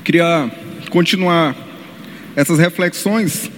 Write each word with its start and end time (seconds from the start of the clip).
Eu 0.00 0.02
queria 0.02 0.50
continuar 0.88 1.54
essas 2.34 2.58
reflexões, 2.58 3.50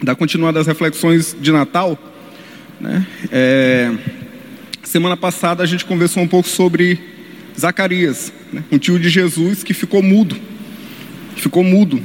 da 0.00 0.14
continuar 0.14 0.52
das 0.52 0.68
reflexões 0.68 1.36
de 1.40 1.50
Natal. 1.50 1.98
Né? 2.80 3.04
É, 3.32 3.92
semana 4.84 5.16
passada 5.16 5.64
a 5.64 5.66
gente 5.66 5.84
conversou 5.84 6.22
um 6.22 6.28
pouco 6.28 6.48
sobre 6.48 7.00
Zacarias, 7.58 8.32
né? 8.52 8.62
um 8.70 8.78
tio 8.78 9.00
de 9.00 9.08
Jesus 9.08 9.64
que 9.64 9.74
ficou 9.74 10.00
mudo, 10.00 10.36
ficou 11.34 11.64
mudo 11.64 12.00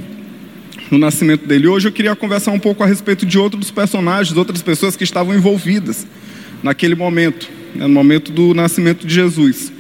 no 0.89 0.97
nascimento 0.97 1.45
dele. 1.45 1.67
Hoje 1.67 1.89
eu 1.89 1.91
queria 1.91 2.15
conversar 2.15 2.51
um 2.51 2.59
pouco 2.59 2.83
a 2.83 2.87
respeito 2.87 3.23
de 3.23 3.37
outros 3.37 3.69
personagens, 3.69 4.35
outras 4.35 4.63
pessoas 4.63 4.95
que 4.95 5.03
estavam 5.03 5.35
envolvidas 5.35 6.07
naquele 6.63 6.95
momento, 6.95 7.47
né? 7.75 7.85
no 7.85 7.93
momento 7.93 8.31
do 8.31 8.51
nascimento 8.55 9.05
de 9.05 9.13
Jesus, 9.13 9.71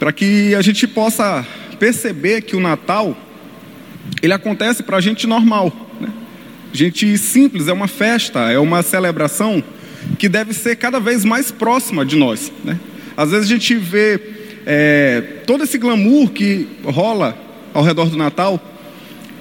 para 0.00 0.12
que 0.12 0.56
a 0.56 0.60
gente 0.60 0.88
possa 0.88 1.46
perceber 1.82 2.42
que 2.42 2.54
o 2.54 2.60
Natal 2.60 3.16
ele 4.22 4.32
acontece 4.32 4.84
para 4.84 4.98
a 4.98 5.00
gente 5.00 5.26
normal, 5.26 5.72
né? 6.00 6.10
gente 6.72 7.18
simples, 7.18 7.66
é 7.66 7.72
uma 7.72 7.88
festa, 7.88 8.52
é 8.52 8.58
uma 8.60 8.84
celebração 8.84 9.60
que 10.16 10.28
deve 10.28 10.54
ser 10.54 10.76
cada 10.76 11.00
vez 11.00 11.24
mais 11.24 11.50
próxima 11.50 12.06
de 12.06 12.14
nós. 12.14 12.52
Né? 12.62 12.78
Às 13.16 13.32
vezes 13.32 13.46
a 13.46 13.48
gente 13.48 13.74
vê 13.74 14.20
é, 14.64 15.22
todo 15.44 15.64
esse 15.64 15.76
glamour 15.76 16.30
que 16.30 16.68
rola 16.84 17.36
ao 17.74 17.82
redor 17.82 18.08
do 18.08 18.16
Natal 18.16 18.62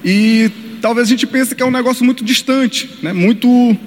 e 0.04 0.50
talvez 0.82 1.08
a 1.08 1.12
gente 1.12 1.28
pense 1.28 1.54
que 1.54 1.62
é 1.62 1.66
um 1.66 1.70
negócio 1.70 2.04
muito 2.04 2.26
distante, 2.26 2.90
né? 3.04 3.14
muito 3.14 3.78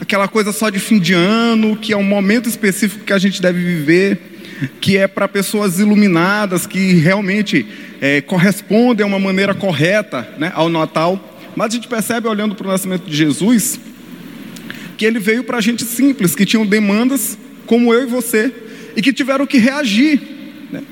aquela 0.00 0.28
coisa 0.28 0.52
só 0.52 0.70
de 0.70 0.78
fim 0.78 1.00
de 1.00 1.12
ano, 1.12 1.74
que 1.76 1.92
é 1.92 1.96
um 1.96 2.04
momento 2.04 2.48
específico 2.48 3.04
que 3.04 3.12
a 3.12 3.18
gente 3.18 3.42
deve 3.42 3.58
viver 3.58 4.31
que 4.80 4.96
é 4.96 5.06
para 5.06 5.28
pessoas 5.28 5.78
iluminadas, 5.78 6.66
que 6.66 6.94
realmente 6.94 7.66
é, 8.00 8.20
correspondem 8.20 9.04
a 9.04 9.06
uma 9.06 9.18
maneira 9.18 9.54
correta 9.54 10.28
né, 10.38 10.52
ao 10.54 10.68
Natal. 10.68 11.38
Mas 11.54 11.72
a 11.72 11.74
gente 11.74 11.88
percebe, 11.88 12.28
olhando 12.28 12.54
para 12.54 12.66
o 12.66 12.70
nascimento 12.70 13.08
de 13.08 13.16
Jesus, 13.16 13.78
que 14.96 15.04
ele 15.04 15.18
veio 15.18 15.44
para 15.44 15.60
gente 15.60 15.84
simples, 15.84 16.34
que 16.34 16.46
tinham 16.46 16.64
demandas, 16.64 17.36
como 17.66 17.92
eu 17.92 18.02
e 18.02 18.06
você, 18.06 18.52
e 18.96 19.02
que 19.02 19.12
tiveram 19.12 19.46
que 19.46 19.58
reagir. 19.58 20.20
Né? 20.70 20.82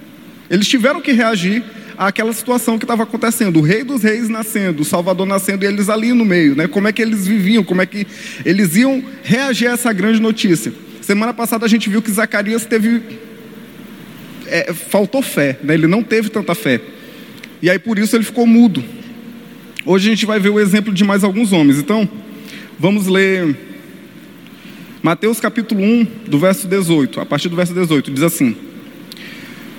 Eles 0.50 0.68
tiveram 0.68 1.00
que 1.00 1.12
reagir 1.12 1.62
àquela 1.96 2.32
situação 2.32 2.78
que 2.78 2.84
estava 2.84 3.02
acontecendo. 3.02 3.58
O 3.58 3.62
Rei 3.62 3.84
dos 3.84 4.02
Reis 4.02 4.28
nascendo, 4.28 4.82
o 4.82 4.84
Salvador 4.84 5.26
nascendo, 5.26 5.64
e 5.64 5.68
eles 5.68 5.88
ali 5.88 6.12
no 6.12 6.24
meio. 6.24 6.56
Né? 6.56 6.66
Como 6.66 6.88
é 6.88 6.92
que 6.92 7.02
eles 7.02 7.26
viviam, 7.26 7.62
como 7.62 7.82
é 7.82 7.86
que 7.86 8.06
eles 8.44 8.76
iam 8.76 9.02
reagir 9.22 9.68
a 9.68 9.72
essa 9.72 9.92
grande 9.92 10.20
notícia. 10.20 10.72
Semana 11.00 11.34
passada 11.34 11.64
a 11.66 11.68
gente 11.68 11.88
viu 11.88 12.00
que 12.00 12.10
Zacarias 12.10 12.64
teve 12.64 13.02
é, 14.50 14.72
faltou 14.72 15.22
fé, 15.22 15.58
né? 15.62 15.74
ele 15.74 15.86
não 15.86 16.02
teve 16.02 16.28
tanta 16.28 16.54
fé. 16.54 16.80
E 17.62 17.70
aí 17.70 17.78
por 17.78 17.98
isso 17.98 18.16
ele 18.16 18.24
ficou 18.24 18.46
mudo. 18.46 18.82
Hoje 19.84 20.08
a 20.08 20.10
gente 20.10 20.26
vai 20.26 20.38
ver 20.38 20.50
o 20.50 20.60
exemplo 20.60 20.92
de 20.92 21.04
mais 21.04 21.24
alguns 21.24 21.52
homens. 21.52 21.78
Então, 21.78 22.08
vamos 22.78 23.06
ler 23.06 23.56
Mateus 25.02 25.40
capítulo 25.40 25.82
1, 25.82 26.06
do 26.26 26.38
verso 26.38 26.68
18. 26.68 27.20
A 27.20 27.26
partir 27.26 27.48
do 27.48 27.56
verso 27.56 27.72
18, 27.72 28.10
diz 28.10 28.22
assim: 28.22 28.54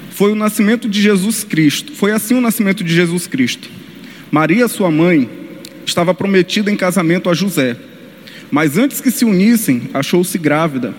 Foi 0.10 0.32
o 0.32 0.36
nascimento 0.36 0.90
de 0.90 1.00
Jesus 1.00 1.44
Cristo. 1.44 1.94
Foi 1.94 2.12
assim 2.12 2.34
o 2.34 2.42
nascimento 2.42 2.84
de 2.84 2.94
Jesus 2.94 3.28
Cristo. 3.28 3.70
Maria, 4.32 4.68
sua 4.68 4.90
mãe, 4.90 5.30
estava 5.86 6.14
prometida 6.14 6.72
em 6.72 6.76
casamento 6.76 7.30
a 7.30 7.34
José. 7.34 7.78
Mas 8.50 8.78
antes 8.78 9.00
que 9.00 9.12
se 9.12 9.24
unissem, 9.24 9.90
achou-se 9.94 10.38
grávida 10.38 10.94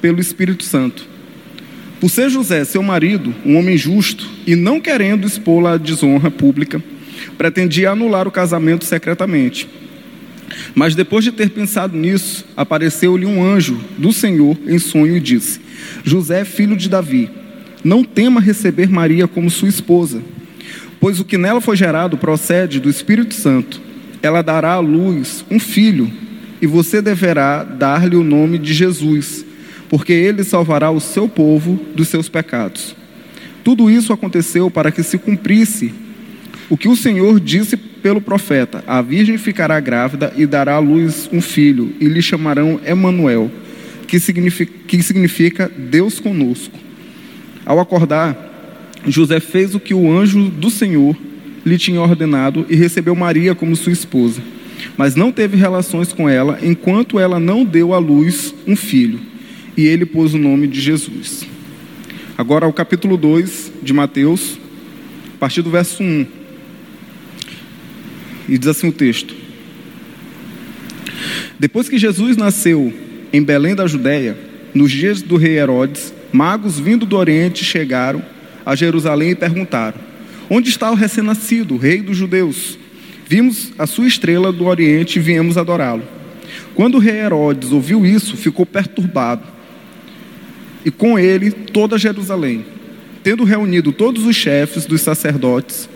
pelo 0.00 0.20
Espírito 0.20 0.64
Santo. 0.64 1.11
Por 2.02 2.10
ser 2.10 2.28
José, 2.28 2.64
seu 2.64 2.82
marido, 2.82 3.32
um 3.46 3.56
homem 3.56 3.78
justo 3.78 4.28
e 4.44 4.56
não 4.56 4.80
querendo 4.80 5.24
expô-la 5.24 5.74
à 5.74 5.76
desonra 5.76 6.32
pública, 6.32 6.82
pretendia 7.38 7.92
anular 7.92 8.26
o 8.26 8.30
casamento 8.32 8.84
secretamente. 8.84 9.68
Mas 10.74 10.96
depois 10.96 11.24
de 11.24 11.30
ter 11.30 11.50
pensado 11.50 11.96
nisso, 11.96 12.44
apareceu-lhe 12.56 13.24
um 13.24 13.40
anjo 13.40 13.80
do 13.96 14.12
Senhor 14.12 14.58
em 14.66 14.80
sonho 14.80 15.16
e 15.16 15.20
disse: 15.20 15.60
José, 16.02 16.44
filho 16.44 16.76
de 16.76 16.88
Davi, 16.88 17.30
não 17.84 18.02
tema 18.02 18.40
receber 18.40 18.90
Maria 18.90 19.28
como 19.28 19.48
sua 19.48 19.68
esposa, 19.68 20.20
pois 20.98 21.20
o 21.20 21.24
que 21.24 21.38
nela 21.38 21.60
foi 21.60 21.76
gerado 21.76 22.16
procede 22.18 22.80
do 22.80 22.90
Espírito 22.90 23.32
Santo. 23.32 23.80
Ela 24.20 24.42
dará 24.42 24.72
à 24.72 24.80
luz 24.80 25.44
um 25.48 25.60
filho, 25.60 26.10
e 26.60 26.66
você 26.66 27.00
deverá 27.00 27.62
dar-lhe 27.62 28.16
o 28.16 28.24
nome 28.24 28.58
de 28.58 28.74
Jesus 28.74 29.51
porque 29.92 30.14
ele 30.14 30.42
salvará 30.42 30.90
o 30.90 30.98
seu 30.98 31.28
povo 31.28 31.78
dos 31.94 32.08
seus 32.08 32.26
pecados. 32.26 32.96
Tudo 33.62 33.90
isso 33.90 34.10
aconteceu 34.10 34.70
para 34.70 34.90
que 34.90 35.02
se 35.02 35.18
cumprisse 35.18 35.92
o 36.70 36.78
que 36.78 36.88
o 36.88 36.96
Senhor 36.96 37.38
disse 37.38 37.76
pelo 37.76 38.18
profeta: 38.18 38.82
A 38.86 39.02
virgem 39.02 39.36
ficará 39.36 39.78
grávida 39.80 40.32
e 40.34 40.46
dará 40.46 40.76
à 40.76 40.78
luz 40.78 41.28
um 41.30 41.42
filho, 41.42 41.92
e 42.00 42.06
lhe 42.06 42.22
chamarão 42.22 42.80
Emanuel, 42.86 43.50
que 44.08 44.18
significa, 44.18 44.72
que 44.88 45.02
significa 45.02 45.70
Deus 45.76 46.18
conosco. 46.18 46.78
Ao 47.66 47.78
acordar, 47.78 48.96
José 49.06 49.40
fez 49.40 49.74
o 49.74 49.80
que 49.80 49.92
o 49.92 50.10
anjo 50.10 50.48
do 50.48 50.70
Senhor 50.70 51.14
lhe 51.66 51.76
tinha 51.76 52.00
ordenado 52.00 52.64
e 52.70 52.74
recebeu 52.74 53.14
Maria 53.14 53.54
como 53.54 53.76
sua 53.76 53.92
esposa. 53.92 54.40
Mas 54.96 55.14
não 55.14 55.30
teve 55.30 55.58
relações 55.58 56.14
com 56.14 56.30
ela 56.30 56.58
enquanto 56.62 57.20
ela 57.20 57.38
não 57.38 57.62
deu 57.62 57.92
à 57.92 57.98
luz 57.98 58.54
um 58.66 58.74
filho 58.74 59.31
e 59.76 59.86
ele 59.86 60.04
pôs 60.04 60.34
o 60.34 60.38
nome 60.38 60.66
de 60.66 60.80
Jesus. 60.80 61.46
Agora, 62.36 62.66
o 62.66 62.72
capítulo 62.72 63.16
2 63.16 63.72
de 63.82 63.92
Mateus, 63.92 64.58
a 65.34 65.38
partir 65.38 65.62
do 65.62 65.70
verso 65.70 66.02
1. 66.02 66.26
E 68.48 68.58
diz 68.58 68.68
assim 68.68 68.88
o 68.88 68.92
texto: 68.92 69.34
Depois 71.58 71.88
que 71.88 71.98
Jesus 71.98 72.36
nasceu 72.36 72.92
em 73.32 73.42
Belém 73.42 73.74
da 73.74 73.86
Judéia, 73.86 74.36
nos 74.74 74.90
dias 74.90 75.22
do 75.22 75.36
rei 75.36 75.58
Herodes, 75.58 76.12
magos 76.32 76.78
vindo 76.78 77.06
do 77.06 77.16
Oriente 77.16 77.64
chegaram 77.64 78.22
a 78.64 78.74
Jerusalém 78.74 79.30
e 79.30 79.36
perguntaram: 79.36 79.98
Onde 80.50 80.68
está 80.68 80.90
o 80.90 80.94
recém-nascido, 80.94 81.76
rei 81.76 82.00
dos 82.00 82.16
judeus? 82.16 82.78
Vimos 83.26 83.72
a 83.78 83.86
sua 83.86 84.06
estrela 84.06 84.52
do 84.52 84.66
Oriente 84.66 85.18
e 85.18 85.22
viemos 85.22 85.56
adorá-lo. 85.56 86.02
Quando 86.74 86.96
o 86.96 86.98
rei 86.98 87.20
Herodes 87.20 87.72
ouviu 87.72 88.04
isso, 88.04 88.36
ficou 88.36 88.66
perturbado 88.66 89.42
e 90.84 90.90
com 90.90 91.18
ele 91.18 91.50
toda 91.50 91.98
Jerusalém. 91.98 92.64
Tendo 93.22 93.44
reunido 93.44 93.92
todos 93.92 94.26
os 94.26 94.34
chefes 94.34 94.84
dos 94.84 95.00
sacerdotes, 95.00 95.88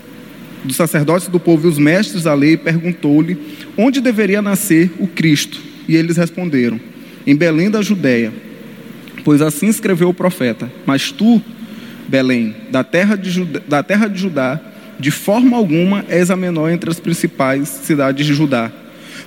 dos 0.65 0.77
sacerdotes 0.77 1.29
do 1.29 1.41
povo 1.41 1.67
e 1.67 1.71
os 1.71 1.79
mestres 1.79 2.25
da 2.25 2.35
lei, 2.35 2.57
perguntou-lhe 2.57 3.37
onde 3.77 4.01
deveria 4.01 4.41
nascer 4.41 4.91
o 4.99 5.07
Cristo. 5.07 5.61
E 5.89 5.97
eles 5.97 6.17
responderam: 6.17 6.81
Em 7.27 7.35
Belém 7.35 7.71
da 7.71 7.83
Judéia. 7.83 8.33
Pois 9.25 9.43
assim 9.43 9.67
escreveu 9.67 10.09
o 10.11 10.15
profeta: 10.15 10.71
Mas 10.85 11.11
tu, 11.11 11.43
Belém, 12.09 12.55
da 12.71 12.85
terra 12.85 13.17
de 13.17 13.31
Judá, 13.31 13.61
da 13.67 13.83
terra 13.83 14.09
de 14.09 14.21
Judá 14.21 14.61
de 14.99 15.11
forma 15.11 15.57
alguma 15.57 16.05
és 16.09 16.31
a 16.31 16.37
menor 16.37 16.71
entre 16.71 16.91
as 16.91 16.99
principais 16.99 17.69
cidades 17.69 18.27
de 18.27 18.35
Judá. 18.35 18.73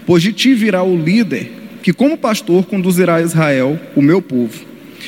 Pois 0.06 0.24
de 0.24 0.34
ti 0.34 0.54
virá 0.54 0.84
o 0.84 0.98
líder 0.98 1.52
que, 1.84 1.94
como 1.94 2.18
pastor, 2.18 2.66
conduzirá 2.66 3.16
a 3.16 3.22
Israel, 3.22 3.80
o 3.96 4.02
meu 4.02 4.22
povo. 4.22 4.66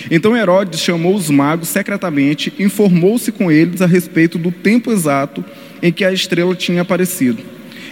Então 0.09 0.35
Herodes 0.35 0.79
chamou 0.79 1.15
os 1.15 1.29
magos 1.29 1.69
secretamente, 1.69 2.53
informou-se 2.59 3.31
com 3.31 3.51
eles 3.51 3.81
a 3.81 3.85
respeito 3.85 4.37
do 4.37 4.51
tempo 4.51 4.91
exato 4.91 5.43
em 5.81 5.91
que 5.91 6.03
a 6.03 6.13
estrela 6.13 6.55
tinha 6.55 6.81
aparecido. 6.81 7.43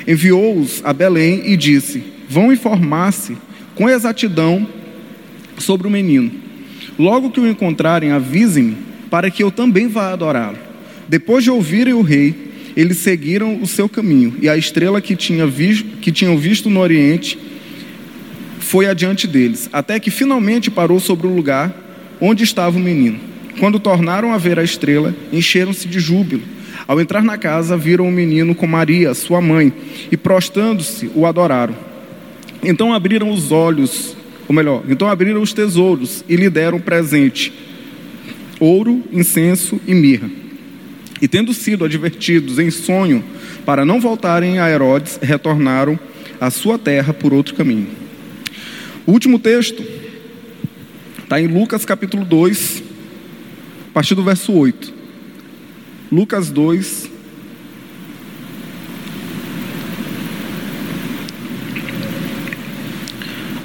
Enviou-os 0.07 0.81
a 0.83 0.93
Belém 0.93 1.43
e 1.45 1.57
disse: 1.57 2.03
Vão 2.29 2.51
informar-se 2.51 3.37
com 3.75 3.89
exatidão 3.89 4.67
sobre 5.57 5.87
o 5.87 5.91
menino. 5.91 6.31
Logo 6.97 7.31
que 7.31 7.39
o 7.39 7.47
encontrarem, 7.47 8.11
avisem-me, 8.11 8.77
para 9.09 9.31
que 9.31 9.43
eu 9.43 9.51
também 9.51 9.87
vá 9.87 10.11
adorá-lo. 10.11 10.57
Depois 11.07 11.43
de 11.43 11.49
ouvirem 11.49 11.93
o 11.93 12.01
rei, 12.01 12.35
eles 12.75 12.97
seguiram 12.97 13.61
o 13.61 13.67
seu 13.67 13.89
caminho, 13.89 14.35
e 14.41 14.47
a 14.47 14.55
estrela 14.55 15.01
que, 15.01 15.15
tinha 15.15 15.47
visto, 15.47 15.97
que 15.97 16.11
tinham 16.11 16.37
visto 16.37 16.69
no 16.69 16.79
Oriente 16.79 17.37
foi 18.59 18.85
adiante 18.85 19.25
deles, 19.25 19.69
até 19.73 19.99
que 19.99 20.11
finalmente 20.11 20.69
parou 20.69 20.99
sobre 20.99 21.25
o 21.25 21.33
lugar 21.33 21.88
onde 22.19 22.43
estava 22.43 22.77
o 22.77 22.81
menino. 22.81 23.19
Quando 23.59 23.79
tornaram 23.79 24.33
a 24.33 24.37
ver 24.37 24.57
a 24.57 24.63
estrela, 24.63 25.13
encheram-se 25.31 25.87
de 25.87 25.99
júbilo. 25.99 26.43
Ao 26.87 26.99
entrar 26.99 27.23
na 27.23 27.37
casa, 27.37 27.77
viram 27.77 28.07
o 28.07 28.11
menino 28.11 28.55
com 28.55 28.65
Maria, 28.65 29.13
sua 29.13 29.41
mãe, 29.41 29.71
e 30.11 30.17
prostrando-se, 30.17 31.11
o 31.13 31.25
adoraram. 31.25 31.75
Então 32.63 32.93
abriram 32.93 33.29
os 33.29 33.51
olhos, 33.51 34.15
ou 34.47 34.55
melhor, 34.55 34.83
então 34.89 35.07
abriram 35.09 35.41
os 35.41 35.53
tesouros 35.53 36.23
e 36.27 36.35
lhe 36.35 36.49
deram 36.49 36.79
presente: 36.79 37.53
ouro, 38.59 39.03
incenso 39.11 39.79
e 39.85 39.93
mirra. 39.93 40.29
E 41.21 41.27
tendo 41.27 41.53
sido 41.53 41.83
advertidos 41.83 42.59
em 42.59 42.71
sonho 42.71 43.23
para 43.65 43.85
não 43.85 43.99
voltarem 43.99 44.59
a 44.59 44.69
Herodes, 44.69 45.19
retornaram 45.21 45.99
à 46.39 46.49
sua 46.49 46.79
terra 46.79 47.13
por 47.13 47.33
outro 47.33 47.55
caminho. 47.55 47.87
O 49.05 49.11
último 49.11 49.37
texto 49.37 49.83
Está 51.29 51.39
em 51.39 51.45
Lucas 51.45 51.85
capítulo 51.85 52.25
2, 52.25 52.81
a 53.91 53.93
partir 53.93 54.15
do 54.15 54.23
verso 54.23 54.51
8. 54.51 54.91
Lucas 56.11 56.49
2. 56.49 57.07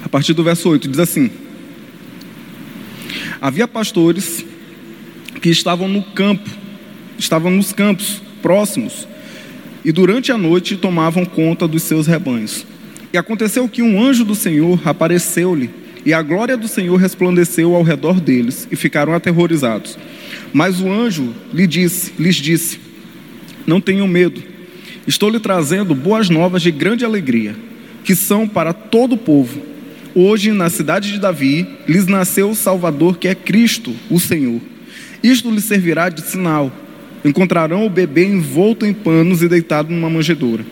A 0.05 0.09
partir 0.11 0.35
do 0.35 0.45
verso 0.45 0.69
8 0.69 0.87
diz 0.89 0.99
assim: 0.99 1.31
Havia 3.41 3.67
pastores 3.67 4.45
que 5.41 5.49
estavam 5.49 5.89
no 5.89 6.03
campo, 6.03 6.51
estavam 7.19 7.51
nos 7.51 7.73
campos 7.73 8.21
próximos, 8.43 9.09
e 9.83 9.91
durante 9.91 10.31
a 10.31 10.37
noite 10.37 10.77
tomavam 10.77 11.25
conta 11.25 11.67
dos 11.67 11.83
seus 11.83 12.07
rebanhos. 12.07 12.67
E 13.11 13.17
aconteceu 13.17 13.67
que 13.67 13.81
um 13.81 14.05
anjo 14.05 14.23
do 14.23 14.35
Senhor 14.35 14.79
apareceu-lhe 14.87 15.84
e 16.05 16.12
a 16.12 16.21
glória 16.23 16.56
do 16.56 16.69
Senhor 16.69 16.97
resplandeceu 16.97 17.75
ao 17.75 17.83
redor 17.83 18.21
deles, 18.21 18.69
e 18.71 18.77
ficaram 18.77 19.15
aterrorizados. 19.15 19.99
Mas 20.53 20.81
o 20.81 20.91
anjo 20.91 21.35
lhe 21.53 21.67
disse, 21.67 22.12
lhes 22.19 22.37
disse: 22.37 22.79
Não 23.67 23.81
tenham 23.81 24.06
medo, 24.06 24.43
estou 25.06 25.31
lhe 25.31 25.41
trazendo 25.41 25.95
boas 25.95 26.29
novas 26.29 26.62
de 26.62 26.71
grande 26.71 27.05
alegria, 27.05 27.56
que 28.05 28.15
são 28.15 28.47
para 28.47 28.73
todo 28.73 29.15
o 29.15 29.19
povo. 29.19 29.61
Hoje, 30.15 30.53
na 30.53 30.71
cidade 30.71 31.11
de 31.11 31.19
Davi, 31.19 31.67
lhes 31.89 32.06
nasceu 32.06 32.51
o 32.51 32.55
Salvador, 32.55 33.19
que 33.19 33.27
é 33.27 33.35
Cristo, 33.35 33.93
o 34.09 34.21
Senhor. 34.21 34.61
Isto 35.23 35.51
lhes 35.51 35.65
servirá 35.65 36.09
de 36.09 36.21
sinal. 36.21 36.71
Encontrarão 37.25 37.87
o 37.87 37.91
bebê 37.91 38.27
envolto 38.27 38.85
em 38.85 38.93
panos 38.93 39.43
e 39.43 39.49
deitado 39.49 39.93
numa 39.93 40.11
manjedoura. 40.11 40.65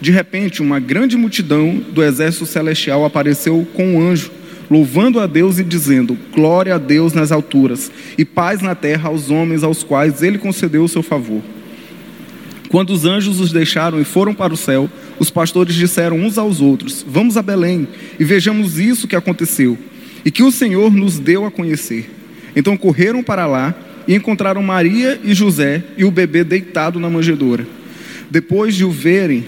De 0.00 0.10
repente, 0.10 0.60
uma 0.60 0.80
grande 0.80 1.16
multidão 1.16 1.80
do 1.92 2.02
exército 2.02 2.44
celestial 2.44 3.04
apareceu 3.04 3.66
com 3.72 3.94
um 3.94 4.10
anjo, 4.10 4.32
louvando 4.70 5.20
a 5.20 5.26
Deus 5.26 5.58
e 5.58 5.64
dizendo: 5.64 6.18
Glória 6.34 6.74
a 6.74 6.78
Deus 6.78 7.12
nas 7.12 7.32
alturas, 7.32 7.90
e 8.16 8.24
paz 8.24 8.60
na 8.60 8.74
terra 8.74 9.08
aos 9.08 9.30
homens 9.30 9.62
aos 9.62 9.82
quais 9.82 10.22
ele 10.22 10.38
concedeu 10.38 10.84
o 10.84 10.88
seu 10.88 11.02
favor. 11.02 11.42
Quando 12.68 12.90
os 12.90 13.04
anjos 13.04 13.38
os 13.38 13.52
deixaram 13.52 14.00
e 14.00 14.04
foram 14.04 14.32
para 14.32 14.54
o 14.54 14.56
céu, 14.56 14.88
os 15.18 15.30
pastores 15.30 15.74
disseram 15.74 16.16
uns 16.16 16.38
aos 16.38 16.60
outros: 16.60 17.04
Vamos 17.06 17.36
a 17.36 17.42
Belém 17.42 17.86
e 18.18 18.24
vejamos 18.24 18.78
isso 18.78 19.06
que 19.06 19.16
aconteceu 19.16 19.76
e 20.24 20.30
que 20.30 20.42
o 20.42 20.50
Senhor 20.50 20.92
nos 20.92 21.18
deu 21.18 21.44
a 21.44 21.50
conhecer. 21.50 22.10
Então 22.54 22.76
correram 22.76 23.22
para 23.22 23.46
lá 23.46 23.74
e 24.06 24.14
encontraram 24.14 24.62
Maria 24.62 25.20
e 25.22 25.34
José 25.34 25.82
e 25.96 26.04
o 26.04 26.10
bebê 26.10 26.44
deitado 26.44 26.98
na 26.98 27.10
manjedoura. 27.10 27.66
Depois 28.30 28.74
de 28.74 28.84
o 28.84 28.90
verem, 28.90 29.44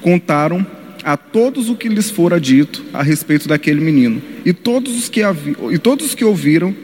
contaram 0.00 0.66
a 1.06 1.16
todos 1.16 1.70
o 1.70 1.76
que 1.76 1.88
lhes 1.88 2.10
fora 2.10 2.40
dito 2.40 2.84
a 2.92 3.00
respeito 3.00 3.46
daquele 3.46 3.80
menino. 3.80 4.20
E 4.44 4.52
todos 4.52 4.98
os 4.98 5.08
que, 5.08 5.20
e 5.70 5.78
todos 5.78 6.06
os 6.06 6.14
que 6.16 6.24
ouviram 6.24 6.74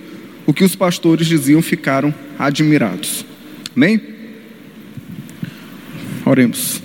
o 0.46 0.54
que 0.54 0.62
os 0.62 0.76
pastores 0.76 1.26
diziam 1.26 1.60
ficaram 1.60 2.14
admirados. 2.38 3.26
Amém? 3.74 4.00
Oremos. 6.24 6.80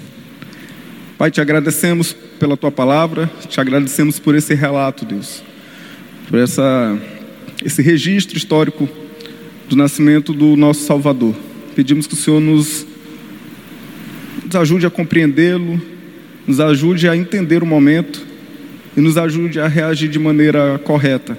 Pai, 1.16 1.30
te 1.30 1.40
agradecemos 1.40 2.12
pela 2.40 2.58
tua 2.58 2.72
palavra, 2.72 3.30
te 3.48 3.62
agradecemos 3.62 4.18
por 4.18 4.34
esse 4.34 4.56
relato, 4.56 5.06
Deus, 5.06 5.44
por 6.28 6.40
essa, 6.40 7.00
esse 7.64 7.84
registro 7.84 8.36
histórico 8.36 8.90
do 9.70 9.76
nascimento 9.76 10.34
do 10.34 10.56
nosso 10.56 10.86
Salvador. 10.86 11.36
Pedimos 11.76 12.08
que 12.08 12.16
o 12.16 12.18
Senhor 12.18 12.40
nos, 12.40 12.88
nos 14.44 14.56
ajude 14.56 14.88
a 14.88 14.90
compreendê-lo, 14.90 15.80
nos 16.48 16.62
ajude 16.62 17.10
a 17.10 17.16
entender 17.16 17.62
o 17.62 17.66
momento 17.66 18.26
e 18.96 19.02
nos 19.02 19.18
ajude 19.18 19.60
a 19.60 19.68
reagir 19.68 20.10
de 20.10 20.18
maneira 20.18 20.80
correta 20.84 21.38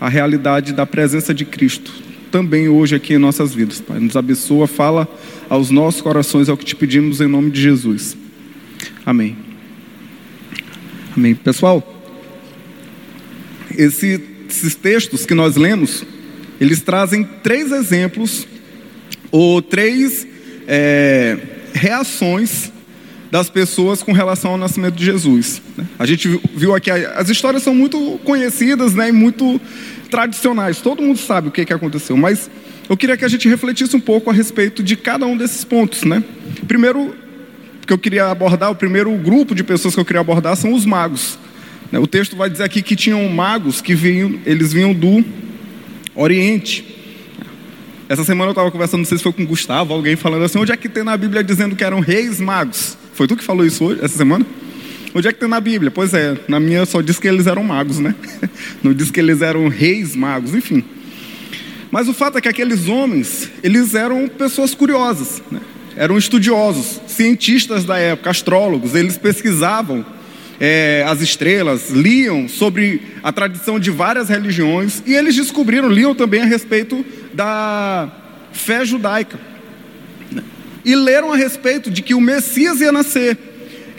à 0.00 0.08
realidade 0.08 0.72
da 0.72 0.86
presença 0.86 1.34
de 1.34 1.44
Cristo, 1.44 1.92
também 2.30 2.68
hoje 2.68 2.94
aqui 2.94 3.14
em 3.14 3.18
nossas 3.18 3.52
vidas. 3.52 3.80
Pai, 3.80 3.98
nos 3.98 4.16
abençoa, 4.16 4.68
fala 4.68 5.08
aos 5.50 5.70
nossos 5.70 6.00
corações, 6.00 6.48
é 6.48 6.52
o 6.52 6.56
que 6.56 6.64
te 6.64 6.76
pedimos 6.76 7.20
em 7.20 7.26
nome 7.26 7.50
de 7.50 7.60
Jesus. 7.60 8.16
Amém. 9.04 9.36
Amém. 11.16 11.34
Pessoal, 11.34 11.82
esse, 13.76 14.22
esses 14.48 14.76
textos 14.76 15.26
que 15.26 15.34
nós 15.34 15.56
lemos, 15.56 16.04
eles 16.60 16.80
trazem 16.80 17.24
três 17.42 17.72
exemplos 17.72 18.46
ou 19.32 19.60
três 19.60 20.26
é, 20.66 21.36
reações 21.74 22.70
das 23.30 23.50
pessoas 23.50 24.02
com 24.02 24.12
relação 24.12 24.52
ao 24.52 24.56
nascimento 24.56 24.94
de 24.94 25.04
Jesus. 25.04 25.60
Né? 25.76 25.84
A 25.98 26.06
gente 26.06 26.40
viu 26.54 26.74
aqui, 26.74 26.90
as 26.90 27.28
histórias 27.28 27.62
são 27.62 27.74
muito 27.74 28.18
conhecidas 28.24 28.94
né, 28.94 29.10
e 29.10 29.12
muito 29.12 29.60
tradicionais, 30.10 30.80
todo 30.80 31.02
mundo 31.02 31.18
sabe 31.18 31.48
o 31.48 31.50
que, 31.50 31.64
que 31.64 31.72
aconteceu, 31.72 32.16
mas 32.16 32.50
eu 32.88 32.96
queria 32.96 33.16
que 33.16 33.24
a 33.24 33.28
gente 33.28 33.46
refletisse 33.46 33.94
um 33.94 34.00
pouco 34.00 34.30
a 34.30 34.32
respeito 34.32 34.82
de 34.82 34.96
cada 34.96 35.26
um 35.26 35.36
desses 35.36 35.62
pontos. 35.62 36.04
Né? 36.04 36.24
Primeiro, 36.66 37.14
que 37.86 37.92
eu 37.92 37.98
queria 37.98 38.30
abordar, 38.30 38.70
o 38.70 38.74
primeiro 38.74 39.14
grupo 39.16 39.54
de 39.54 39.62
pessoas 39.62 39.94
que 39.94 40.00
eu 40.00 40.04
queria 40.04 40.20
abordar 40.20 40.56
são 40.56 40.72
os 40.72 40.86
magos. 40.86 41.38
Né? 41.92 41.98
O 41.98 42.06
texto 42.06 42.34
vai 42.34 42.48
dizer 42.48 42.64
aqui 42.64 42.80
que 42.80 42.96
tinham 42.96 43.28
magos 43.28 43.82
que 43.82 43.94
vinham, 43.94 44.38
eles 44.46 44.72
vinham 44.72 44.94
do 44.94 45.22
Oriente. 46.14 46.96
Essa 48.08 48.24
semana 48.24 48.48
eu 48.48 48.52
estava 48.52 48.70
conversando, 48.70 49.00
não 49.00 49.04
sei 49.04 49.18
se 49.18 49.22
foi 49.22 49.34
com 49.34 49.42
o 49.42 49.46
Gustavo, 49.46 49.92
alguém 49.92 50.16
falando 50.16 50.44
assim, 50.44 50.58
onde 50.58 50.72
é 50.72 50.76
que 50.76 50.88
tem 50.88 51.04
na 51.04 51.14
Bíblia 51.14 51.44
dizendo 51.44 51.76
que 51.76 51.84
eram 51.84 52.00
reis 52.00 52.40
magos? 52.40 52.96
Foi 53.18 53.26
tu 53.26 53.36
que 53.36 53.42
falou 53.42 53.66
isso 53.66 53.84
hoje, 53.84 53.98
essa 54.00 54.16
semana? 54.16 54.46
Onde 55.12 55.26
é 55.26 55.32
que 55.32 55.40
tem 55.40 55.48
na 55.48 55.60
Bíblia? 55.60 55.90
Pois 55.90 56.14
é, 56.14 56.38
na 56.46 56.60
minha 56.60 56.86
só 56.86 57.00
diz 57.00 57.18
que 57.18 57.26
eles 57.26 57.48
eram 57.48 57.64
magos, 57.64 57.98
né? 57.98 58.14
Não 58.80 58.94
diz 58.94 59.10
que 59.10 59.18
eles 59.18 59.42
eram 59.42 59.66
reis 59.66 60.14
magos, 60.14 60.54
enfim. 60.54 60.84
Mas 61.90 62.06
o 62.06 62.14
fato 62.14 62.38
é 62.38 62.40
que 62.40 62.46
aqueles 62.46 62.86
homens, 62.86 63.50
eles 63.60 63.96
eram 63.96 64.28
pessoas 64.28 64.72
curiosas, 64.72 65.42
né? 65.50 65.60
eram 65.96 66.16
estudiosos, 66.16 67.00
cientistas 67.08 67.84
da 67.84 67.98
época, 67.98 68.30
astrólogos, 68.30 68.94
eles 68.94 69.18
pesquisavam 69.18 70.06
é, 70.60 71.04
as 71.04 71.20
estrelas, 71.20 71.90
liam 71.90 72.48
sobre 72.48 73.02
a 73.20 73.32
tradição 73.32 73.80
de 73.80 73.90
várias 73.90 74.28
religiões 74.28 75.02
e 75.04 75.12
eles 75.12 75.34
descobriram, 75.34 75.88
liam 75.88 76.14
também 76.14 76.42
a 76.42 76.46
respeito 76.46 77.04
da 77.34 78.12
fé 78.52 78.84
judaica. 78.84 79.47
E 80.84 80.94
leram 80.94 81.32
a 81.32 81.36
respeito 81.36 81.90
de 81.90 82.02
que 82.02 82.14
o 82.14 82.20
Messias 82.20 82.80
ia 82.80 82.92
nascer. 82.92 83.36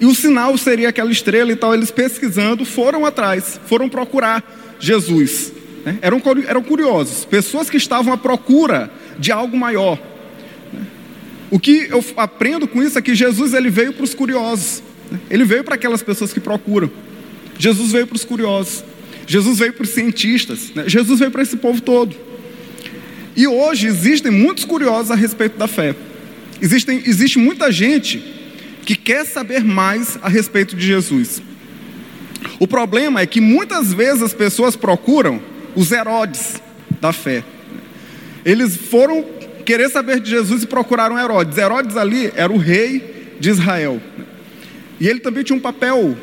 E 0.01 0.05
o 0.05 0.15
sinal 0.15 0.57
seria 0.57 0.89
aquela 0.89 1.11
estrela 1.11 1.51
e 1.51 1.55
tal. 1.55 1.73
Eles 1.73 1.91
pesquisando 1.91 2.65
foram 2.65 3.05
atrás, 3.05 3.59
foram 3.65 3.89
procurar 3.89 4.77
Jesus. 4.79 5.51
Né? 5.85 5.99
Eram, 6.01 6.21
eram 6.47 6.63
curiosos, 6.63 7.25
pessoas 7.25 7.69
que 7.69 7.77
estavam 7.77 8.13
à 8.13 8.17
procura 8.17 8.91
de 9.17 9.31
algo 9.31 9.57
maior. 9.57 9.99
O 11.51 11.59
que 11.59 11.87
eu 11.89 12.03
aprendo 12.15 12.67
com 12.67 12.81
isso 12.81 12.97
é 12.97 13.01
que 13.01 13.15
Jesus 13.15 13.53
ele 13.53 13.69
veio 13.69 13.93
para 13.93 14.03
os 14.03 14.13
curiosos. 14.13 14.83
Ele 15.29 15.43
veio 15.43 15.63
para 15.63 15.75
aquelas 15.75 16.03
pessoas 16.03 16.31
que 16.31 16.39
procuram. 16.39 16.89
Jesus 17.57 17.91
veio 17.91 18.05
para 18.05 18.15
os 18.15 18.23
curiosos. 18.23 18.83
Jesus 19.25 19.59
veio 19.59 19.73
para 19.73 19.83
os 19.83 19.89
cientistas. 19.89 20.71
Né? 20.75 20.83
Jesus 20.87 21.19
veio 21.19 21.31
para 21.31 21.41
esse 21.41 21.57
povo 21.57 21.81
todo. 21.81 22.15
E 23.35 23.47
hoje 23.47 23.87
existem 23.87 24.31
muitos 24.31 24.63
curiosos 24.63 25.11
a 25.11 25.15
respeito 25.15 25.57
da 25.57 25.67
fé. 25.67 25.95
Existem, 26.61 27.01
existe 27.05 27.39
muita 27.39 27.71
gente 27.71 28.21
que 28.85 28.95
quer 28.95 29.25
saber 29.25 29.63
mais 29.63 30.17
a 30.21 30.27
respeito 30.27 30.75
de 30.75 30.85
Jesus. 30.85 31.41
O 32.59 32.67
problema 32.67 33.21
é 33.21 33.25
que 33.25 33.39
muitas 33.39 33.93
vezes 33.93 34.21
as 34.21 34.33
pessoas 34.33 34.75
procuram 34.75 35.41
os 35.75 35.91
Herodes 35.91 36.61
da 36.99 37.13
fé. 37.13 37.43
Eles 38.43 38.75
foram 38.75 39.23
querer 39.65 39.89
saber 39.89 40.19
de 40.19 40.29
Jesus 40.29 40.63
e 40.63 40.67
procuraram 40.67 41.19
Herodes. 41.19 41.57
Herodes 41.57 41.95
ali 41.95 42.31
era 42.35 42.51
o 42.51 42.57
rei 42.57 43.35
de 43.39 43.49
Israel. 43.49 44.01
E 44.99 45.07
ele 45.07 45.19
também 45.19 45.43
tinha 45.43 45.55
um 45.57 45.61
papel 45.61 46.17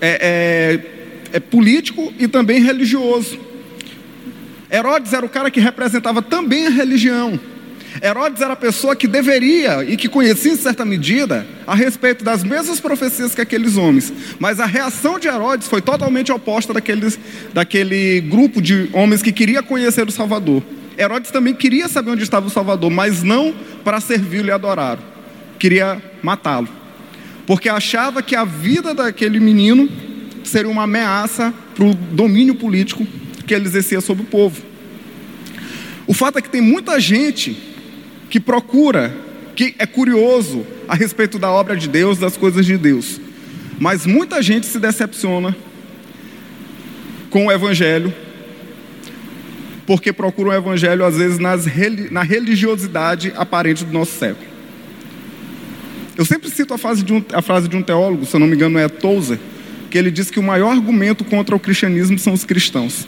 é, 0.00 0.80
é, 1.32 1.36
é 1.36 1.40
político 1.40 2.12
e 2.18 2.26
também 2.28 2.62
religioso. 2.62 3.38
Herodes 4.70 5.12
era 5.12 5.26
o 5.26 5.28
cara 5.28 5.50
que 5.50 5.60
representava 5.60 6.22
também 6.22 6.66
a 6.66 6.70
religião. 6.70 7.38
Herodes 8.02 8.40
era 8.42 8.54
a 8.54 8.56
pessoa 8.56 8.96
que 8.96 9.06
deveria 9.06 9.84
e 9.84 9.96
que 9.96 10.08
conhecia 10.08 10.52
em 10.52 10.56
certa 10.56 10.84
medida 10.84 11.46
a 11.64 11.74
respeito 11.74 12.24
das 12.24 12.42
mesmas 12.42 12.80
profecias 12.80 13.32
que 13.32 13.40
aqueles 13.40 13.76
homens. 13.76 14.12
Mas 14.40 14.58
a 14.58 14.66
reação 14.66 15.20
de 15.20 15.28
Herodes 15.28 15.68
foi 15.68 15.80
totalmente 15.80 16.32
oposta 16.32 16.74
daqueles, 16.74 17.16
daquele 17.54 18.20
grupo 18.22 18.60
de 18.60 18.90
homens 18.92 19.22
que 19.22 19.30
queria 19.30 19.62
conhecer 19.62 20.08
o 20.08 20.10
Salvador. 20.10 20.64
Herodes 20.98 21.30
também 21.30 21.54
queria 21.54 21.88
saber 21.88 22.10
onde 22.10 22.24
estava 22.24 22.46
o 22.46 22.50
Salvador, 22.50 22.90
mas 22.90 23.22
não 23.22 23.54
para 23.84 24.00
servi-lo 24.00 24.48
e 24.48 24.50
adorá-lo. 24.50 25.00
Queria 25.58 26.02
matá-lo 26.20 26.82
porque 27.46 27.68
achava 27.68 28.22
que 28.22 28.34
a 28.34 28.44
vida 28.44 28.94
daquele 28.94 29.40
menino 29.40 29.88
seria 30.44 30.70
uma 30.70 30.84
ameaça 30.84 31.52
para 31.74 31.84
o 31.84 31.94
domínio 31.94 32.54
político 32.54 33.06
que 33.46 33.54
ele 33.54 33.66
exercia 33.66 34.00
sobre 34.00 34.22
o 34.22 34.26
povo. 34.26 34.62
O 36.06 36.14
fato 36.14 36.38
é 36.38 36.42
que 36.42 36.48
tem 36.48 36.60
muita 36.60 36.98
gente 37.00 37.71
que 38.32 38.40
procura, 38.40 39.14
que 39.54 39.74
é 39.78 39.84
curioso 39.84 40.64
a 40.88 40.94
respeito 40.94 41.38
da 41.38 41.50
obra 41.50 41.76
de 41.76 41.86
Deus, 41.86 42.16
das 42.16 42.34
coisas 42.34 42.64
de 42.64 42.78
Deus, 42.78 43.20
mas 43.78 44.06
muita 44.06 44.40
gente 44.40 44.64
se 44.64 44.78
decepciona 44.78 45.54
com 47.28 47.48
o 47.48 47.52
Evangelho, 47.52 48.10
porque 49.86 50.14
procura 50.14 50.48
o 50.48 50.52
Evangelho 50.54 51.04
às 51.04 51.18
vezes 51.18 51.38
nas, 51.38 51.66
na 52.10 52.22
religiosidade 52.22 53.34
aparente 53.36 53.84
do 53.84 53.92
nosso 53.92 54.18
século. 54.18 54.46
Eu 56.16 56.24
sempre 56.24 56.48
cito 56.48 56.72
a 56.72 56.78
frase 56.78 57.02
de 57.02 57.12
um, 57.12 57.22
a 57.34 57.42
frase 57.42 57.68
de 57.68 57.76
um 57.76 57.82
teólogo, 57.82 58.24
se 58.24 58.34
eu 58.34 58.40
não 58.40 58.46
me 58.46 58.54
engano 58.54 58.78
é 58.78 58.88
Tozer, 58.88 59.38
que 59.90 59.98
ele 59.98 60.10
diz 60.10 60.30
que 60.30 60.40
o 60.40 60.42
maior 60.42 60.70
argumento 60.70 61.22
contra 61.22 61.54
o 61.54 61.60
cristianismo 61.60 62.18
são 62.18 62.32
os 62.32 62.46
cristãos. 62.46 63.06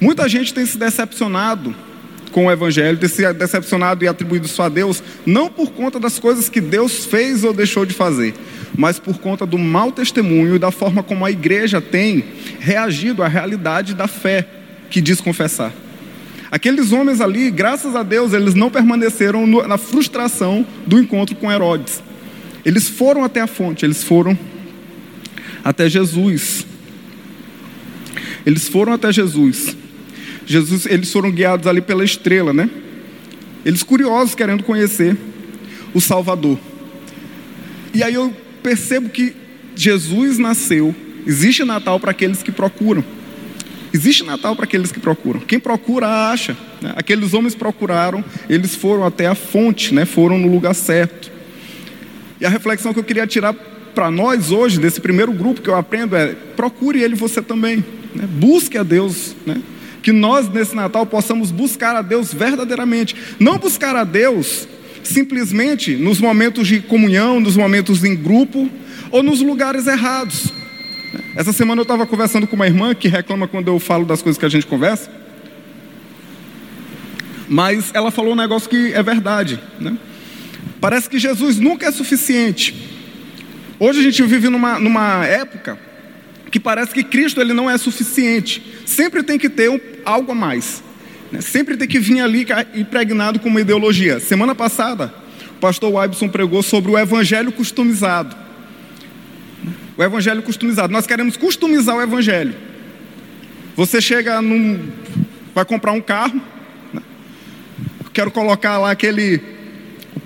Muita 0.00 0.28
gente 0.28 0.54
tem 0.54 0.64
se 0.64 0.78
decepcionado 0.78 1.74
com 2.36 2.48
o 2.48 2.52
Evangelho, 2.52 2.98
tem 2.98 3.08
se 3.08 3.32
decepcionado 3.32 4.04
e 4.04 4.08
atribuído 4.08 4.44
isso 4.44 4.60
a 4.60 4.68
Deus, 4.68 5.02
não 5.24 5.48
por 5.48 5.70
conta 5.70 5.98
das 5.98 6.18
coisas 6.18 6.50
que 6.50 6.60
Deus 6.60 7.06
fez 7.06 7.42
ou 7.42 7.54
deixou 7.54 7.86
de 7.86 7.94
fazer, 7.94 8.34
mas 8.76 8.98
por 8.98 9.16
conta 9.16 9.46
do 9.46 9.56
mau 9.56 9.90
testemunho 9.90 10.54
e 10.54 10.58
da 10.58 10.70
forma 10.70 11.02
como 11.02 11.24
a 11.24 11.30
igreja 11.30 11.80
tem 11.80 12.22
reagido 12.60 13.22
à 13.22 13.26
realidade 13.26 13.94
da 13.94 14.06
fé 14.06 14.46
que 14.90 15.00
diz 15.00 15.18
confessar. 15.18 15.72
Aqueles 16.50 16.92
homens 16.92 17.22
ali, 17.22 17.50
graças 17.50 17.96
a 17.96 18.02
Deus, 18.02 18.34
eles 18.34 18.52
não 18.52 18.70
permaneceram 18.70 19.46
na 19.46 19.78
frustração 19.78 20.66
do 20.86 20.98
encontro 20.98 21.34
com 21.36 21.50
Herodes. 21.50 22.02
Eles 22.66 22.86
foram 22.86 23.24
até 23.24 23.40
a 23.40 23.46
fonte, 23.46 23.86
eles 23.86 24.04
foram 24.04 24.38
até 25.64 25.88
Jesus. 25.88 26.66
Eles 28.44 28.68
foram 28.68 28.92
até 28.92 29.10
Jesus. 29.10 29.74
Jesus, 30.46 30.86
eles 30.86 31.12
foram 31.12 31.30
guiados 31.30 31.66
ali 31.66 31.80
pela 31.80 32.04
estrela, 32.04 32.52
né? 32.52 32.70
Eles 33.64 33.82
curiosos 33.82 34.34
querendo 34.34 34.62
conhecer 34.62 35.16
o 35.92 36.00
Salvador. 36.00 36.56
E 37.92 38.02
aí 38.02 38.14
eu 38.14 38.32
percebo 38.62 39.08
que 39.08 39.34
Jesus 39.74 40.38
nasceu. 40.38 40.94
Existe 41.26 41.64
Natal 41.64 41.98
para 41.98 42.12
aqueles 42.12 42.42
que 42.42 42.52
procuram. 42.52 43.04
Existe 43.92 44.22
Natal 44.22 44.54
para 44.54 44.64
aqueles 44.64 44.92
que 44.92 45.00
procuram. 45.00 45.40
Quem 45.40 45.58
procura, 45.58 46.30
acha. 46.30 46.56
Né? 46.80 46.92
Aqueles 46.96 47.34
homens 47.34 47.54
procuraram, 47.54 48.24
eles 48.48 48.74
foram 48.76 49.04
até 49.04 49.26
a 49.26 49.34
fonte, 49.34 49.92
né? 49.92 50.04
foram 50.04 50.38
no 50.38 50.48
lugar 50.48 50.74
certo. 50.74 51.32
E 52.40 52.46
a 52.46 52.48
reflexão 52.48 52.92
que 52.92 53.00
eu 53.00 53.04
queria 53.04 53.26
tirar 53.26 53.52
para 53.52 54.10
nós 54.10 54.52
hoje, 54.52 54.78
desse 54.78 55.00
primeiro 55.00 55.32
grupo 55.32 55.62
que 55.62 55.70
eu 55.70 55.74
aprendo, 55.74 56.14
é: 56.14 56.34
procure 56.54 57.02
ele 57.02 57.14
você 57.14 57.40
também. 57.40 57.82
Né? 58.14 58.28
Busque 58.28 58.76
a 58.76 58.82
Deus. 58.82 59.34
Né? 59.46 59.56
Que 60.06 60.12
nós, 60.12 60.48
nesse 60.48 60.72
Natal, 60.72 61.04
possamos 61.04 61.50
buscar 61.50 61.96
a 61.96 62.00
Deus 62.00 62.32
verdadeiramente. 62.32 63.16
Não 63.40 63.58
buscar 63.58 63.96
a 63.96 64.04
Deus 64.04 64.68
simplesmente 65.02 65.96
nos 65.96 66.20
momentos 66.20 66.68
de 66.68 66.78
comunhão, 66.78 67.40
nos 67.40 67.56
momentos 67.56 68.04
em 68.04 68.14
grupo 68.14 68.70
ou 69.10 69.20
nos 69.20 69.40
lugares 69.40 69.88
errados. 69.88 70.52
Essa 71.34 71.52
semana 71.52 71.80
eu 71.80 71.82
estava 71.82 72.06
conversando 72.06 72.46
com 72.46 72.54
uma 72.54 72.68
irmã 72.68 72.94
que 72.94 73.08
reclama 73.08 73.48
quando 73.48 73.66
eu 73.66 73.80
falo 73.80 74.04
das 74.04 74.22
coisas 74.22 74.38
que 74.38 74.46
a 74.46 74.48
gente 74.48 74.64
conversa. 74.64 75.10
Mas 77.48 77.90
ela 77.92 78.12
falou 78.12 78.34
um 78.34 78.36
negócio 78.36 78.70
que 78.70 78.92
é 78.92 79.02
verdade. 79.02 79.58
Né? 79.80 79.98
Parece 80.80 81.10
que 81.10 81.18
Jesus 81.18 81.58
nunca 81.58 81.84
é 81.84 81.90
suficiente. 81.90 82.72
Hoje 83.80 83.98
a 83.98 84.02
gente 84.04 84.22
vive 84.22 84.48
numa, 84.48 84.78
numa 84.78 85.26
época 85.26 85.76
que 86.50 86.60
parece 86.60 86.92
que 86.92 87.02
Cristo 87.02 87.40
ele 87.40 87.52
não 87.52 87.68
é 87.68 87.76
suficiente. 87.76 88.62
Sempre 88.84 89.22
tem 89.22 89.38
que 89.38 89.48
ter 89.48 89.70
um, 89.70 89.80
algo 90.04 90.32
a 90.32 90.34
mais. 90.34 90.82
Né? 91.30 91.40
Sempre 91.40 91.76
tem 91.76 91.88
que 91.88 91.98
vir 91.98 92.20
ali 92.20 92.46
impregnado 92.74 93.40
com 93.40 93.48
uma 93.48 93.60
ideologia. 93.60 94.20
Semana 94.20 94.54
passada, 94.54 95.12
o 95.56 95.60
pastor 95.60 95.92
Wybson 95.92 96.28
pregou 96.28 96.62
sobre 96.62 96.90
o 96.90 96.98
evangelho 96.98 97.52
customizado. 97.52 98.36
O 99.96 100.02
evangelho 100.02 100.42
customizado. 100.42 100.92
Nós 100.92 101.06
queremos 101.06 101.36
customizar 101.36 101.96
o 101.96 102.02
evangelho. 102.02 102.54
Você 103.74 104.00
chega 104.00 104.40
num. 104.40 104.90
vai 105.54 105.64
comprar 105.64 105.92
um 105.92 106.00
carro. 106.00 106.40
Né? 106.92 107.02
Quero 108.12 108.30
colocar 108.30 108.78
lá 108.78 108.90
aquele 108.90 109.40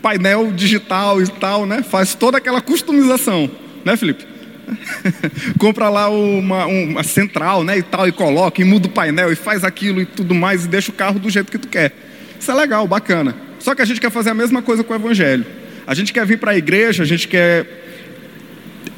painel 0.01 0.53
digital 0.53 1.21
e 1.23 1.27
tal, 1.27 1.67
né? 1.67 1.83
Faz 1.83 2.15
toda 2.15 2.39
aquela 2.39 2.61
customização, 2.61 3.51
né, 3.85 3.97
Felipe? 3.97 4.30
Compra 5.59 5.89
lá 5.89 6.09
uma, 6.09 6.67
uma 6.67 7.03
central, 7.03 7.65
né, 7.65 7.79
e 7.79 7.83
tal, 7.83 8.07
e 8.09 8.13
coloca, 8.13 8.61
e 8.61 8.65
muda 8.65 8.87
o 8.87 8.91
painel, 8.91 9.33
e 9.33 9.37
faz 9.37 9.65
aquilo 9.65 10.01
e 10.01 10.07
tudo 10.07 10.35
mais, 10.35 10.65
e 10.65 10.69
deixa 10.69 10.91
o 10.91 10.95
carro 10.95 11.19
do 11.19 11.29
jeito 11.31 11.51
que 11.51 11.59
tu 11.59 11.69
quer. 11.69 11.93
Isso 12.39 12.51
é 12.51 12.55
legal, 12.55 12.87
bacana. 12.87 13.35
Só 13.59 13.75
que 13.75 13.83
a 13.83 13.85
gente 13.85 14.01
quer 14.01 14.11
fazer 14.11 14.31
a 14.31 14.35
mesma 14.35 14.63
coisa 14.63 14.83
com 14.83 14.93
o 14.93 14.97
Evangelho. 14.97 15.45
A 15.87 15.95
gente 15.95 16.13
quer 16.13 16.25
vir 16.25 16.39
para 16.39 16.53
a 16.53 16.57
igreja, 16.57 17.03
a 17.03 17.07
gente 17.07 17.29
quer 17.29 17.67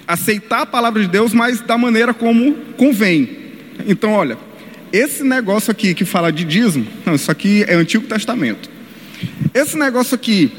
aceitar 0.07 0.63
a 0.63 0.67
palavra 0.67 1.03
de 1.03 1.09
Deus, 1.09 1.33
mas 1.33 1.61
da 1.61 1.77
maneira 1.79 2.13
como 2.13 2.55
convém. 2.77 3.39
Então, 3.87 4.13
olha, 4.13 4.37
esse 4.93 5.25
negócio 5.25 5.71
aqui 5.71 5.95
que 5.95 6.05
fala 6.05 6.31
de 6.31 6.45
dízimo, 6.45 6.87
não, 7.07 7.15
isso 7.15 7.31
aqui 7.31 7.65
é 7.67 7.75
Antigo 7.75 8.07
Testamento. 8.07 8.71
Esse 9.55 9.77
negócio 9.77 10.15
aqui 10.15 10.53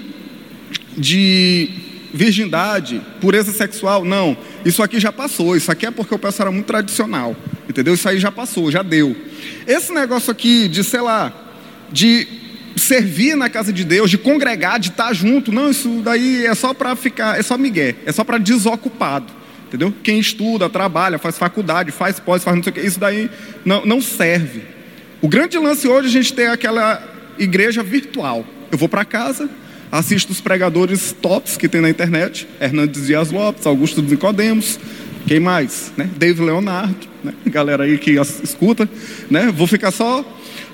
de 0.97 1.69
virgindade, 2.13 3.01
pureza 3.19 3.51
sexual, 3.51 4.03
não, 4.03 4.37
isso 4.65 4.81
aqui 4.81 4.99
já 4.99 5.11
passou, 5.11 5.55
isso 5.55 5.71
aqui 5.71 5.85
é 5.85 5.91
porque 5.91 6.13
o 6.13 6.19
pessoal 6.19 6.47
era 6.47 6.51
muito 6.51 6.67
tradicional, 6.67 7.35
entendeu? 7.69 7.93
Isso 7.93 8.07
aí 8.07 8.19
já 8.19 8.31
passou, 8.31 8.71
já 8.71 8.81
deu. 8.81 9.15
Esse 9.67 9.93
negócio 9.93 10.31
aqui 10.31 10.67
de, 10.67 10.83
sei 10.83 11.01
lá, 11.01 11.33
de 11.91 12.27
servir 12.75 13.35
na 13.35 13.49
casa 13.49 13.71
de 13.71 13.83
Deus, 13.83 14.09
de 14.09 14.17
congregar, 14.17 14.79
de 14.79 14.89
estar 14.89 15.13
junto, 15.13 15.51
não, 15.51 15.69
isso 15.69 16.01
daí 16.03 16.45
é 16.45 16.55
só 16.55 16.73
para 16.73 16.95
ficar, 16.95 17.39
é 17.39 17.43
só 17.43 17.57
migué, 17.57 17.95
é 18.05 18.11
só 18.11 18.23
para 18.23 18.37
desocupado, 18.37 19.27
entendeu? 19.67 19.93
Quem 20.03 20.19
estuda, 20.19 20.69
trabalha, 20.69 21.19
faz 21.19 21.37
faculdade, 21.37 21.91
faz 21.91 22.19
pós, 22.19 22.43
faz 22.43 22.55
não 22.55 22.63
sei 22.63 22.71
o 22.71 22.73
que, 22.73 22.81
isso 22.81 22.99
daí 22.99 23.29
não, 23.65 23.85
não 23.85 24.01
serve. 24.01 24.63
O 25.21 25.27
grande 25.27 25.57
lance 25.57 25.87
hoje 25.87 26.07
é 26.07 26.09
a 26.09 26.11
gente 26.11 26.33
tem 26.33 26.47
aquela 26.47 27.01
igreja 27.37 27.81
virtual. 27.81 28.45
Eu 28.71 28.77
vou 28.77 28.89
para 28.89 29.05
casa, 29.05 29.49
assisto 29.93 30.31
os 30.31 30.41
pregadores 30.41 31.15
tops 31.21 31.55
que 31.55 31.69
tem 31.69 31.79
na 31.79 31.87
internet, 31.87 32.47
Hernandes 32.59 33.05
Dias 33.05 33.29
Lopes, 33.29 33.67
Augusto 33.67 34.01
Nicodemos, 34.01 34.79
quem 35.27 35.39
mais? 35.39 35.93
Né? 35.95 36.09
David 36.17 36.41
Leonardo, 36.41 37.07
né? 37.23 37.31
galera 37.45 37.83
aí 37.83 37.99
que 37.99 38.19
escuta, 38.43 38.89
né? 39.29 39.53
Vou 39.55 39.67
ficar 39.67 39.91
só, 39.91 40.25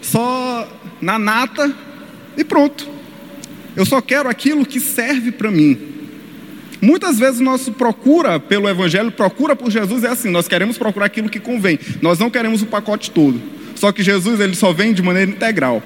só 0.02 0.66
na 1.02 1.20
nata 1.20 1.70
e 2.38 2.46
pronto. 2.46 2.88
Eu 3.76 3.86
só 3.86 4.00
quero 4.00 4.30
aquilo 4.30 4.66
que 4.66 4.80
serve 4.80 5.34
para 5.34 5.52
mim. 5.52 5.78
Muitas 6.82 7.20
vezes 7.20 7.42
nosso 7.42 7.74
procura 7.74 8.40
pelo 8.40 8.70
Evangelho, 8.70 9.12
procura 9.12 9.54
por 9.54 9.70
Jesus 9.70 10.06
é 10.06 10.08
assim, 10.08 10.30
nós 10.30 10.48
queremos 10.48 10.78
procurar 10.78 11.08
aquilo 11.08 11.28
que 11.28 11.42
convém. 11.42 11.78
Nós 12.02 12.18
não 12.20 12.30
queremos 12.30 12.62
o 12.62 12.68
pacote 12.68 13.12
todo. 13.12 13.42
Só 13.76 13.92
que 13.92 14.02
Jesus 14.02 14.40
ele 14.40 14.56
só 14.56 14.72
vem 14.72 14.94
de 14.94 15.02
maneira 15.02 15.30
integral. 15.30 15.84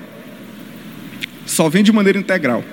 Só 1.48 1.68
vem 1.68 1.82
de 1.84 1.92
maneira 1.92 2.20
integral. 2.20 2.63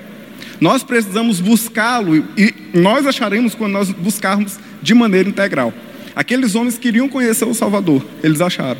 Nós 0.61 0.83
precisamos 0.83 1.39
buscá-lo 1.39 2.23
e 2.37 2.53
nós 2.71 3.07
acharemos 3.07 3.55
quando 3.55 3.71
nós 3.71 3.89
buscarmos 3.89 4.59
de 4.79 4.93
maneira 4.93 5.27
integral. 5.27 5.73
Aqueles 6.15 6.53
homens 6.53 6.77
queriam 6.77 7.09
conhecer 7.09 7.45
o 7.45 7.53
Salvador, 7.55 8.05
eles 8.23 8.41
acharam. 8.41 8.79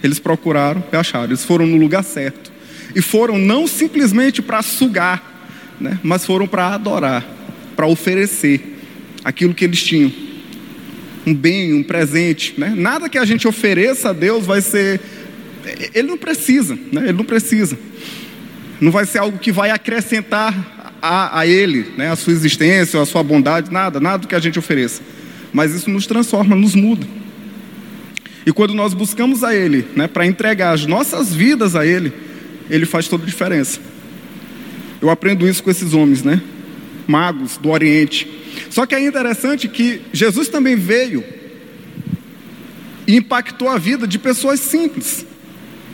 Eles 0.00 0.20
procuraram 0.20 0.84
e 0.92 0.96
acharam. 0.96 1.24
Eles 1.24 1.44
foram 1.44 1.66
no 1.66 1.76
lugar 1.76 2.04
certo. 2.04 2.52
E 2.94 3.02
foram 3.02 3.36
não 3.36 3.66
simplesmente 3.66 4.40
para 4.40 4.62
sugar, 4.62 5.76
né, 5.80 5.98
mas 6.04 6.24
foram 6.24 6.46
para 6.46 6.68
adorar, 6.68 7.26
para 7.74 7.86
oferecer 7.86 8.78
aquilo 9.24 9.54
que 9.54 9.64
eles 9.64 9.82
tinham. 9.82 10.12
Um 11.26 11.34
bem, 11.34 11.74
um 11.74 11.82
presente. 11.82 12.54
Né? 12.56 12.72
Nada 12.76 13.08
que 13.08 13.18
a 13.18 13.24
gente 13.24 13.48
ofereça 13.48 14.10
a 14.10 14.12
Deus 14.12 14.46
vai 14.46 14.60
ser. 14.60 15.00
Ele 15.92 16.06
não 16.06 16.16
precisa, 16.16 16.78
né? 16.92 17.02
ele 17.08 17.14
não 17.14 17.24
precisa. 17.24 17.76
Não 18.80 18.92
vai 18.92 19.04
ser 19.04 19.18
algo 19.18 19.38
que 19.38 19.50
vai 19.50 19.70
acrescentar 19.70 20.77
a, 21.00 21.40
a 21.40 21.46
Ele, 21.46 21.92
né, 21.96 22.10
a 22.10 22.16
sua 22.16 22.32
existência, 22.32 23.00
a 23.00 23.06
sua 23.06 23.22
bondade, 23.22 23.72
nada, 23.72 24.00
nada 24.00 24.18
do 24.18 24.28
que 24.28 24.34
a 24.34 24.40
gente 24.40 24.58
ofereça. 24.58 25.02
Mas 25.52 25.74
isso 25.74 25.90
nos 25.90 26.06
transforma, 26.06 26.54
nos 26.54 26.74
muda. 26.74 27.06
E 28.44 28.52
quando 28.52 28.74
nós 28.74 28.94
buscamos 28.94 29.44
a 29.44 29.54
Ele, 29.54 29.86
né, 29.94 30.06
para 30.06 30.26
entregar 30.26 30.72
as 30.72 30.86
nossas 30.86 31.34
vidas 31.34 31.76
a 31.76 31.86
Ele, 31.86 32.12
Ele 32.70 32.86
faz 32.86 33.08
toda 33.08 33.24
a 33.24 33.26
diferença. 33.26 33.80
Eu 35.00 35.10
aprendo 35.10 35.46
isso 35.46 35.62
com 35.62 35.70
esses 35.70 35.94
homens, 35.94 36.22
né? 36.22 36.40
Magos 37.06 37.56
do 37.56 37.70
Oriente. 37.70 38.28
Só 38.70 38.84
que 38.84 38.94
é 38.94 39.06
interessante 39.06 39.68
que 39.68 40.00
Jesus 40.12 40.48
também 40.48 40.76
veio 40.76 41.22
e 43.06 43.16
impactou 43.16 43.68
a 43.68 43.78
vida 43.78 44.06
de 44.06 44.18
pessoas 44.18 44.60
simples, 44.60 45.24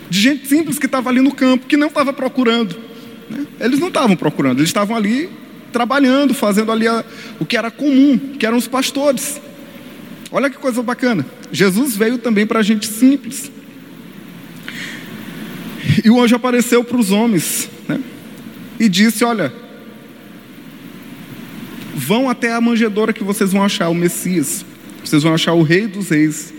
de 0.08 0.20
gente 0.20 0.48
simples 0.48 0.78
que 0.78 0.86
estava 0.86 1.10
ali 1.10 1.20
no 1.20 1.34
campo, 1.34 1.66
que 1.66 1.76
não 1.76 1.88
estava 1.88 2.12
procurando. 2.12 2.83
Né? 3.28 3.46
Eles 3.60 3.78
não 3.78 3.88
estavam 3.88 4.16
procurando, 4.16 4.58
eles 4.58 4.68
estavam 4.68 4.96
ali 4.96 5.28
trabalhando, 5.72 6.32
fazendo 6.32 6.70
ali 6.70 6.86
a, 6.86 7.04
o 7.40 7.44
que 7.44 7.56
era 7.56 7.70
comum, 7.70 8.18
que 8.38 8.46
eram 8.46 8.56
os 8.56 8.68
pastores. 8.68 9.40
Olha 10.30 10.50
que 10.50 10.56
coisa 10.56 10.82
bacana. 10.82 11.24
Jesus 11.52 11.96
veio 11.96 12.18
também 12.18 12.46
para 12.46 12.60
a 12.60 12.62
gente 12.62 12.86
simples. 12.86 13.50
E 16.04 16.10
o 16.10 16.20
anjo 16.20 16.34
apareceu 16.34 16.82
para 16.82 16.96
os 16.96 17.10
homens 17.10 17.68
né? 17.88 18.00
e 18.80 18.88
disse: 18.88 19.24
Olha, 19.24 19.52
vão 21.94 22.28
até 22.28 22.52
a 22.52 22.60
manjedoura 22.60 23.12
que 23.12 23.22
vocês 23.22 23.52
vão 23.52 23.62
achar 23.62 23.88
o 23.88 23.94
Messias, 23.94 24.64
vocês 25.04 25.22
vão 25.22 25.34
achar 25.34 25.52
o 25.52 25.62
Rei 25.62 25.86
dos 25.86 26.08
Reis. 26.08 26.52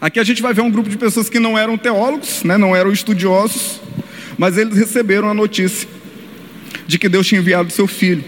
Aqui 0.00 0.18
a 0.18 0.24
gente 0.24 0.42
vai 0.42 0.54
ver 0.54 0.62
um 0.62 0.70
grupo 0.70 0.88
de 0.88 0.96
pessoas 0.96 1.28
que 1.28 1.38
não 1.38 1.56
eram 1.56 1.76
teólogos, 1.76 2.42
né? 2.42 2.56
não 2.56 2.74
eram 2.74 2.90
estudiosos, 2.90 3.80
mas 4.42 4.58
eles 4.58 4.76
receberam 4.76 5.30
a 5.30 5.34
notícia 5.34 5.88
de 6.84 6.98
que 6.98 7.08
Deus 7.08 7.28
tinha 7.28 7.40
enviado 7.40 7.72
seu 7.72 7.86
filho. 7.86 8.24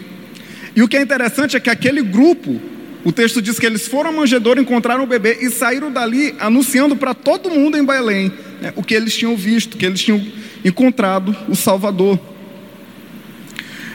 E 0.76 0.80
o 0.80 0.86
que 0.86 0.96
é 0.96 1.02
interessante 1.02 1.56
é 1.56 1.60
que 1.60 1.68
aquele 1.68 2.02
grupo 2.02 2.60
O 3.04 3.10
texto 3.12 3.42
diz 3.42 3.58
que 3.58 3.66
eles 3.66 3.86
foram 3.86 4.10
à 4.10 4.12
manjedoura, 4.12 4.60
encontraram 4.60 5.02
o 5.02 5.06
bebê 5.06 5.38
e 5.42 5.50
saíram 5.50 5.92
dali 5.92 6.34
anunciando 6.38 6.96
para 6.96 7.12
todo 7.12 7.50
mundo 7.50 7.76
em 7.76 7.84
Belém 7.84 8.32
né, 8.62 8.72
o 8.76 8.82
que 8.82 8.94
eles 8.94 9.14
tinham 9.14 9.36
visto, 9.36 9.76
que 9.76 9.84
eles 9.84 10.00
tinham 10.00 10.24
encontrado 10.64 11.36
o 11.48 11.56
Salvador. 11.56 12.18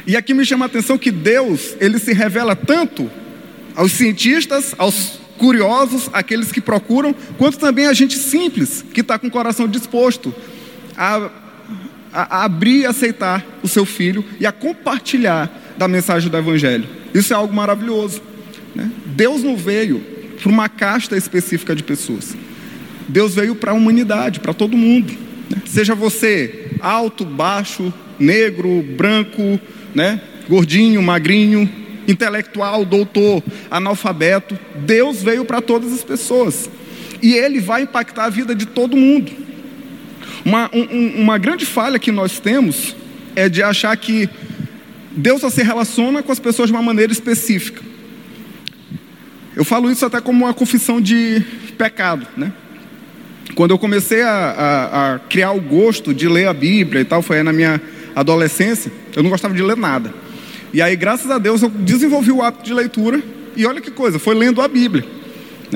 E 0.06 0.16
aqui 0.16 0.34
me 0.34 0.46
chama 0.46 0.66
a 0.66 0.68
atenção 0.68 0.96
que 0.96 1.10
Deus, 1.10 1.76
ele 1.80 1.98
se 1.98 2.14
revela 2.14 2.56
tanto 2.56 3.10
aos 3.76 3.94
cientistas, 3.94 4.76
aos 4.78 5.20
curiosos, 5.38 6.10
aqueles 6.14 6.52
que 6.52 6.62
procuram, 6.62 7.16
quanto 7.38 7.58
também 7.58 7.88
a 7.88 7.94
gente 7.94 8.18
simples, 8.18 8.86
que 8.94 9.02
está 9.02 9.18
com 9.18 9.26
o 9.28 9.32
coração 9.32 9.68
disposto 9.68 10.36
a, 10.96 11.32
a, 12.14 12.44
abrir 12.46 12.82
e 12.82 12.86
aceitar 12.86 13.46
o 13.64 13.68
seu 13.68 13.86
filho 13.86 14.24
e 14.40 14.46
a 14.46 14.52
compartilhar 14.52 15.50
da 15.78 15.88
mensagem 15.88 16.30
do 16.30 16.38
Evangelho. 16.38 16.86
Isso 17.14 17.34
é 17.34 17.36
algo 17.36 17.54
maravilhoso. 17.54 18.22
Né? 18.76 18.90
Deus 19.06 19.44
não 19.44 19.56
veio 19.56 20.00
para 20.42 20.50
uma 20.50 20.70
casta 20.70 21.18
específica 21.18 21.76
de 21.76 21.84
pessoas. 21.84 22.36
Deus 23.08 23.36
veio 23.36 23.56
para 23.56 23.72
a 23.72 23.74
humanidade, 23.74 24.40
para 24.40 24.54
todo 24.54 24.78
mundo. 24.78 25.12
Né? 25.50 25.62
Seja 25.66 25.96
você 25.96 26.68
alto, 26.80 27.26
baixo, 27.26 27.94
negro, 28.20 28.84
branco, 28.96 29.60
né? 29.94 30.22
gordinho, 30.48 31.02
magrinho, 31.02 31.70
intelectual, 32.08 32.86
doutor, 32.86 33.44
analfabeto. 33.70 34.58
Deus 34.76 35.22
veio 35.22 35.46
para 35.46 35.62
todas 35.62 35.94
as 35.94 36.04
pessoas. 36.04 36.70
E 37.22 37.34
Ele 37.34 37.60
vai 37.60 37.84
impactar 37.84 38.26
a 38.26 38.30
vida 38.30 38.56
de 38.56 38.66
todo 38.66 38.96
mundo. 38.96 39.32
Uma, 40.46 40.70
um, 40.74 41.22
uma 41.22 41.38
grande 41.38 41.66
falha 41.66 42.00
que 42.00 42.12
nós 42.12 42.40
temos 42.40 42.96
é 43.36 43.50
de 43.50 43.62
achar 43.62 43.96
que 43.98 44.30
Deus 45.12 45.42
só 45.42 45.50
se 45.50 45.64
relaciona 45.64 46.24
com 46.24 46.32
as 46.32 46.40
pessoas 46.40 46.70
de 46.70 46.74
uma 46.74 46.82
maneira 46.82 47.12
específica. 47.12 47.82
Eu 49.56 49.66
falo 49.66 49.92
isso 49.92 50.06
até 50.06 50.22
como 50.22 50.46
uma 50.46 50.54
confissão 50.54 51.02
de 51.02 51.44
pecado, 51.78 52.26
né? 52.38 52.54
Quando 53.56 53.72
eu 53.72 53.80
comecei 53.80 54.22
a, 54.22 54.30
a, 54.30 55.16
a, 55.16 55.20
criar 55.20 55.52
o 55.52 55.60
gosto 55.60 56.14
de 56.14 56.28
ler 56.28 56.48
a 56.48 56.54
Bíblia 56.54 57.02
e 57.02 57.06
tal, 57.06 57.22
foi 57.22 57.42
na 57.44 57.52
minha 57.52 57.82
adolescência, 58.16 58.92
eu 59.16 59.24
não 59.24 59.30
gostava 59.30 59.54
de 59.54 59.62
ler 59.62 59.76
nada. 59.76 60.14
E 60.72 60.82
aí, 60.82 60.96
graças 60.96 61.30
a 61.32 61.40
Deus, 61.40 61.62
eu 61.62 61.70
desenvolvi 61.70 62.32
o 62.32 62.44
hábito 62.44 62.64
de 62.64 62.74
leitura, 62.74 63.22
e 63.56 63.66
olha 63.66 63.82
que 63.82 63.92
coisa, 63.92 64.20
foi 64.20 64.36
lendo 64.36 64.62
a 64.62 64.68
Bíblia. 64.68 65.04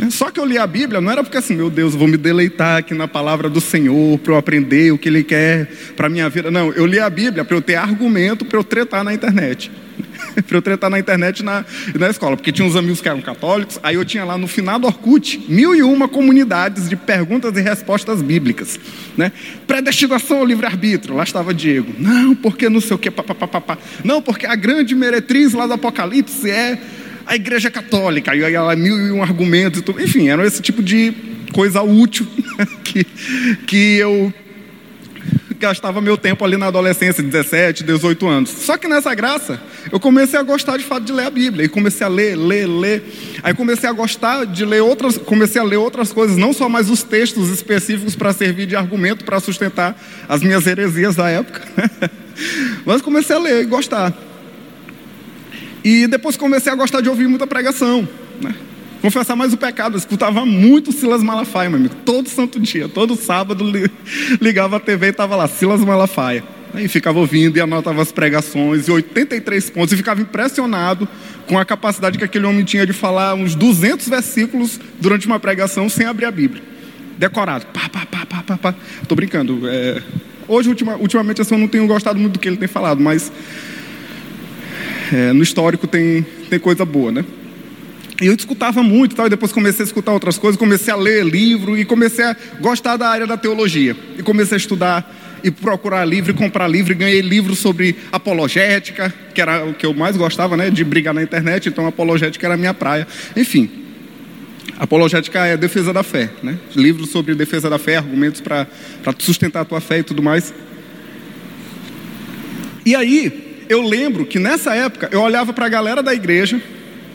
Só 0.10 0.32
que 0.32 0.40
eu 0.40 0.46
li 0.46 0.58
a 0.58 0.66
Bíblia 0.66 1.00
não 1.00 1.12
era 1.12 1.24
porque 1.24 1.38
assim, 1.38 1.56
meu 1.56 1.70
Deus, 1.70 1.94
vou 1.94 2.08
me 2.08 2.18
deleitar 2.18 2.78
aqui 2.78 2.94
na 2.94 3.08
palavra 3.08 3.50
do 3.50 3.62
Senhor, 3.62 4.18
para 4.20 4.34
eu 4.34 4.38
aprender 4.38 4.92
o 4.92 4.98
que 4.98 5.08
Ele 5.08 5.24
quer 5.24 5.68
para 5.96 6.08
a 6.08 6.10
minha 6.10 6.28
vida. 6.30 6.50
Não, 6.50 6.72
eu 6.74 6.86
li 6.86 7.00
a 7.00 7.10
Bíblia 7.10 7.46
para 7.46 7.56
eu 7.56 7.62
ter 7.62 7.76
argumento 7.76 8.44
para 8.44 8.58
eu 8.58 8.64
tretar 8.64 9.04
na 9.04 9.14
internet. 9.14 9.72
para 10.48 10.58
eu 10.58 10.62
tretar 10.62 10.90
na 10.90 10.98
internet 10.98 11.44
na, 11.44 11.64
na 11.94 12.10
escola, 12.10 12.36
porque 12.36 12.52
tinha 12.52 12.68
uns 12.68 12.76
amigos 12.76 13.02
que 13.02 13.08
eram 13.08 13.22
católicos, 13.22 13.80
aí 13.84 13.96
eu 13.96 14.04
tinha 14.04 14.26
lá 14.26 14.38
no 14.38 14.48
final 14.48 14.80
do 14.80 14.88
Orkut 14.88 15.46
mil 15.48 15.76
e 15.76 15.84
uma 15.84 16.08
comunidades 16.08 16.90
de 16.90 16.96
perguntas 16.96 17.56
e 17.56 17.62
respostas 17.62 18.22
bíblicas. 18.22 18.80
Né? 19.16 19.32
Predestinação 19.68 20.40
ao 20.40 20.46
livre-arbítrio, 20.46 21.16
lá 21.16 21.24
estava 21.24 21.54
Diego. 21.54 21.94
Não, 22.00 22.34
porque 22.36 22.70
não 22.70 22.82
sei 22.82 22.96
o 22.96 23.00
que, 23.00 23.12
papapá. 23.12 23.78
Não, 24.04 24.22
porque 24.22 24.46
a 24.46 24.56
grande 24.56 24.96
meretriz 24.96 25.54
lá 25.54 25.68
do 25.68 25.74
Apocalipse 25.74 26.50
é 26.50 26.80
a 27.26 27.36
igreja 27.36 27.72
católica, 27.72 28.36
e 28.36 28.44
aí 28.44 28.54
ela 28.54 28.76
mil 28.76 28.98
e 29.08 29.12
um 29.12 29.22
argumentos, 29.22 29.82
enfim, 30.00 30.30
era 30.30 30.46
esse 30.46 30.62
tipo 30.62 30.82
de 30.82 31.14
coisa 31.54 31.82
útil 31.82 32.28
que, 32.84 33.04
que 33.66 33.98
eu 33.98 34.34
gastava 35.64 36.02
meu 36.02 36.18
tempo 36.18 36.44
ali 36.44 36.58
na 36.58 36.68
adolescência, 36.68 37.24
17, 37.24 37.86
18 37.86 38.28
anos. 38.28 38.50
Só 38.50 38.78
que 38.78 38.86
nessa 38.86 39.16
graça, 39.16 39.62
eu 39.90 39.98
comecei 39.98 40.38
a 40.38 40.44
gostar 40.44 40.76
de 40.76 40.84
fato 40.84 41.06
de 41.06 41.14
ler 41.14 41.26
a 41.26 41.30
Bíblia. 41.30 41.66
E 41.66 41.70
comecei 41.70 42.06
a 42.06 42.10
ler, 42.10 42.36
ler, 42.36 42.68
ler. 42.68 43.02
Aí 43.42 43.54
comecei 43.54 43.90
a 43.90 43.94
gostar 43.94 44.46
de 44.46 44.66
ler 44.66 44.82
outras, 44.82 45.18
comecei 45.18 45.62
a 45.62 45.64
ler 45.64 45.78
outras 45.78 46.12
coisas, 46.12 46.36
não 46.36 46.52
só 46.52 46.68
mais 46.68 46.90
os 46.90 47.02
textos 47.02 47.50
específicos 47.50 48.14
para 48.14 48.34
servir 48.34 48.66
de 48.66 48.76
argumento 48.76 49.24
para 49.24 49.40
sustentar 49.40 49.98
as 50.28 50.42
minhas 50.42 50.68
heresias 50.68 51.16
da 51.16 51.30
época. 51.30 51.62
Mas 52.86 53.02
comecei 53.02 53.34
a 53.34 53.40
ler 53.40 53.62
e 53.62 53.66
gostar. 53.66 54.14
E 55.84 56.08
depois 56.08 56.38
comecei 56.38 56.72
a 56.72 56.76
gostar 56.76 57.02
de 57.02 57.10
ouvir 57.10 57.28
muita 57.28 57.46
pregação. 57.46 58.08
Né? 58.42 58.56
Confessar 59.02 59.36
mais 59.36 59.52
o 59.52 59.58
pecado, 59.58 59.96
eu 59.96 60.00
escutava 60.00 60.46
muito 60.46 60.94
Silas 60.94 61.22
Malafaia, 61.22 61.70
meu 61.70 61.78
amigo. 61.78 61.96
Todo 62.06 62.30
santo 62.30 62.58
dia, 62.60 62.88
todo 62.88 63.18
sábado 63.18 63.66
ligava 64.40 64.78
a 64.78 64.80
TV 64.80 65.08
e 65.08 65.10
estava 65.10 65.36
lá, 65.36 65.46
Silas 65.46 65.82
Malafaia. 65.82 66.42
E 66.76 66.88
ficava 66.88 67.20
ouvindo 67.20 67.58
e 67.58 67.62
anotava 67.62 68.02
as 68.02 68.12
pregações, 68.12 68.88
e 68.88 68.92
83 68.92 69.70
pontos, 69.72 69.94
e 69.94 69.98
ficava 69.98 70.22
impressionado 70.22 71.08
com 71.48 71.60
a 71.60 71.66
capacidade 71.66 72.18
que 72.18 72.24
aquele 72.24 72.46
homem 72.46 72.64
tinha 72.64 72.86
de 72.86 72.94
falar 72.94 73.36
uns 73.36 73.56
200 73.56 74.08
versículos 74.08 74.80
durante 75.02 75.28
uma 75.28 75.40
pregação 75.40 75.90
sem 75.90 76.06
abrir 76.06 76.26
a 76.26 76.32
Bíblia. 76.32 76.64
Decorado. 77.18 77.66
Pá, 77.68 77.90
pá, 77.90 78.06
pá, 78.10 78.26
pá, 78.26 78.44
pá, 78.44 78.58
pá. 78.58 78.76
Tô 79.08 79.16
brincando. 79.16 79.68
É... 79.68 80.02
Hoje, 80.48 80.70
ultima, 80.70 80.96
ultimamente, 80.96 81.42
assim, 81.42 81.56
eu 81.56 81.60
não 81.60 81.68
tenho 81.68 81.86
gostado 81.88 82.18
muito 82.18 82.34
do 82.34 82.40
que 82.40 82.48
ele 82.48 82.58
tem 82.58 82.68
falado, 82.68 83.02
mas 83.02 83.32
é, 85.14 85.32
no 85.32 85.44
histórico 85.44 85.86
tem, 85.86 86.26
tem 86.50 86.58
coisa 86.58 86.84
boa, 86.84 87.12
né? 87.12 87.24
E 88.20 88.26
eu 88.26 88.34
escutava 88.34 88.82
muito, 88.82 89.16
tal, 89.16 89.28
e 89.28 89.30
depois 89.30 89.52
comecei 89.52 89.84
a 89.84 89.86
escutar 89.86 90.12
outras 90.12 90.38
coisas, 90.38 90.58
comecei 90.58 90.92
a 90.92 90.96
ler 90.96 91.24
livro 91.24 91.78
e 91.78 91.86
comecei 91.86 92.26
a 92.26 92.36
gostar 92.60 92.98
da 92.98 93.08
área 93.10 93.28
da 93.28 93.38
teologia. 93.38 93.96
E 94.18 94.24
comecei 94.24 94.56
a 94.56 94.58
estudar 94.58 95.40
e 95.44 95.52
procurar 95.52 96.06
livro 96.06 96.32
e 96.32 96.34
comprar 96.34 96.68
livro. 96.68 96.94
E 96.94 96.96
ganhei 96.96 97.22
livros 97.22 97.60
sobre 97.60 97.96
apologética, 98.12 99.14
que 99.34 99.42
era 99.42 99.66
o 99.66 99.74
que 99.74 99.86
eu 99.86 99.94
mais 99.94 100.16
gostava, 100.16 100.56
né, 100.58 100.70
de 100.70 100.84
brigar 100.84 101.14
na 101.14 101.22
internet. 101.22 101.70
Então, 101.70 101.86
apologética 101.86 102.48
era 102.48 102.54
a 102.56 102.58
minha 102.58 102.74
praia. 102.74 103.06
Enfim, 103.36 103.70
apologética 104.80 105.46
é 105.46 105.54
a 105.54 105.58
defesa 105.58 105.92
da 105.92 106.02
fé, 106.02 106.30
né? 106.42 106.58
Livros 106.76 107.10
sobre 107.10 107.36
defesa 107.36 107.70
da 107.70 107.78
fé, 107.78 107.98
argumentos 107.98 108.42
para 108.42 108.68
sustentar 109.20 109.62
a 109.62 109.66
tua 109.66 109.82
fé 109.82 110.00
e 110.00 110.04
tudo 110.04 110.24
mais. 110.24 110.54
E 112.86 112.96
aí, 112.96 113.43
eu 113.70 113.82
lembro 113.82 114.26
que 114.26 114.40
nessa 114.40 114.74
época 114.74 115.10
eu 115.12 115.22
olhava 115.22 115.54
para 115.54 115.66
a 115.66 115.70
galera 115.70 116.04
da 116.04 116.14
igreja 116.14 116.62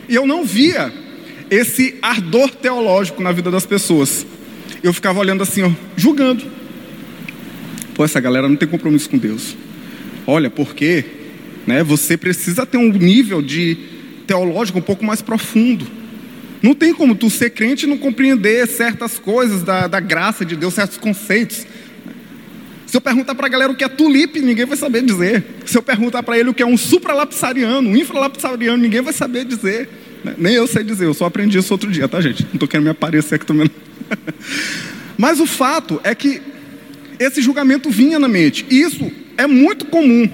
e 0.07 0.15
eu 0.15 0.25
não 0.25 0.43
via 0.43 0.91
esse 1.49 1.95
ardor 2.01 2.49
teológico 2.51 3.21
na 3.21 3.31
vida 3.31 3.49
das 3.49 3.65
pessoas. 3.65 4.25
Eu 4.83 4.93
ficava 4.93 5.19
olhando 5.19 5.43
assim, 5.43 5.63
ó, 5.63 5.71
julgando. 5.95 6.43
Pô, 7.93 8.05
essa 8.05 8.19
galera 8.19 8.47
não 8.47 8.55
tem 8.55 8.67
compromisso 8.67 9.09
com 9.09 9.17
Deus. 9.17 9.55
Olha, 10.25 10.49
porque 10.49 11.03
né, 11.67 11.83
você 11.83 12.15
precisa 12.15 12.65
ter 12.65 12.77
um 12.77 12.91
nível 12.91 13.41
de 13.41 13.77
teológico 14.25 14.79
um 14.79 14.81
pouco 14.81 15.03
mais 15.03 15.21
profundo. 15.21 15.85
Não 16.61 16.73
tem 16.73 16.93
como 16.93 17.15
tu 17.15 17.29
ser 17.29 17.51
crente 17.51 17.85
e 17.85 17.89
não 17.89 17.97
compreender 17.97 18.67
certas 18.67 19.17
coisas 19.17 19.63
da, 19.63 19.87
da 19.87 19.99
graça 19.99 20.45
de 20.45 20.55
Deus, 20.55 20.73
certos 20.73 20.97
conceitos. 20.97 21.65
Se 22.89 22.97
eu 22.97 23.01
perguntar 23.01 23.35
para 23.35 23.45
a 23.45 23.49
galera 23.49 23.71
o 23.71 23.75
que 23.75 23.83
é 23.83 23.87
tulipe, 23.87 24.41
ninguém 24.41 24.65
vai 24.65 24.75
saber 24.75 25.03
dizer. 25.03 25.43
Se 25.63 25.77
eu 25.77 25.81
perguntar 25.83 26.23
para 26.23 26.39
ele 26.39 26.49
o 26.49 26.55
que 26.55 26.63
é 26.63 26.65
um 26.65 26.75
supralapsariano, 26.75 27.87
um 27.87 27.95
infralapsariano, 27.95 28.81
ninguém 28.81 28.99
vai 28.99 29.13
saber 29.13 29.45
dizer. 29.45 29.87
Né? 30.23 30.33
Nem 30.39 30.55
eu 30.55 30.65
sei 30.65 30.83
dizer, 30.83 31.05
eu 31.05 31.13
só 31.13 31.25
aprendi 31.25 31.59
isso 31.59 31.71
outro 31.71 31.91
dia, 31.91 32.07
tá, 32.07 32.19
gente? 32.19 32.41
Não 32.45 32.53
estou 32.55 32.67
querendo 32.67 32.85
me 32.85 32.89
aparecer 32.89 33.35
aqui 33.35 33.45
também. 33.45 33.69
Mas 35.15 35.39
o 35.39 35.45
fato 35.45 36.01
é 36.03 36.15
que 36.15 36.41
esse 37.19 37.43
julgamento 37.43 37.91
vinha 37.91 38.17
na 38.17 38.27
mente. 38.27 38.65
E 38.71 38.81
isso 38.81 39.11
é 39.37 39.45
muito 39.45 39.85
comum. 39.85 40.27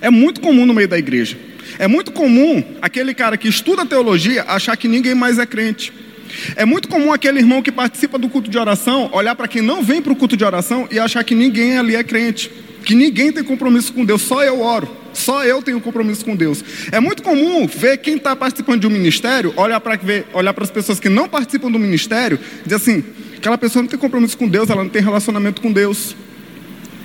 É 0.00 0.10
muito 0.10 0.40
comum 0.40 0.66
no 0.66 0.74
meio 0.74 0.88
da 0.88 0.98
igreja. 0.98 1.38
É 1.78 1.86
muito 1.86 2.10
comum 2.10 2.64
aquele 2.82 3.14
cara 3.14 3.36
que 3.36 3.46
estuda 3.46 3.86
teologia 3.86 4.44
achar 4.48 4.76
que 4.76 4.88
ninguém 4.88 5.14
mais 5.14 5.38
é 5.38 5.46
crente. 5.46 5.92
É 6.54 6.64
muito 6.64 6.88
comum 6.88 7.12
aquele 7.12 7.38
irmão 7.38 7.62
que 7.62 7.72
participa 7.72 8.18
do 8.18 8.28
culto 8.28 8.50
de 8.50 8.58
oração 8.58 9.10
olhar 9.12 9.34
para 9.34 9.48
quem 9.48 9.62
não 9.62 9.82
vem 9.82 10.02
para 10.02 10.12
o 10.12 10.16
culto 10.16 10.36
de 10.36 10.44
oração 10.44 10.88
e 10.90 10.98
achar 10.98 11.22
que 11.24 11.34
ninguém 11.34 11.78
ali 11.78 11.96
é 11.96 12.04
crente, 12.04 12.50
que 12.84 12.94
ninguém 12.94 13.32
tem 13.32 13.42
compromisso 13.42 13.92
com 13.92 14.04
Deus, 14.04 14.22
só 14.22 14.44
eu 14.44 14.60
oro, 14.60 14.88
só 15.12 15.44
eu 15.44 15.62
tenho 15.62 15.80
compromisso 15.80 16.24
com 16.24 16.36
Deus. 16.36 16.64
É 16.92 17.00
muito 17.00 17.22
comum 17.22 17.66
ver 17.66 17.98
quem 17.98 18.16
está 18.16 18.36
participando 18.36 18.80
de 18.80 18.86
um 18.86 18.90
ministério 18.90 19.52
olhar 19.56 19.80
para 19.80 19.98
olhar 20.32 20.54
as 20.60 20.70
pessoas 20.70 21.00
que 21.00 21.08
não 21.08 21.28
participam 21.28 21.70
do 21.70 21.78
ministério 21.78 22.38
e 22.60 22.64
dizer 22.64 22.76
assim: 22.76 23.04
aquela 23.36 23.58
pessoa 23.58 23.82
não 23.82 23.88
tem 23.88 23.98
compromisso 23.98 24.36
com 24.36 24.48
Deus, 24.48 24.70
ela 24.70 24.82
não 24.82 24.90
tem 24.90 25.02
relacionamento 25.02 25.60
com 25.60 25.72
Deus. 25.72 26.14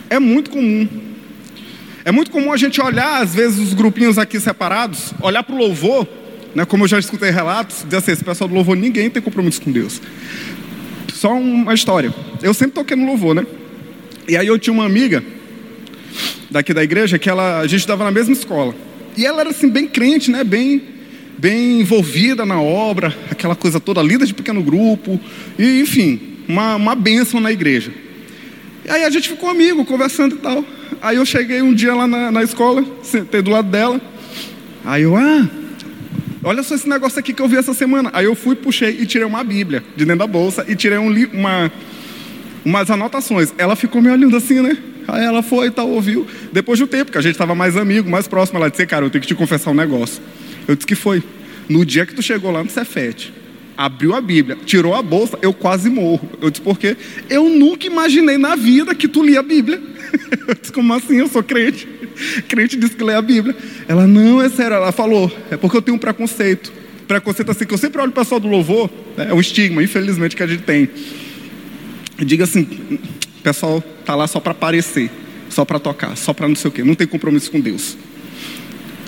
É 0.10 0.20
muito 0.20 0.50
comum. 0.50 0.88
É 2.04 2.12
muito 2.12 2.32
comum 2.32 2.52
a 2.52 2.58
gente 2.58 2.82
olhar, 2.82 3.22
às 3.22 3.34
vezes, 3.34 3.60
os 3.60 3.74
grupinhos 3.74 4.18
aqui 4.18 4.40
separados, 4.40 5.14
olhar 5.22 5.44
para 5.44 5.54
o 5.54 5.58
louvor 5.58 6.08
né, 6.54 6.66
como 6.66 6.84
eu 6.84 6.88
já 6.88 7.00
escutei 7.00 7.30
relatos, 7.30 7.86
diz 7.88 7.96
assim, 7.96 8.12
esse 8.12 8.24
pessoal 8.24 8.48
do 8.48 8.54
louvor, 8.54 8.76
ninguém 8.76 9.10
tem 9.10 9.22
compromisso 9.22 9.62
com 9.62 9.72
Deus. 9.72 10.02
Só 11.14 11.34
uma 11.34 11.74
história. 11.74 12.14
Eu 12.42 12.54
sempre 12.54 12.74
toquei 12.74 12.98
no 12.98 13.06
louvor, 13.06 13.36
né? 13.36 13.46
E 14.28 14.36
aí 14.36 14.48
eu 14.48 14.58
tinha 14.58 14.74
uma 14.74 14.86
amiga 14.86 15.24
daqui 16.50 16.74
da 16.74 16.84
igreja 16.84 17.18
que 17.18 17.30
ela, 17.30 17.60
a 17.60 17.68
gente 17.68 17.80
estava 17.80 18.04
na 18.04 18.12
mesma 18.12 18.34
escola. 18.34 18.76
E 19.16 19.26
ela 19.26 19.42
era 19.42 19.50
assim 19.50 19.70
bem 19.70 19.88
crente, 19.88 20.32
né? 20.32 20.44
Bem, 20.44 20.82
bem 21.38 21.82
envolvida 21.82 22.46
na 22.46 22.62
obra, 22.62 23.16
aquela 23.30 23.56
coisa 23.56 23.80
toda, 23.80 24.02
lida 24.02 24.26
de 24.26 24.34
pequeno 24.34 24.62
grupo, 24.62 25.20
e 25.58 25.82
enfim, 25.82 26.20
uma, 26.48 26.76
uma 26.76 26.96
bênção 26.96 27.40
na 27.40 27.52
igreja. 27.52 27.92
E 28.86 28.90
aí 28.90 29.04
a 29.04 29.10
gente 29.10 29.30
ficou 29.30 29.50
amigo, 29.50 29.86
conversando 29.86 30.36
e 30.36 30.40
tal. 30.40 30.66
Aí 31.02 31.18
eu 31.18 31.26
cheguei 31.26 31.62
um 31.62 31.74
dia 31.74 31.94
lá 31.94 32.08
na, 32.08 32.32
na 32.32 32.44
escola, 32.44 32.84
sentei 33.04 33.42
do 33.42 33.52
lado 33.52 33.70
dela. 33.70 34.02
Aí 34.84 35.04
eu, 35.04 35.16
ah, 35.16 35.48
Olha 36.44 36.64
só 36.64 36.74
esse 36.74 36.90
negócio 36.90 37.20
aqui 37.20 37.34
que 37.34 37.42
eu 37.42 37.48
vi 37.48 37.58
essa 37.58 37.74
semana. 37.74 38.10
Aí 38.14 38.26
eu 38.26 38.36
fui, 38.36 38.56
puxei 38.56 38.98
e 39.00 39.06
tirei 39.06 39.26
uma 39.28 39.44
Bíblia 39.44 39.84
de 39.96 40.06
dentro 40.06 40.20
da 40.20 40.28
bolsa 40.28 40.66
e 40.68 40.76
tirei 40.76 40.98
um 40.98 41.12
uma, 41.34 41.72
umas 42.66 42.90
anotações. 42.90 43.54
Ela 43.58 43.76
ficou 43.76 44.02
me 44.02 44.10
olhando 44.10 44.36
assim, 44.36 44.62
né? 44.62 44.78
Aí 45.08 45.24
ela 45.24 45.44
foi 45.44 45.68
e 45.68 45.72
tal, 45.72 45.90
ouviu. 45.90 46.26
Depois 46.52 46.78
de 46.78 46.84
um 46.84 46.88
tempo, 46.88 47.12
que 47.12 47.18
a 47.18 47.22
gente 47.22 47.34
estava 47.34 47.54
mais 47.54 47.78
amigo, 47.78 48.10
mais 48.10 48.28
próximo, 48.28 48.58
ela 48.58 48.70
disse: 48.70 48.86
Cara, 48.88 49.06
eu 49.06 49.10
tenho 49.10 49.22
que 49.22 49.28
te 49.28 49.36
confessar 49.36 49.72
um 49.72 49.76
negócio. 49.76 50.22
Eu 50.68 50.76
disse 50.76 50.88
que 50.88 50.96
foi. 50.96 51.24
No 51.70 51.86
dia 51.86 52.06
que 52.06 52.14
tu 52.14 52.22
chegou 52.22 52.52
lá 52.52 52.64
no 52.64 52.70
Cefete, 52.70 53.34
abriu 53.78 54.14
a 54.14 54.22
Bíblia, 54.22 54.58
tirou 54.66 54.94
a 54.96 55.02
bolsa, 55.02 55.38
eu 55.42 55.54
quase 55.54 55.90
morro. 55.90 56.30
Eu 56.42 56.50
disse: 56.50 56.62
Porque 56.62 56.96
eu 57.30 57.50
nunca 57.50 57.88
imaginei 57.88 58.38
na 58.38 58.56
vida 58.56 58.94
que 58.94 59.08
tu 59.08 59.24
lia 59.24 59.40
a 59.40 59.44
Bíblia. 59.44 59.82
Eu 60.48 60.56
disse: 60.56 60.72
Como 60.74 60.94
assim? 60.94 61.18
Eu 61.18 61.28
sou 61.28 61.42
crente. 61.42 61.88
Crente 62.48 62.78
diz 62.78 62.94
que 62.94 63.04
lê 63.04 63.14
a 63.14 63.22
Bíblia. 63.22 63.56
Ela: 63.88 64.06
Não, 64.06 64.42
é 64.42 64.50
sério. 64.50 64.76
Ela 64.76 64.92
falou: 64.92 65.32
É 65.50 65.58
porque 65.58 65.78
eu 65.78 65.82
tenho 65.82 65.96
um 65.96 66.00
preconceito. 66.00 66.72
Preconceito 67.08 67.52
assim, 67.52 67.66
que 67.66 67.74
eu 67.74 67.78
sempre 67.78 68.02
olho 68.02 68.12
o 68.12 68.14
pessoal 68.14 68.40
do 68.40 68.48
louvor, 68.48 68.90
né? 69.18 69.28
é 69.30 69.34
um 69.34 69.40
estigma, 69.40 69.84
infelizmente, 69.84 70.36
que 70.36 70.44
a 70.44 70.48
gente 70.48 70.64
tem. 70.64 70.90
Diga 72.20 72.44
assim: 72.44 72.62
o 72.62 73.42
pessoal 73.42 73.84
está 74.00 74.16
lá 74.16 74.28
só 74.28 74.40
para 74.40 74.52
aparecer, 74.52 75.10
só 75.50 75.66
para 75.66 75.80
tocar, 75.80 76.16
só 76.16 76.34
para 76.34 76.48
não 76.48 76.56
sei 76.56 76.70
o 76.70 76.72
quê, 76.72 76.84
não 76.84 76.96
tem 76.96 77.08
compromisso 77.08 77.52
com 77.52 77.60
Deus. 77.60 77.98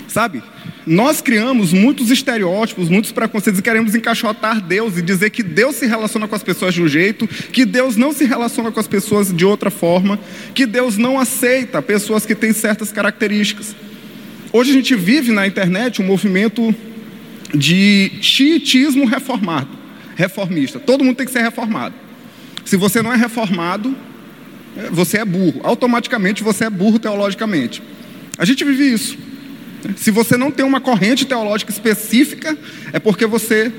Sabe? 0.08 0.42
Nós 0.86 1.22
criamos 1.22 1.72
muitos 1.72 2.10
estereótipos, 2.10 2.90
muitos 2.90 3.10
preconceitos 3.10 3.58
e 3.58 3.62
queremos 3.62 3.94
encaixotar 3.94 4.60
Deus 4.60 4.98
e 4.98 5.02
dizer 5.02 5.30
que 5.30 5.42
Deus 5.42 5.76
se 5.76 5.86
relaciona 5.86 6.28
com 6.28 6.34
as 6.34 6.42
pessoas 6.42 6.74
de 6.74 6.82
um 6.82 6.88
jeito, 6.88 7.26
que 7.26 7.64
Deus 7.64 7.96
não 7.96 8.12
se 8.12 8.24
relaciona 8.24 8.70
com 8.70 8.78
as 8.78 8.86
pessoas 8.86 9.34
de 9.34 9.46
outra 9.46 9.70
forma, 9.70 10.18
que 10.54 10.66
Deus 10.66 10.98
não 10.98 11.18
aceita 11.18 11.80
pessoas 11.80 12.26
que 12.26 12.34
têm 12.34 12.52
certas 12.52 12.92
características. 12.92 13.74
Hoje 14.52 14.72
a 14.72 14.74
gente 14.74 14.94
vive 14.94 15.32
na 15.32 15.46
internet 15.46 16.02
um 16.02 16.06
movimento 16.06 16.74
de 17.54 18.12
xiitismo 18.20 19.06
reformado, 19.06 19.70
reformista. 20.16 20.78
Todo 20.78 21.02
mundo 21.02 21.16
tem 21.16 21.26
que 21.26 21.32
ser 21.32 21.42
reformado. 21.42 21.94
Se 22.64 22.76
você 22.76 23.00
não 23.00 23.12
é 23.12 23.16
reformado, 23.16 23.96
você 24.90 25.18
é 25.18 25.24
burro. 25.24 25.60
Automaticamente 25.62 26.42
você 26.42 26.64
é 26.64 26.70
burro 26.70 26.98
teologicamente. 26.98 27.82
A 28.36 28.44
gente 28.44 28.64
vive 28.64 28.92
isso. 28.92 29.16
Se 29.96 30.10
você 30.10 30.36
não 30.36 30.50
tem 30.50 30.64
uma 30.64 30.80
corrente 30.80 31.24
teológica 31.24 31.70
específica, 31.70 32.56
é 32.92 32.98
porque 32.98 33.26
você 33.26 33.72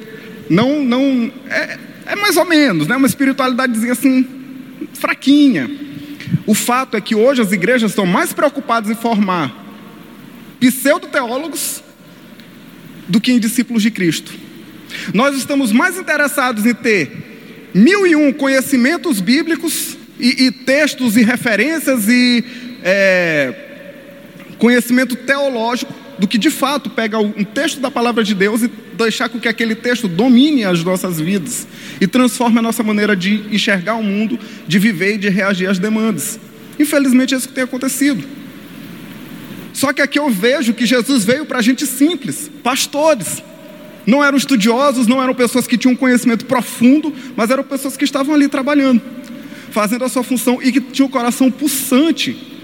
não. 0.50 0.84
não 0.84 1.32
é, 1.50 1.78
é 2.06 2.16
mais 2.16 2.38
ou 2.38 2.46
menos, 2.46 2.88
né? 2.88 2.96
uma 2.96 3.08
espiritualidade 3.08 3.90
assim, 3.90 4.28
fraquinha. 4.94 5.70
O 6.46 6.54
fato 6.54 6.96
é 6.96 7.02
que 7.02 7.16
hoje 7.16 7.42
as 7.42 7.52
igrejas 7.52 7.92
estão 7.92 8.06
mais 8.06 8.34
preocupadas 8.34 8.90
em 8.90 8.96
formar 8.96 9.64
pseudo-teólogos 10.60 11.84
do 13.08 13.20
que 13.20 13.32
em 13.32 13.40
discípulos 13.40 13.82
de 13.82 13.92
Cristo. 13.92 14.32
Nós 15.14 15.36
estamos 15.36 15.72
mais 15.72 15.98
interessados 15.98 16.66
em 16.66 16.74
ter 16.74 17.72
mil 17.74 18.08
e 18.08 18.16
um 18.16 18.32
conhecimentos 18.32 19.20
bíblicos 19.20 19.98
e, 20.20 20.46
e 20.46 20.52
textos 20.52 21.18
e 21.18 21.24
referências 21.24 22.08
e 22.08 22.44
é, 22.84 23.65
conhecimento 24.58 25.16
teológico 25.16 25.94
do 26.18 26.28
que 26.28 26.38
de 26.38 26.50
fato 26.50 26.90
pega 26.90 27.20
um 27.20 27.44
texto 27.44 27.80
da 27.80 27.92
palavra 27.92 28.24
de 28.24 28.34
Deus 28.34 28.62
e 28.62 28.68
deixar 28.68 29.28
com 29.28 29.40
que 29.40 29.48
aquele 29.48 29.76
texto 29.76 30.08
domine 30.08 30.64
as 30.64 30.84
nossas 30.84 31.20
vidas 31.20 31.68
e 32.00 32.08
transforme 32.08 32.60
a 32.60 32.62
nossa 32.62 32.82
maneira 32.84 33.16
de 33.16 33.44
enxergar 33.52 33.96
o 33.96 34.04
mundo, 34.04 34.40
de 34.68 34.80
viver 34.80 35.16
e 35.16 35.18
de 35.18 35.30
reagir 35.30 35.70
às 35.70 35.78
demandas. 35.78 36.40
Infelizmente 36.80 37.34
é 37.34 37.38
isso 37.38 37.48
que 37.48 37.54
tem 37.54 37.64
acontecido. 37.64 38.24
Só 39.74 39.92
que 39.92 40.02
aqui 40.02 40.18
eu 40.18 40.30
vejo 40.30 40.74
que 40.74 40.86
Jesus 40.86 41.26
veio 41.26 41.46
para 41.46 41.62
gente 41.62 41.86
simples, 41.86 42.50
pastores. 42.64 43.44
Não 44.08 44.24
eram 44.24 44.38
estudiosos, 44.38 45.08
não 45.08 45.22
eram 45.22 45.34
pessoas 45.34 45.68
que 45.68 45.78
tinham 45.78 45.96
conhecimento 45.96 46.46
profundo, 46.46 47.14
mas 47.36 47.50
eram 47.50 47.64
pessoas 47.64 47.98
que 47.98 48.06
estavam 48.06 48.34
ali 48.34 48.48
trabalhando 48.48 49.02
fazendo 49.76 50.06
a 50.06 50.10
sua 50.10 50.24
função 50.24 50.60
e 50.64 50.72
que 50.72 50.80
tinham 50.80 51.10
o 51.10 51.12
coração 51.12 51.52
pulsante 51.52 52.55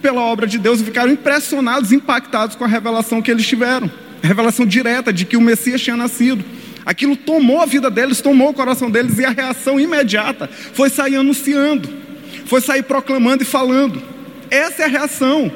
pela 0.00 0.20
obra 0.22 0.46
de 0.46 0.58
Deus 0.58 0.80
e 0.80 0.84
ficaram 0.84 1.12
impressionados, 1.12 1.92
impactados 1.92 2.56
com 2.56 2.64
a 2.64 2.68
revelação 2.68 3.22
que 3.22 3.30
eles 3.30 3.46
tiveram 3.46 3.90
a 4.22 4.26
revelação 4.26 4.66
direta 4.66 5.12
de 5.12 5.24
que 5.24 5.36
o 5.36 5.40
Messias 5.40 5.80
tinha 5.80 5.96
nascido. 5.96 6.44
Aquilo 6.84 7.16
tomou 7.16 7.60
a 7.60 7.66
vida 7.66 7.90
deles, 7.90 8.20
tomou 8.20 8.50
o 8.50 8.54
coração 8.54 8.90
deles 8.90 9.18
e 9.18 9.24
a 9.24 9.30
reação 9.30 9.78
imediata 9.80 10.48
foi 10.72 10.88
sair 10.88 11.16
anunciando, 11.16 11.88
foi 12.44 12.60
sair 12.60 12.82
proclamando 12.82 13.42
e 13.42 13.46
falando. 13.46 14.02
Essa 14.50 14.82
é 14.82 14.84
a 14.84 14.88
reação 14.88 15.50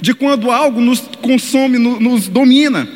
de 0.00 0.14
quando 0.14 0.50
algo 0.50 0.80
nos 0.80 1.00
consome, 1.00 1.78
nos 1.78 2.28
domina. 2.28 2.88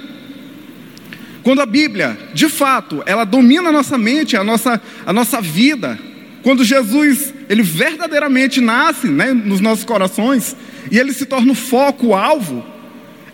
Quando 1.43 1.61
a 1.61 1.67
Bíblia, 1.67 2.19
de 2.33 2.49
fato, 2.49 3.03
ela 3.05 3.25
domina 3.25 3.69
a 3.69 3.73
nossa 3.73 3.99
mente, 3.99 4.37
a 4.37 4.45
nossa, 4.45 4.81
a 5.05 5.13
nossa 5.13 5.41
vida, 5.41 5.99
quando 6.45 6.63
Jesus, 6.63 7.33
ele 7.49 7.63
verdadeiramente 7.63 8.61
nasce 8.61 9.09
né, 9.09 9.33
nos 9.33 9.63
nossos 9.63 9.83
corações 9.83 10.55
e 10.91 10.99
ele 10.99 11.15
se 11.15 11.25
torna 11.25 11.51
o 11.51 11.55
foco, 11.55 12.09
o 12.09 12.15
alvo, 12.15 12.63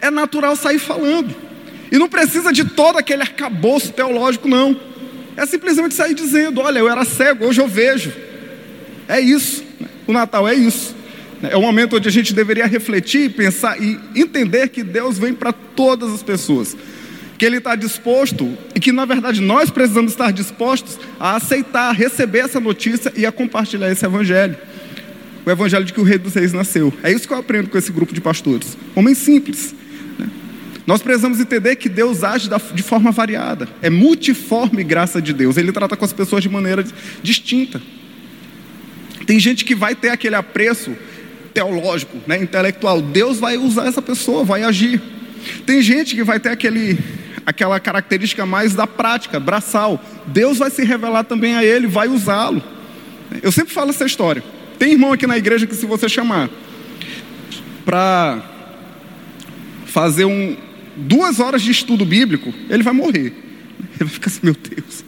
é 0.00 0.08
natural 0.10 0.54
sair 0.54 0.78
falando. 0.78 1.34
E 1.90 1.98
não 1.98 2.08
precisa 2.08 2.52
de 2.52 2.64
todo 2.64 2.98
aquele 2.98 3.22
arcabouço 3.22 3.92
teológico, 3.92 4.48
não. 4.48 4.80
É 5.36 5.44
simplesmente 5.44 5.92
sair 5.92 6.14
dizendo: 6.14 6.60
Olha, 6.60 6.78
eu 6.78 6.88
era 6.88 7.04
cego, 7.04 7.46
hoje 7.46 7.60
eu 7.60 7.66
vejo. 7.66 8.12
É 9.08 9.20
isso. 9.20 9.64
O 10.06 10.12
Natal 10.12 10.46
é 10.48 10.54
isso. 10.54 10.94
É 11.42 11.56
um 11.56 11.62
momento 11.62 11.96
onde 11.96 12.08
a 12.08 12.12
gente 12.12 12.32
deveria 12.32 12.66
refletir, 12.66 13.32
pensar 13.32 13.82
e 13.82 13.98
entender 14.14 14.68
que 14.68 14.84
Deus 14.84 15.18
vem 15.18 15.34
para 15.34 15.52
todas 15.52 16.12
as 16.12 16.22
pessoas 16.22 16.76
que 17.40 17.46
Ele 17.46 17.56
está 17.56 17.74
disposto 17.74 18.54
e 18.74 18.78
que, 18.78 18.92
na 18.92 19.06
verdade, 19.06 19.40
nós 19.40 19.70
precisamos 19.70 20.12
estar 20.12 20.30
dispostos 20.30 20.98
a 21.18 21.36
aceitar, 21.36 21.90
receber 21.92 22.40
essa 22.40 22.60
notícia 22.60 23.10
e 23.16 23.24
a 23.24 23.32
compartilhar 23.32 23.90
esse 23.90 24.04
Evangelho. 24.04 24.58
O 25.46 25.50
Evangelho 25.50 25.86
de 25.86 25.94
que 25.94 26.00
o 26.02 26.02
Rei 26.02 26.18
dos 26.18 26.34
Reis 26.34 26.52
nasceu. 26.52 26.92
É 27.02 27.10
isso 27.10 27.26
que 27.26 27.32
eu 27.32 27.38
aprendo 27.38 27.70
com 27.70 27.78
esse 27.78 27.90
grupo 27.90 28.12
de 28.12 28.20
pastores. 28.20 28.76
Homens 28.94 29.16
simples. 29.16 29.74
Né? 30.18 30.28
Nós 30.86 31.00
precisamos 31.00 31.40
entender 31.40 31.76
que 31.76 31.88
Deus 31.88 32.22
age 32.22 32.50
de 32.74 32.82
forma 32.82 33.10
variada. 33.10 33.66
É 33.80 33.88
multiforme 33.88 34.84
graça 34.84 35.22
de 35.22 35.32
Deus. 35.32 35.56
Ele 35.56 35.72
trata 35.72 35.96
com 35.96 36.04
as 36.04 36.12
pessoas 36.12 36.42
de 36.42 36.48
maneira 36.50 36.84
distinta. 37.22 37.80
Tem 39.24 39.40
gente 39.40 39.64
que 39.64 39.74
vai 39.74 39.94
ter 39.94 40.10
aquele 40.10 40.34
apreço 40.34 40.94
teológico, 41.54 42.18
né, 42.26 42.36
intelectual. 42.36 43.00
Deus 43.00 43.40
vai 43.40 43.56
usar 43.56 43.86
essa 43.86 44.02
pessoa, 44.02 44.44
vai 44.44 44.62
agir. 44.62 45.00
Tem 45.66 45.82
gente 45.82 46.14
que 46.14 46.22
vai 46.22 46.38
ter 46.38 46.50
aquele 46.50 46.98
aquela 47.46 47.80
característica 47.80 48.46
mais 48.46 48.74
da 48.74 48.86
prática, 48.86 49.40
braçal. 49.40 50.02
Deus 50.26 50.58
vai 50.58 50.70
se 50.70 50.84
revelar 50.84 51.24
também 51.24 51.56
a 51.56 51.64
ele, 51.64 51.86
vai 51.86 52.08
usá-lo. 52.08 52.62
Eu 53.42 53.50
sempre 53.50 53.72
falo 53.72 53.90
essa 53.90 54.04
história. 54.04 54.42
Tem 54.78 54.92
irmão 54.92 55.12
aqui 55.12 55.26
na 55.26 55.36
igreja 55.36 55.66
que 55.66 55.74
se 55.74 55.86
você 55.86 56.08
chamar 56.08 56.48
para 57.84 58.42
fazer 59.86 60.24
um, 60.24 60.56
duas 60.96 61.40
horas 61.40 61.62
de 61.62 61.70
estudo 61.70 62.04
bíblico, 62.04 62.52
ele 62.68 62.82
vai 62.82 62.92
morrer. 62.92 63.32
Ele 63.80 63.98
vai 64.00 64.08
ficar 64.08 64.28
assim, 64.28 64.40
meu 64.42 64.54
Deus, 64.54 65.04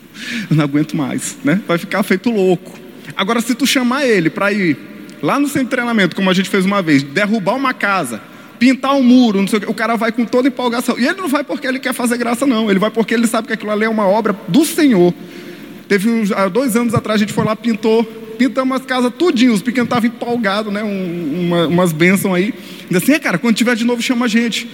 eu 0.50 0.56
não 0.56 0.64
aguento 0.64 0.96
mais, 0.96 1.38
né? 1.44 1.60
Vai 1.66 1.78
ficar 1.78 2.02
feito 2.02 2.30
louco. 2.30 2.78
Agora, 3.16 3.40
se 3.40 3.54
tu 3.54 3.66
chamar 3.66 4.06
ele 4.06 4.30
para 4.30 4.52
ir 4.52 4.76
lá 5.22 5.38
no 5.38 5.46
centro 5.46 5.64
de 5.64 5.70
treinamento, 5.70 6.16
como 6.16 6.28
a 6.28 6.34
gente 6.34 6.48
fez 6.48 6.64
uma 6.64 6.82
vez, 6.82 7.02
derrubar 7.02 7.54
uma 7.54 7.72
casa, 7.72 8.20
pintar 8.62 8.94
um 8.94 9.03
muro, 9.03 9.40
não 9.40 9.48
sei 9.48 9.59
o, 9.59 9.62
que, 9.62 9.68
o 9.68 9.75
cara 9.75 9.96
vai 9.96 10.12
com 10.12 10.25
toda 10.25 10.46
empolgação. 10.46 10.96
E 10.96 11.05
ele 11.05 11.20
não 11.20 11.27
vai 11.27 11.42
porque 11.42 11.66
ele 11.66 11.81
quer 11.81 11.92
fazer 11.92 12.16
graça, 12.16 12.46
não. 12.46 12.70
Ele 12.70 12.79
vai 12.79 12.92
porque 12.92 13.12
ele 13.12 13.27
sabe 13.27 13.48
que 13.48 13.53
aquilo 13.53 13.72
ali 13.72 13.85
é 13.85 13.88
uma 13.88 14.07
obra 14.07 14.38
do 14.46 14.64
Senhor. 14.64 15.12
Teve 15.88 16.09
uns, 16.09 16.31
dois 16.53 16.77
anos 16.77 16.94
atrás 16.94 17.16
a 17.16 17.25
gente 17.25 17.33
foi 17.33 17.44
lá, 17.44 17.57
pintou, 17.57 18.05
pintamos 18.38 18.81
as 18.81 18.87
casas 18.87 19.12
tudinho. 19.18 19.53
Os 19.53 19.62
pequenos 19.62 19.88
estavam 19.88 20.09
empolgados, 20.09 20.72
né? 20.72 20.81
Um, 20.85 21.46
uma, 21.46 21.66
umas 21.66 21.92
bênçãos 21.92 22.37
aí. 22.37 22.55
E 22.88 22.96
assim, 22.96 23.11
é, 23.11 23.18
cara, 23.18 23.37
quando 23.37 23.57
tiver 23.57 23.75
de 23.75 23.85
novo, 23.85 24.01
chama 24.01 24.27
a 24.27 24.29
gente. 24.29 24.70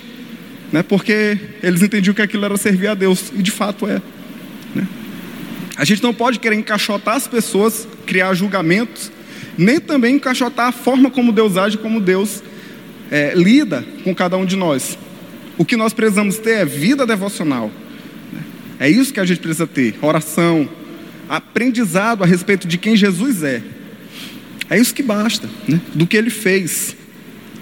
Né? 0.71 0.83
Porque 0.83 1.39
eles 1.63 1.81
entendiam 1.81 2.13
que 2.13 2.21
aquilo 2.21 2.45
era 2.45 2.59
servir 2.59 2.89
a 2.89 2.95
Deus. 2.95 3.33
E 3.35 3.43
de 3.43 3.51
fato 3.51 3.87
é. 3.87 4.03
Né? 4.75 4.87
A 5.79 5.85
gente 5.87 6.03
não 6.03 6.13
pode 6.13 6.39
querer 6.41 6.57
encaixotar 6.57 7.17
as 7.17 7.27
pessoas, 7.27 7.89
criar 8.05 8.35
julgamentos, 8.35 9.11
nem 9.57 9.81
também 9.81 10.17
encaixotar 10.17 10.67
a 10.67 10.73
forma 10.73 11.11
como 11.11 11.33
Deus 11.33 11.57
age, 11.57 11.79
como 11.79 12.03
Deus 12.03 12.43
é, 13.11 13.33
lida 13.35 13.85
com 14.05 14.15
cada 14.15 14.37
um 14.37 14.45
de 14.45 14.57
nós. 14.57 14.99
O 15.57 15.65
que 15.65 15.77
nós 15.77 15.93
precisamos 15.93 16.39
ter 16.39 16.59
é 16.59 16.65
vida 16.65 17.07
devocional. 17.07 17.71
É 18.79 18.89
isso 18.89 19.13
que 19.13 19.21
a 19.21 19.25
gente 19.25 19.41
precisa 19.41 19.67
ter: 19.67 19.97
oração, 20.01 20.69
aprendizado 21.29 22.23
a 22.23 22.27
respeito 22.27 22.69
de 22.69 22.79
quem 22.79 22.97
Jesus 22.97 23.43
é. 23.43 23.63
É 24.71 24.79
isso 24.79 24.95
que 24.95 25.03
basta, 25.03 25.49
né? 25.67 25.81
do 25.95 26.07
que 26.07 26.17
ele 26.17 26.31
fez, 26.31 26.95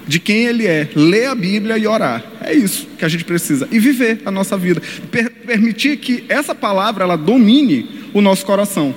de 0.07 0.19
quem 0.19 0.45
ele 0.45 0.67
é. 0.67 0.89
Ler 0.93 1.27
a 1.27 1.35
Bíblia 1.35 1.77
e 1.77 1.87
orar. 1.87 2.23
É 2.41 2.53
isso 2.53 2.87
que 2.97 3.05
a 3.05 3.07
gente 3.07 3.23
precisa. 3.23 3.67
E 3.71 3.79
viver 3.79 4.21
a 4.25 4.31
nossa 4.31 4.57
vida. 4.57 4.81
Per 5.09 5.31
permitir 5.47 5.97
que 5.97 6.25
essa 6.27 6.53
palavra 6.53 7.05
ela 7.05 7.15
domine 7.15 8.09
o 8.13 8.21
nosso 8.21 8.45
coração. 8.45 8.93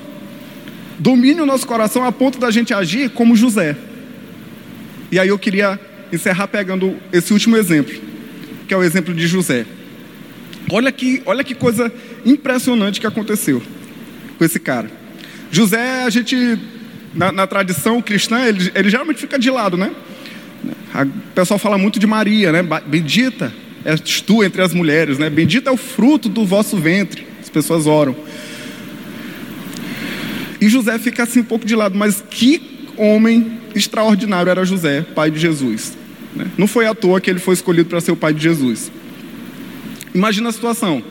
Domine 0.99 1.41
o 1.41 1.47
nosso 1.47 1.67
coração 1.67 2.05
a 2.05 2.11
ponto 2.13 2.39
da 2.39 2.51
gente 2.51 2.75
agir 2.75 3.11
como 3.11 3.37
José. 3.37 3.77
E 5.13 5.19
aí 5.19 5.29
eu 5.29 5.39
queria 5.39 5.79
encerrar 6.13 6.49
pegando 6.49 6.97
esse 7.13 7.33
último 7.33 7.57
exemplo, 7.57 7.95
que 8.67 8.75
é 8.75 8.77
o 8.77 8.83
exemplo 8.83 9.15
de 9.15 9.27
José. 9.27 9.67
Olha 10.71 10.93
que, 10.93 11.23
olha 11.27 11.43
que 11.43 11.55
coisa 11.55 11.93
impressionante 12.25 13.01
que 13.01 13.07
aconteceu 13.07 13.63
com 14.39 14.45
esse 14.45 14.61
cara. 14.61 14.91
José, 15.51 16.05
a 16.05 16.11
gente, 16.11 16.59
na, 17.15 17.33
na 17.33 17.47
tradição 17.47 18.01
cristã, 18.01 18.45
ele, 18.45 18.71
ele, 18.75 18.91
geralmente 18.91 19.19
fica 19.21 19.39
de 19.39 19.51
lado, 19.51 19.77
né? 19.77 19.91
O 20.95 21.35
pessoal 21.35 21.59
fala 21.59 21.79
muito 21.79 21.99
de 21.99 22.07
Maria, 22.07 22.53
né? 22.53 22.63
Bendita 22.87 23.53
és 23.85 24.21
tu 24.21 24.45
entre 24.45 24.63
as 24.63 24.75
mulheres, 24.75 25.19
né? 25.19 25.31
Bendito 25.31 25.69
é 25.69 25.73
o 25.73 25.77
fruto 25.77 26.29
do 26.29 26.45
vosso 26.45 26.77
ventre. 26.77 27.27
As 27.41 27.49
pessoas 27.49 27.87
oram. 27.87 28.15
E 30.61 30.69
José 30.69 30.99
fica 30.99 31.23
assim 31.23 31.41
um 31.41 31.45
pouco 31.45 31.65
de 31.65 31.75
lado, 31.75 31.97
mas 31.97 32.23
que 32.31 32.87
homem 32.97 33.59
extraordinário 33.75 34.51
era 34.51 34.65
José, 34.65 35.01
pai 35.15 35.31
de 35.31 35.39
Jesus. 35.39 35.97
Né? 36.35 36.47
Não 36.57 36.67
foi 36.67 36.87
à 36.87 36.95
toa 36.95 37.21
que 37.21 37.29
ele 37.29 37.39
foi 37.41 37.55
escolhido 37.55 37.89
para 37.89 38.01
ser 38.01 38.13
o 38.13 38.17
pai 38.17 38.33
de 38.33 38.43
Jesus. 38.43 38.91
Imagina 40.15 40.49
a 40.49 40.53
situação. 40.53 41.03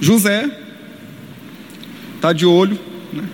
José 0.00 0.50
está 2.16 2.32
de 2.32 2.46
olho 2.46 2.78
né, 3.12 3.24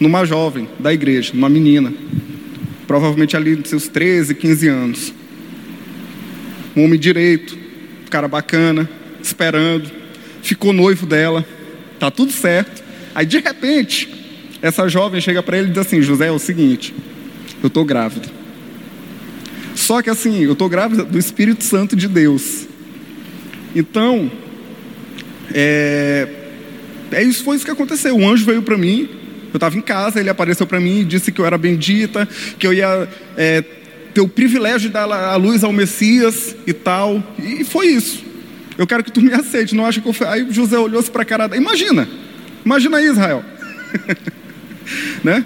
numa 0.00 0.24
jovem 0.24 0.68
da 0.78 0.92
igreja, 0.92 1.32
numa 1.34 1.48
menina, 1.48 1.92
provavelmente 2.86 3.36
ali 3.36 3.56
nos 3.56 3.68
seus 3.68 3.88
13, 3.88 4.34
15 4.34 4.68
anos. 4.68 5.14
Um 6.76 6.84
homem 6.84 6.98
direito, 6.98 7.56
cara 8.10 8.26
bacana, 8.26 8.88
esperando, 9.22 9.90
ficou 10.42 10.72
noivo 10.72 11.06
dela, 11.06 11.44
tá 11.98 12.10
tudo 12.10 12.32
certo. 12.32 12.82
Aí 13.14 13.26
de 13.26 13.38
repente, 13.38 14.08
essa 14.60 14.88
jovem 14.88 15.20
chega 15.20 15.42
para 15.42 15.58
ele 15.58 15.68
e 15.68 15.70
diz 15.70 15.78
assim: 15.78 16.02
José, 16.02 16.28
é 16.28 16.32
o 16.32 16.38
seguinte, 16.38 16.94
eu 17.62 17.68
estou 17.68 17.84
grávida. 17.84 18.43
Só 19.84 20.00
que 20.00 20.08
assim, 20.08 20.42
eu 20.42 20.54
estou 20.54 20.66
grávida 20.66 21.04
do 21.04 21.18
Espírito 21.18 21.62
Santo 21.62 21.94
de 21.94 22.08
Deus. 22.08 22.66
Então, 23.76 24.32
é, 25.52 26.26
é 27.12 27.22
isso, 27.22 27.44
foi 27.44 27.56
isso 27.56 27.66
que 27.66 27.70
aconteceu. 27.70 28.16
O 28.16 28.26
anjo 28.26 28.46
veio 28.46 28.62
para 28.62 28.78
mim, 28.78 29.06
eu 29.52 29.58
estava 29.58 29.76
em 29.76 29.82
casa, 29.82 30.20
ele 30.20 30.30
apareceu 30.30 30.66
para 30.66 30.80
mim 30.80 31.00
e 31.00 31.04
disse 31.04 31.30
que 31.30 31.38
eu 31.38 31.44
era 31.44 31.58
bendita, 31.58 32.26
que 32.58 32.66
eu 32.66 32.72
ia 32.72 33.06
é, 33.36 33.62
ter 34.14 34.22
o 34.22 34.28
privilégio 34.28 34.88
de 34.88 34.94
dar 34.94 35.04
a 35.04 35.36
luz 35.36 35.62
ao 35.62 35.70
Messias 35.70 36.56
e 36.66 36.72
tal. 36.72 37.22
E 37.38 37.62
foi 37.62 37.88
isso. 37.88 38.24
Eu 38.78 38.86
quero 38.86 39.04
que 39.04 39.12
tu 39.12 39.20
me 39.20 39.34
aceite, 39.34 39.74
não 39.74 39.84
acha 39.84 40.00
que 40.00 40.08
eu. 40.08 40.14
Aí 40.28 40.46
José 40.50 40.78
olhou-se 40.78 41.10
para 41.10 41.20
a 41.20 41.26
cara. 41.26 41.54
Imagina, 41.54 42.08
imagina 42.64 42.96
aí, 42.96 43.04
Israel. 43.04 43.44
né? 45.22 45.44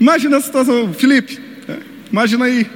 Imagina 0.00 0.38
a 0.38 0.40
situação, 0.40 0.94
Felipe, 0.94 1.38
né? 1.68 1.76
imagina 2.10 2.46
aí, 2.46 2.66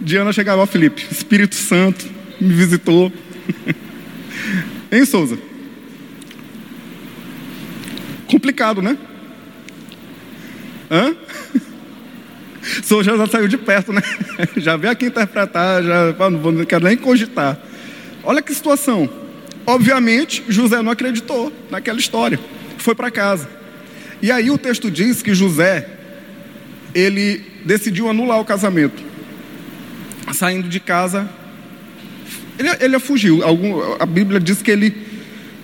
Diana 0.00 0.32
chegava, 0.32 0.62
ó 0.62 0.66
Felipe, 0.66 1.06
Espírito 1.10 1.54
Santo 1.54 2.06
me 2.40 2.54
visitou. 2.54 3.12
hein, 4.92 5.04
Souza? 5.04 5.38
Complicado, 8.26 8.80
né? 8.80 8.96
Hã? 10.90 11.14
Souza 12.82 13.16
já 13.16 13.26
saiu 13.26 13.48
de 13.48 13.58
perto, 13.58 13.92
né? 13.92 14.02
Já 14.56 14.76
veio 14.76 14.92
aqui 14.92 15.06
interpretar, 15.06 15.82
já 15.82 16.12
não, 16.30 16.52
não 16.52 16.64
quero 16.64 16.84
nem 16.84 16.96
cogitar. 16.96 17.58
Olha 18.22 18.42
que 18.42 18.54
situação. 18.54 19.08
Obviamente, 19.66 20.44
José 20.48 20.82
não 20.82 20.92
acreditou 20.92 21.52
naquela 21.70 21.98
história. 21.98 22.38
Foi 22.76 22.94
para 22.94 23.10
casa. 23.10 23.48
E 24.20 24.30
aí 24.30 24.50
o 24.50 24.58
texto 24.58 24.90
diz 24.90 25.22
que 25.22 25.34
José, 25.34 25.88
ele 26.94 27.42
decidiu 27.64 28.08
anular 28.08 28.40
o 28.40 28.44
casamento. 28.44 29.07
Saindo 30.32 30.68
de 30.68 30.80
casa, 30.80 31.28
ele, 32.58 32.68
ele 32.80 32.94
ia 32.94 33.00
fugir. 33.00 33.42
Algum, 33.42 33.80
a 33.98 34.06
Bíblia 34.06 34.40
diz 34.40 34.62
que 34.62 34.70
ele, 34.70 34.94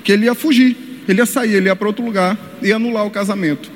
que 0.03 0.12
ele 0.12 0.27
ia 0.27 0.35
fugir. 0.35 0.77
Ele 1.09 1.20
ia 1.20 1.27
sair, 1.27 1.55
ele 1.55 1.68
ia 1.68 1.77
para 1.77 1.87
outro 1.87 2.05
lugar 2.05 2.38
e 2.62 2.72
anular 2.72 3.05
o 3.07 3.11
casamento. 3.11 3.70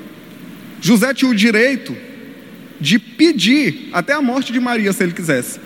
José 0.81 1.13
tinha 1.13 1.29
o 1.29 1.35
direito 1.35 1.95
de 2.79 2.97
pedir 2.97 3.89
até 3.91 4.13
a 4.13 4.21
morte 4.21 4.51
de 4.51 4.59
Maria, 4.59 4.91
se 4.93 5.03
ele 5.03 5.13
quisesse. 5.13 5.59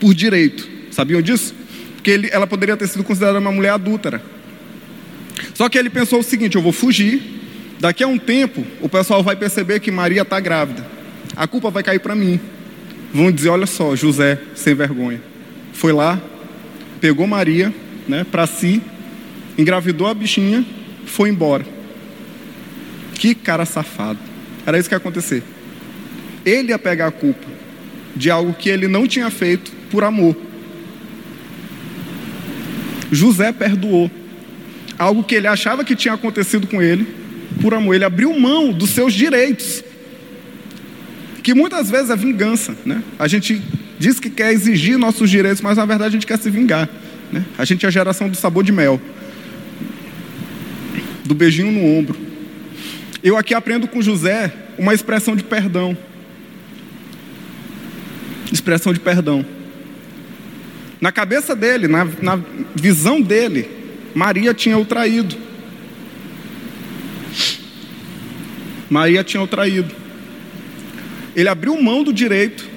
Por 0.00 0.14
direito. 0.14 0.68
Sabiam 0.90 1.22
disso? 1.22 1.54
Porque 1.94 2.10
ele, 2.10 2.28
ela 2.32 2.46
poderia 2.46 2.76
ter 2.76 2.88
sido 2.88 3.04
considerada 3.04 3.38
uma 3.38 3.52
mulher 3.52 3.70
adúltera. 3.70 4.22
Só 5.54 5.68
que 5.68 5.78
ele 5.78 5.90
pensou 5.90 6.20
o 6.20 6.22
seguinte: 6.22 6.56
eu 6.56 6.62
vou 6.62 6.72
fugir, 6.72 7.40
Daqui 7.80 8.04
a 8.04 8.06
um 8.06 8.18
tempo, 8.18 8.64
o 8.82 8.90
pessoal 8.90 9.22
vai 9.22 9.34
perceber 9.34 9.80
que 9.80 9.90
Maria 9.90 10.20
está 10.20 10.38
grávida. 10.38 10.86
A 11.34 11.46
culpa 11.46 11.70
vai 11.70 11.82
cair 11.82 11.98
para 11.98 12.14
mim. 12.14 12.38
Vão 13.12 13.30
dizer: 13.30 13.48
olha 13.48 13.66
só, 13.66 13.94
José, 13.96 14.38
sem 14.54 14.74
vergonha. 14.74 15.20
Foi 15.72 15.92
lá, 15.92 16.20
pegou 17.00 17.26
Maria 17.26 17.72
né, 18.08 18.24
para 18.30 18.46
si, 18.46 18.82
engravidou 19.56 20.06
a 20.06 20.14
bichinha, 20.14 20.64
foi 21.06 21.30
embora. 21.30 21.64
Que 23.14 23.34
cara 23.34 23.64
safado. 23.64 24.18
Era 24.66 24.78
isso 24.78 24.88
que 24.88 24.94
ia 24.94 24.98
acontecer. 24.98 25.42
Ele 26.44 26.70
ia 26.70 26.78
pegar 26.78 27.08
a 27.08 27.10
culpa 27.10 27.46
de 28.14 28.30
algo 28.30 28.52
que 28.52 28.68
ele 28.68 28.88
não 28.88 29.06
tinha 29.06 29.30
feito 29.30 29.72
por 29.90 30.04
amor. 30.04 30.36
José 33.12 33.52
perdoou 33.52 34.10
algo 34.98 35.24
que 35.24 35.34
ele 35.34 35.46
achava 35.46 35.84
que 35.84 35.96
tinha 35.96 36.14
acontecido 36.14 36.66
com 36.66 36.80
ele 36.80 37.06
por 37.60 37.74
amor, 37.74 37.94
ele 37.94 38.04
abriu 38.04 38.38
mão 38.38 38.72
dos 38.72 38.90
seus 38.90 39.12
direitos, 39.12 39.82
que 41.42 41.54
muitas 41.54 41.90
vezes 41.90 42.10
é 42.10 42.16
vingança, 42.16 42.76
né? 42.84 43.02
A 43.18 43.26
gente 43.26 43.62
diz 43.98 44.20
que 44.20 44.30
quer 44.30 44.52
exigir 44.52 44.98
nossos 44.98 45.30
direitos, 45.30 45.60
mas 45.60 45.76
na 45.76 45.84
verdade 45.84 46.08
a 46.08 46.12
gente 46.12 46.26
quer 46.26 46.38
se 46.38 46.50
vingar, 46.50 46.88
né? 47.32 47.44
A 47.58 47.64
gente 47.64 47.84
é 47.84 47.88
a 47.88 47.92
geração 47.92 48.28
do 48.28 48.36
sabor 48.36 48.64
de 48.64 48.72
mel, 48.72 49.00
do 51.24 51.34
beijinho 51.34 51.72
no 51.72 51.84
ombro. 51.84 52.18
Eu 53.22 53.36
aqui 53.36 53.54
aprendo 53.54 53.86
com 53.86 54.00
José 54.00 54.52
uma 54.78 54.94
expressão 54.94 55.36
de 55.36 55.44
perdão. 55.44 55.96
Expressão 58.52 58.92
de 58.92 59.00
perdão. 59.00 59.44
Na 61.00 61.12
cabeça 61.12 61.54
dele, 61.54 61.88
na, 61.88 62.06
na 62.20 62.40
visão 62.74 63.20
dele, 63.20 63.68
Maria 64.14 64.52
tinha 64.52 64.76
o 64.76 64.84
traído. 64.84 65.36
Maria 68.88 69.22
tinha 69.22 69.42
o 69.42 69.46
traído. 69.46 69.94
Ele 71.34 71.48
abriu 71.48 71.80
mão 71.80 72.02
do 72.02 72.12
direito 72.12 72.68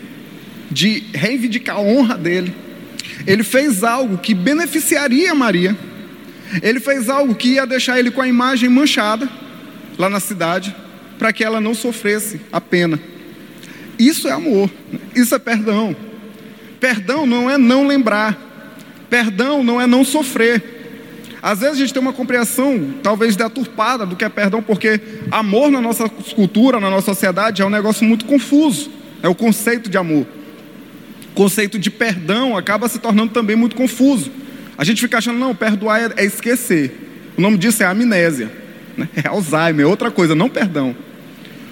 de 0.69 1.03
reivindicar 1.13 1.77
a 1.77 1.81
honra 1.81 2.17
dele. 2.17 2.53
Ele 3.25 3.43
fez 3.43 3.83
algo 3.83 4.17
que 4.17 4.33
beneficiaria 4.33 5.33
Maria. 5.33 5.75
Ele 6.61 6.79
fez 6.79 7.09
algo 7.09 7.33
que 7.35 7.53
ia 7.53 7.65
deixar 7.65 7.99
ele 7.99 8.11
com 8.11 8.21
a 8.21 8.27
imagem 8.27 8.69
manchada 8.69 9.27
lá 9.97 10.09
na 10.09 10.19
cidade, 10.19 10.75
para 11.17 11.31
que 11.31 11.43
ela 11.43 11.61
não 11.61 11.73
sofresse 11.73 12.41
a 12.51 12.59
pena. 12.59 12.99
Isso 13.97 14.27
é 14.27 14.31
amor, 14.31 14.69
isso 15.15 15.33
é 15.35 15.39
perdão. 15.39 15.95
Perdão 16.79 17.25
não 17.25 17.49
é 17.49 17.57
não 17.57 17.87
lembrar, 17.87 18.37
perdão 19.09 19.63
não 19.63 19.79
é 19.79 19.87
não 19.87 20.03
sofrer, 20.03 20.72
às 21.43 21.59
vezes 21.59 21.75
a 21.75 21.79
gente 21.79 21.93
tem 21.93 22.01
uma 22.01 22.13
compreensão, 22.13 22.93
talvez 23.03 23.35
deturpada, 23.35 24.05
do 24.05 24.15
que 24.15 24.23
é 24.23 24.29
perdão, 24.29 24.63
porque 24.63 25.01
amor 25.29 25.69
na 25.69 25.81
nossa 25.81 26.07
cultura, 26.07 26.79
na 26.79 26.89
nossa 26.89 27.07
sociedade, 27.07 27.61
é 27.61 27.65
um 27.65 27.69
negócio 27.69 28.05
muito 28.05 28.23
confuso. 28.23 28.89
É 29.21 29.27
o 29.27 29.35
conceito 29.35 29.89
de 29.89 29.97
amor. 29.97 30.25
O 31.31 31.33
conceito 31.35 31.77
de 31.77 31.91
perdão 31.91 32.55
acaba 32.55 32.87
se 32.87 32.97
tornando 32.97 33.33
também 33.33 33.57
muito 33.57 33.75
confuso. 33.75 34.31
A 34.77 34.85
gente 34.85 35.01
fica 35.01 35.17
achando, 35.17 35.37
não, 35.37 35.53
perdoar 35.53 35.99
é, 35.99 36.13
é 36.15 36.25
esquecer. 36.25 37.33
O 37.37 37.41
nome 37.41 37.57
disso 37.57 37.83
é 37.83 37.87
amnésia. 37.87 38.49
Né? 38.95 39.09
É 39.21 39.27
Alzheimer, 39.27 39.85
é 39.85 39.85
outra 39.85 40.09
coisa, 40.09 40.33
não 40.33 40.47
perdão. 40.47 40.95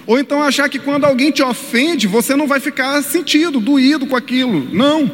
Ou 0.06 0.18
então 0.18 0.42
achar 0.42 0.68
que 0.68 0.78
quando 0.78 1.06
alguém 1.06 1.30
te 1.30 1.42
ofende, 1.42 2.06
você 2.06 2.36
não 2.36 2.46
vai 2.46 2.60
ficar 2.60 3.02
sentido, 3.02 3.58
doído 3.58 4.06
com 4.06 4.16
aquilo. 4.16 4.68
Não. 4.70 5.10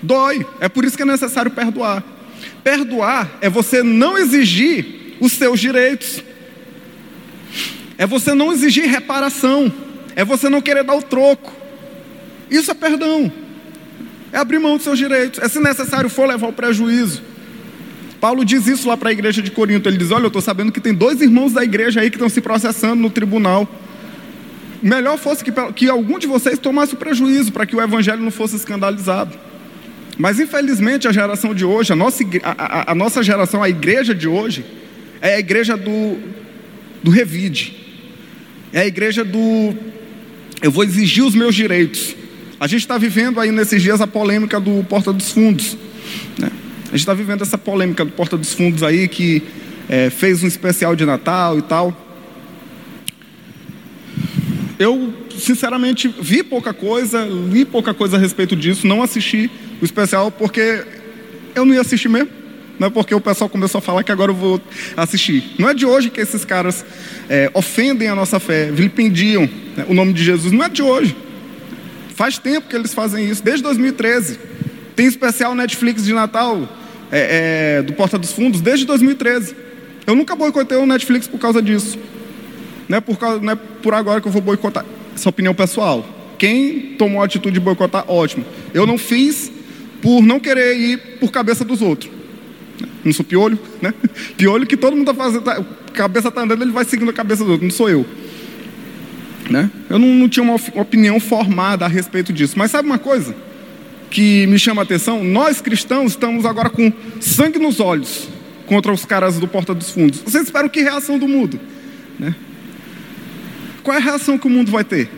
Dói. 0.00 0.46
É 0.60 0.68
por 0.68 0.84
isso 0.84 0.96
que 0.96 1.02
é 1.02 1.06
necessário 1.06 1.50
perdoar. 1.50 2.11
Perdoar 2.64 3.38
é 3.40 3.48
você 3.48 3.82
não 3.82 4.16
exigir 4.16 5.16
os 5.20 5.32
seus 5.32 5.60
direitos, 5.60 6.22
é 7.98 8.06
você 8.06 8.34
não 8.34 8.52
exigir 8.52 8.88
reparação, 8.88 9.72
é 10.14 10.24
você 10.24 10.48
não 10.48 10.60
querer 10.60 10.84
dar 10.84 10.94
o 10.94 11.02
troco. 11.02 11.52
Isso 12.50 12.70
é 12.70 12.74
perdão, 12.74 13.30
é 14.32 14.38
abrir 14.38 14.58
mão 14.58 14.76
dos 14.76 14.84
seus 14.84 14.98
direitos, 14.98 15.40
é 15.40 15.48
se 15.48 15.58
necessário 15.60 16.08
for 16.08 16.28
levar 16.28 16.48
o 16.48 16.52
prejuízo. 16.52 17.22
Paulo 18.20 18.44
diz 18.44 18.68
isso 18.68 18.86
lá 18.88 18.96
para 18.96 19.08
a 19.08 19.12
igreja 19.12 19.42
de 19.42 19.50
Corinto. 19.50 19.88
Ele 19.88 19.96
diz: 19.98 20.12
Olha, 20.12 20.22
eu 20.22 20.28
estou 20.28 20.40
sabendo 20.40 20.70
que 20.70 20.80
tem 20.80 20.94
dois 20.94 21.20
irmãos 21.20 21.52
da 21.52 21.64
igreja 21.64 22.00
aí 22.00 22.08
que 22.08 22.14
estão 22.14 22.28
se 22.28 22.40
processando 22.40 23.02
no 23.02 23.10
tribunal. 23.10 23.68
Melhor 24.80 25.18
fosse 25.18 25.42
que, 25.42 25.50
que 25.74 25.88
algum 25.88 26.20
de 26.20 26.28
vocês 26.28 26.56
tomasse 26.56 26.94
o 26.94 26.96
prejuízo 26.96 27.50
para 27.50 27.66
que 27.66 27.74
o 27.74 27.80
evangelho 27.80 28.22
não 28.22 28.30
fosse 28.30 28.54
escandalizado. 28.54 29.36
Mas 30.18 30.38
infelizmente 30.38 31.08
a 31.08 31.12
geração 31.12 31.54
de 31.54 31.64
hoje, 31.64 31.92
a 31.92 31.96
nossa, 31.96 32.22
a, 32.42 32.50
a, 32.50 32.92
a 32.92 32.94
nossa 32.94 33.22
geração, 33.22 33.62
a 33.62 33.68
igreja 33.68 34.14
de 34.14 34.28
hoje, 34.28 34.64
é 35.20 35.36
a 35.36 35.38
igreja 35.38 35.76
do, 35.76 36.18
do 37.02 37.10
revide. 37.10 37.76
É 38.72 38.80
a 38.80 38.86
igreja 38.86 39.24
do 39.24 39.74
eu 40.62 40.70
vou 40.70 40.84
exigir 40.84 41.24
os 41.24 41.34
meus 41.34 41.56
direitos. 41.56 42.14
A 42.60 42.68
gente 42.68 42.82
está 42.82 42.96
vivendo 42.96 43.40
aí 43.40 43.50
nesses 43.50 43.82
dias 43.82 44.00
a 44.00 44.06
polêmica 44.06 44.60
do 44.60 44.84
Porta 44.84 45.12
dos 45.12 45.32
Fundos. 45.32 45.76
Né? 46.38 46.48
A 46.84 46.90
gente 46.90 47.00
está 47.00 47.12
vivendo 47.12 47.42
essa 47.42 47.58
polêmica 47.58 48.04
do 48.04 48.12
Porta 48.12 48.38
dos 48.38 48.52
Fundos 48.52 48.84
aí, 48.84 49.08
que 49.08 49.42
é, 49.88 50.08
fez 50.08 50.44
um 50.44 50.46
especial 50.46 50.94
de 50.94 51.04
Natal 51.04 51.58
e 51.58 51.62
tal. 51.62 52.11
Eu, 54.82 55.14
sinceramente, 55.38 56.12
vi 56.20 56.42
pouca 56.42 56.74
coisa, 56.74 57.24
li 57.24 57.64
pouca 57.64 57.94
coisa 57.94 58.16
a 58.16 58.20
respeito 58.20 58.56
disso, 58.56 58.84
não 58.84 59.00
assisti 59.00 59.48
o 59.80 59.84
especial 59.84 60.28
porque 60.32 60.84
eu 61.54 61.64
não 61.64 61.72
ia 61.72 61.80
assistir 61.80 62.08
mesmo. 62.08 62.28
Não 62.80 62.88
é 62.88 62.90
porque 62.90 63.14
o 63.14 63.20
pessoal 63.20 63.48
começou 63.48 63.78
a 63.78 63.82
falar 63.82 64.02
que 64.02 64.10
agora 64.10 64.32
eu 64.32 64.34
vou 64.34 64.60
assistir. 64.96 65.52
Não 65.56 65.68
é 65.68 65.74
de 65.74 65.86
hoje 65.86 66.10
que 66.10 66.20
esses 66.20 66.44
caras 66.44 66.84
é, 67.28 67.48
ofendem 67.54 68.08
a 68.08 68.14
nossa 68.16 68.40
fé, 68.40 68.72
vilipendiam 68.72 69.48
né, 69.76 69.86
o 69.88 69.94
nome 69.94 70.12
de 70.12 70.24
Jesus. 70.24 70.52
Não 70.52 70.64
é 70.64 70.68
de 70.68 70.82
hoje. 70.82 71.16
Faz 72.16 72.38
tempo 72.38 72.68
que 72.68 72.74
eles 72.74 72.92
fazem 72.92 73.30
isso, 73.30 73.40
desde 73.40 73.62
2013. 73.62 74.36
Tem 74.96 75.06
especial 75.06 75.54
Netflix 75.54 76.04
de 76.04 76.12
Natal 76.12 76.68
é, 77.12 77.76
é, 77.78 77.82
do 77.82 77.92
Porta 77.92 78.18
dos 78.18 78.32
Fundos 78.32 78.60
desde 78.60 78.84
2013. 78.84 79.54
Eu 80.04 80.16
nunca 80.16 80.34
boicotei 80.34 80.76
o 80.76 80.86
Netflix 80.86 81.28
por 81.28 81.38
causa 81.38 81.62
disso. 81.62 81.96
Não 82.88 82.98
é 82.98 83.00
por, 83.00 83.18
causa, 83.18 83.40
não 83.40 83.52
é 83.52 83.56
por 83.56 83.94
agora 83.94 84.20
que 84.20 84.28
eu 84.28 84.32
vou 84.32 84.42
boicotar. 84.42 84.84
Essa 85.14 85.28
opinião 85.28 85.54
pessoal. 85.54 86.06
Quem 86.38 86.94
tomou 86.98 87.22
a 87.22 87.24
atitude 87.24 87.54
de 87.54 87.60
boicotar, 87.60 88.04
ótimo. 88.08 88.44
Eu 88.74 88.86
não 88.86 88.98
fiz 88.98 89.50
por 90.00 90.22
não 90.22 90.40
querer 90.40 90.76
ir 90.76 90.98
por 91.20 91.30
cabeça 91.30 91.64
dos 91.64 91.80
outros. 91.80 92.10
Não 93.04 93.12
sou 93.12 93.24
piolho, 93.24 93.58
né? 93.80 93.94
Piolho 94.36 94.66
que 94.66 94.76
todo 94.76 94.96
mundo 94.96 95.10
está 95.10 95.24
fazendo. 95.24 95.42
Tá, 95.42 95.64
cabeça 95.92 96.28
está 96.28 96.42
andando, 96.42 96.62
ele 96.62 96.72
vai 96.72 96.84
seguindo 96.84 97.10
a 97.10 97.12
cabeça 97.12 97.44
do 97.44 97.52
outro. 97.52 97.64
Não 97.64 97.72
sou 97.72 97.88
eu. 97.88 98.04
Né? 99.50 99.70
Eu 99.88 99.98
não, 99.98 100.08
não 100.08 100.28
tinha 100.28 100.42
uma 100.42 100.54
opinião 100.74 101.20
formada 101.20 101.84
a 101.84 101.88
respeito 101.88 102.32
disso. 102.32 102.54
Mas 102.56 102.70
sabe 102.70 102.86
uma 102.88 102.98
coisa 102.98 103.34
que 104.10 104.46
me 104.46 104.58
chama 104.58 104.82
a 104.82 104.84
atenção? 104.84 105.22
Nós 105.22 105.60
cristãos 105.60 106.12
estamos 106.12 106.44
agora 106.44 106.70
com 106.70 106.92
sangue 107.20 107.58
nos 107.58 107.80
olhos 107.80 108.28
contra 108.66 108.92
os 108.92 109.04
caras 109.04 109.38
do 109.38 109.48
Porta 109.48 109.74
dos 109.74 109.90
Fundos. 109.90 110.20
Vocês 110.20 110.44
esperam 110.44 110.68
que 110.68 110.80
reação 110.80 111.18
do 111.18 111.28
mundo? 111.28 111.58
Né? 112.18 112.34
Qual 113.82 113.96
é 113.96 114.00
a 114.00 114.02
reação 114.02 114.38
que 114.38 114.46
o 114.46 114.50
mundo 114.50 114.70
vai 114.70 114.84
ter? 114.84 115.10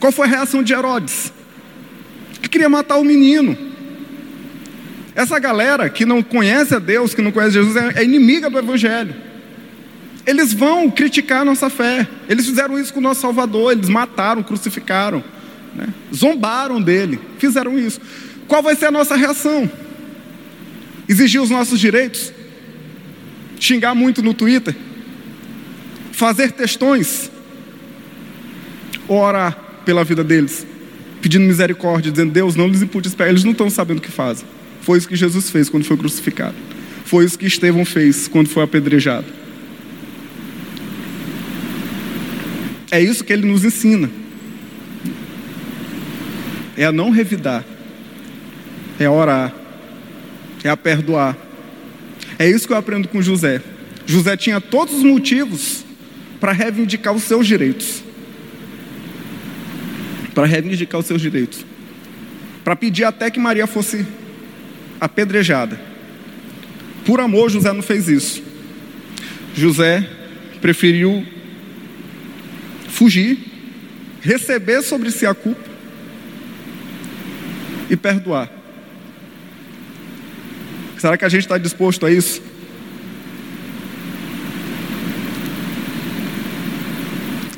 Qual 0.00 0.12
foi 0.12 0.26
a 0.26 0.30
reação 0.30 0.62
de 0.62 0.72
Herodes? 0.72 1.32
Que 2.42 2.48
queria 2.48 2.68
matar 2.68 2.96
o 2.98 3.04
menino. 3.04 3.56
Essa 5.14 5.38
galera 5.38 5.88
que 5.88 6.04
não 6.04 6.22
conhece 6.22 6.74
a 6.74 6.78
Deus, 6.78 7.14
que 7.14 7.22
não 7.22 7.30
conhece 7.30 7.54
Jesus, 7.54 7.76
é, 7.76 8.00
é 8.00 8.04
inimiga 8.04 8.50
do 8.50 8.58
Evangelho. 8.58 9.14
Eles 10.26 10.52
vão 10.52 10.90
criticar 10.90 11.42
a 11.42 11.44
nossa 11.44 11.70
fé. 11.70 12.06
Eles 12.28 12.46
fizeram 12.46 12.78
isso 12.78 12.92
com 12.92 13.00
o 13.00 13.02
nosso 13.02 13.20
Salvador. 13.20 13.72
Eles 13.72 13.88
mataram, 13.88 14.42
crucificaram, 14.42 15.22
né? 15.74 15.86
zombaram 16.12 16.82
dele. 16.82 17.20
Fizeram 17.38 17.78
isso. 17.78 18.00
Qual 18.48 18.62
vai 18.62 18.74
ser 18.74 18.86
a 18.86 18.90
nossa 18.90 19.16
reação? 19.16 19.70
Exigir 21.08 21.40
os 21.40 21.50
nossos 21.50 21.78
direitos? 21.78 22.32
Xingar 23.60 23.94
muito 23.94 24.22
no 24.22 24.34
Twitter? 24.34 24.74
Fazer 26.14 26.52
textões? 26.52 27.28
Ou 29.08 29.18
orar 29.18 29.58
pela 29.84 30.04
vida 30.04 30.22
deles? 30.22 30.64
Pedindo 31.20 31.44
misericórdia, 31.44 32.12
dizendo: 32.12 32.32
Deus, 32.32 32.54
não 32.54 32.68
lhes 32.68 32.82
impute 32.82 33.10
pés. 33.10 33.30
Eles 33.30 33.42
não 33.42 33.50
estão 33.50 33.68
sabendo 33.68 33.98
o 33.98 34.00
que 34.00 34.12
fazem. 34.12 34.46
Foi 34.80 34.96
isso 34.96 35.08
que 35.08 35.16
Jesus 35.16 35.50
fez 35.50 35.68
quando 35.68 35.84
foi 35.84 35.96
crucificado. 35.96 36.54
Foi 37.04 37.24
isso 37.24 37.36
que 37.36 37.46
Estevão 37.46 37.84
fez 37.84 38.28
quando 38.28 38.48
foi 38.48 38.62
apedrejado. 38.62 39.26
É 42.92 43.00
isso 43.00 43.24
que 43.24 43.32
ele 43.32 43.46
nos 43.46 43.64
ensina. 43.64 44.08
É 46.76 46.84
a 46.84 46.92
não 46.92 47.10
revidar. 47.10 47.64
É 49.00 49.06
a 49.06 49.10
orar. 49.10 49.52
É 50.62 50.68
a 50.68 50.76
perdoar. 50.76 51.36
É 52.38 52.48
isso 52.48 52.68
que 52.68 52.72
eu 52.72 52.76
aprendo 52.76 53.08
com 53.08 53.20
José. 53.20 53.60
José 54.06 54.36
tinha 54.36 54.60
todos 54.60 54.94
os 54.94 55.02
motivos 55.02 55.83
para 56.44 56.52
reivindicar 56.52 57.14
os 57.14 57.22
seus 57.22 57.46
direitos. 57.46 58.04
Para 60.34 60.44
reivindicar 60.44 61.00
os 61.00 61.06
seus 61.06 61.22
direitos. 61.22 61.64
Para 62.62 62.76
pedir 62.76 63.04
até 63.04 63.30
que 63.30 63.40
Maria 63.40 63.66
fosse 63.66 64.06
apedrejada. 65.00 65.80
Por 67.06 67.18
amor, 67.18 67.48
José 67.48 67.72
não 67.72 67.80
fez 67.80 68.08
isso. 68.08 68.42
José 69.54 70.06
preferiu 70.60 71.26
fugir, 72.88 73.38
receber 74.20 74.82
sobre 74.82 75.10
si 75.10 75.24
a 75.24 75.32
culpa 75.34 75.70
e 77.88 77.96
perdoar. 77.96 78.50
Será 80.98 81.16
que 81.16 81.24
a 81.24 81.28
gente 81.30 81.44
está 81.44 81.56
disposto 81.56 82.04
a 82.04 82.10
isso? 82.10 82.42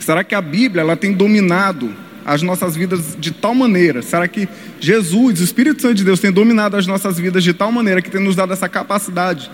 Será 0.06 0.22
que 0.22 0.36
a 0.36 0.40
Bíblia 0.40 0.82
ela 0.82 0.96
tem 0.96 1.12
dominado 1.12 1.92
as 2.24 2.40
nossas 2.40 2.76
vidas 2.76 3.16
de 3.18 3.32
tal 3.32 3.52
maneira? 3.52 4.02
Será 4.02 4.28
que 4.28 4.48
Jesus, 4.78 5.40
o 5.40 5.42
Espírito 5.42 5.82
Santo 5.82 5.94
de 5.96 6.04
Deus, 6.04 6.20
tem 6.20 6.30
dominado 6.30 6.76
as 6.76 6.86
nossas 6.86 7.18
vidas 7.18 7.42
de 7.42 7.52
tal 7.52 7.72
maneira 7.72 8.00
que 8.00 8.08
tem 8.08 8.22
nos 8.22 8.36
dado 8.36 8.52
essa 8.52 8.68
capacidade 8.68 9.50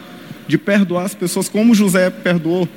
de 0.47 0.59
perdoar 0.59 1.07
as 1.07 1.15
pessoas 1.15 1.49
como 1.49 1.75
José 1.75 2.11
perdoou? 2.11 2.69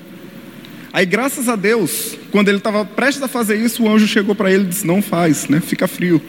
Aí, 0.93 1.05
graças 1.05 1.49
a 1.49 1.57
Deus, 1.57 2.17
quando 2.31 2.47
ele 2.47 2.59
estava 2.59 2.85
prestes 2.85 3.21
a 3.21 3.27
fazer 3.27 3.57
isso, 3.57 3.83
o 3.83 3.93
anjo 3.93 4.07
chegou 4.07 4.33
para 4.33 4.49
ele 4.49 4.63
e 4.63 4.67
disse: 4.67 4.87
Não 4.87 5.01
faz, 5.01 5.49
né? 5.49 5.59
fica 5.59 5.85
frio. 5.85 6.21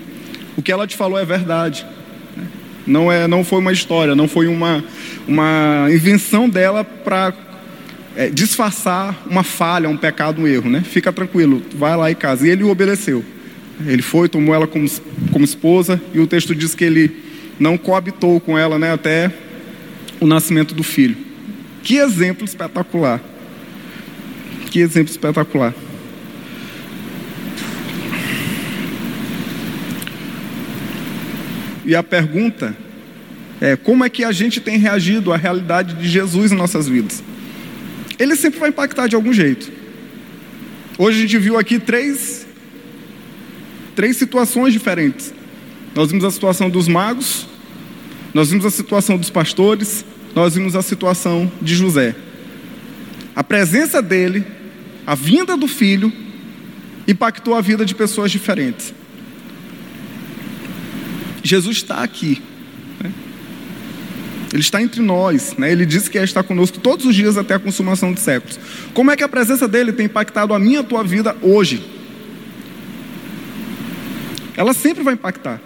O 0.57 0.63
que 0.63 0.73
ela 0.73 0.85
te 0.85 0.97
falou 0.97 1.17
é 1.17 1.25
verdade. 1.25 1.87
Não, 2.85 3.11
é, 3.11 3.29
não 3.29 3.45
foi 3.45 3.61
uma 3.61 3.73
história, 3.73 4.17
não 4.17 4.27
foi 4.27 4.49
uma, 4.49 4.83
uma 5.29 5.87
invenção 5.93 6.49
dela 6.49 6.83
para 6.83 7.33
é, 8.17 8.31
disfarçar 8.31 9.23
uma 9.29 9.43
falha, 9.43 9.89
um 9.89 9.97
pecado, 9.97 10.41
um 10.41 10.47
erro. 10.49 10.71
Né? 10.71 10.81
Fica 10.81 11.13
tranquilo, 11.13 11.63
vai 11.75 11.97
lá 11.97 12.11
e 12.11 12.15
casa. 12.15 12.47
E 12.47 12.51
ele 12.51 12.65
obedeceu. 12.65 13.25
Ele 13.87 14.01
foi, 14.03 14.29
tomou 14.29 14.55
ela 14.55 14.67
como, 14.67 14.89
como 15.31 15.45
esposa, 15.45 16.01
e 16.15 16.19
o 16.19 16.27
texto 16.27 16.55
diz 16.55 16.75
que 16.75 16.83
ele 16.83 17.15
não 17.61 17.77
coabitou 17.77 18.41
com 18.41 18.59
ela 18.59 18.79
né, 18.79 18.93
até 18.93 19.31
o 20.19 20.27
nascimento 20.27 20.75
do 20.75 20.83
filho. 20.83 21.17
Que 21.83 21.99
exemplo 21.99 22.45
espetacular! 22.45 23.21
Que 24.71 24.81
exemplo 24.81 25.11
espetacular! 25.11 25.75
E 31.85 31.95
a 31.95 32.03
pergunta 32.03 32.75
é: 33.61 33.77
como 33.77 34.05
é 34.05 34.09
que 34.09 34.25
a 34.25 34.33
gente 34.33 34.59
tem 34.59 34.79
reagido 34.79 35.33
à 35.33 35.37
realidade 35.37 35.95
de 35.95 36.09
Jesus 36.09 36.51
em 36.51 36.57
nossas 36.57 36.89
vidas? 36.89 37.23
Ele 38.19 38.37
sempre 38.37 38.59
vai 38.59 38.71
impactar 38.71 39.07
de 39.07 39.15
algum 39.15 39.33
jeito. 39.33 39.71
Hoje 40.99 41.19
a 41.19 41.21
gente 41.23 41.39
viu 41.39 41.59
aqui 41.59 41.79
três 41.79 42.47
três 43.95 44.17
situações 44.19 44.73
diferentes. 44.73 45.33
Nós 45.95 46.11
vimos 46.11 46.25
a 46.25 46.31
situação 46.31 46.69
dos 46.69 46.87
magos, 46.87 47.47
nós 48.35 48.51
vimos 48.51 48.67
a 48.67 48.71
situação 48.71 49.17
dos 49.17 49.31
pastores, 49.31 50.05
nós 50.35 50.55
vimos 50.55 50.77
a 50.77 50.83
situação 50.83 51.51
de 51.63 51.75
José. 51.75 52.15
A 53.35 53.43
presença 53.43 54.03
dele, 54.03 54.45
a 55.07 55.15
vinda 55.15 55.57
do 55.57 55.67
filho, 55.67 56.13
impactou 57.09 57.55
a 57.55 57.63
vida 57.63 57.87
de 57.87 57.95
pessoas 57.95 58.31
diferentes. 58.31 58.93
Jesus 61.43 61.79
está 61.79 62.03
aqui. 62.03 62.43
Ele 64.53 64.63
está 64.63 64.81
entre 64.81 65.03
nós. 65.03 65.55
Né? 65.57 65.73
Ele 65.73 65.85
disse 65.85 66.09
que 66.09 66.19
está 66.19 66.43
conosco 66.43 66.79
todos 66.79 67.05
os 67.05 67.15
dias 67.15 67.37
até 67.37 67.55
a 67.55 67.59
consumação 67.59 68.13
de 68.13 68.21
séculos. 68.21 68.59
Como 68.95 69.11
é 69.11 69.17
que 69.17 69.25
a 69.25 69.29
presença 69.29 69.67
dele 69.67 69.93
tem 69.93 70.07
impactado 70.07 70.55
a 70.55 70.59
minha 70.59 70.81
a 70.81 70.85
tua 70.85 71.03
vida 71.03 71.37
hoje? 71.43 71.97
ela 74.57 74.73
sempre 74.73 75.05
vai 75.05 75.15
impactar. 75.15 75.61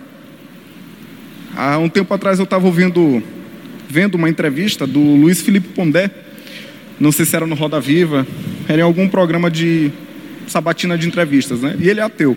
Há 1.57 1.79
um 1.79 1.89
tempo 1.89 2.13
atrás 2.13 2.39
eu 2.39 2.45
estava 2.45 2.67
ouvindo, 2.67 3.23
vendo 3.89 4.17
uma 4.17 4.29
entrevista 4.29 4.87
do 4.87 5.01
Luiz 5.01 5.41
Felipe 5.41 5.69
Pondé, 5.69 6.11
não 6.99 7.13
sei 7.13 7.25
se 7.25 7.35
era 7.35 7.47
no 7.47 7.55
Roda 7.55 7.81
Viva, 7.81 8.27
era 8.69 8.81
em 8.81 8.85
algum 8.85 9.09
programa 9.09 9.51
de 9.51 9.91
sabatina 10.47 10.99
de 10.99 11.07
entrevistas, 11.07 11.61
né? 11.61 11.77
E 11.79 11.89
ele 11.89 12.01
é 12.01 12.03
ateu. 12.03 12.37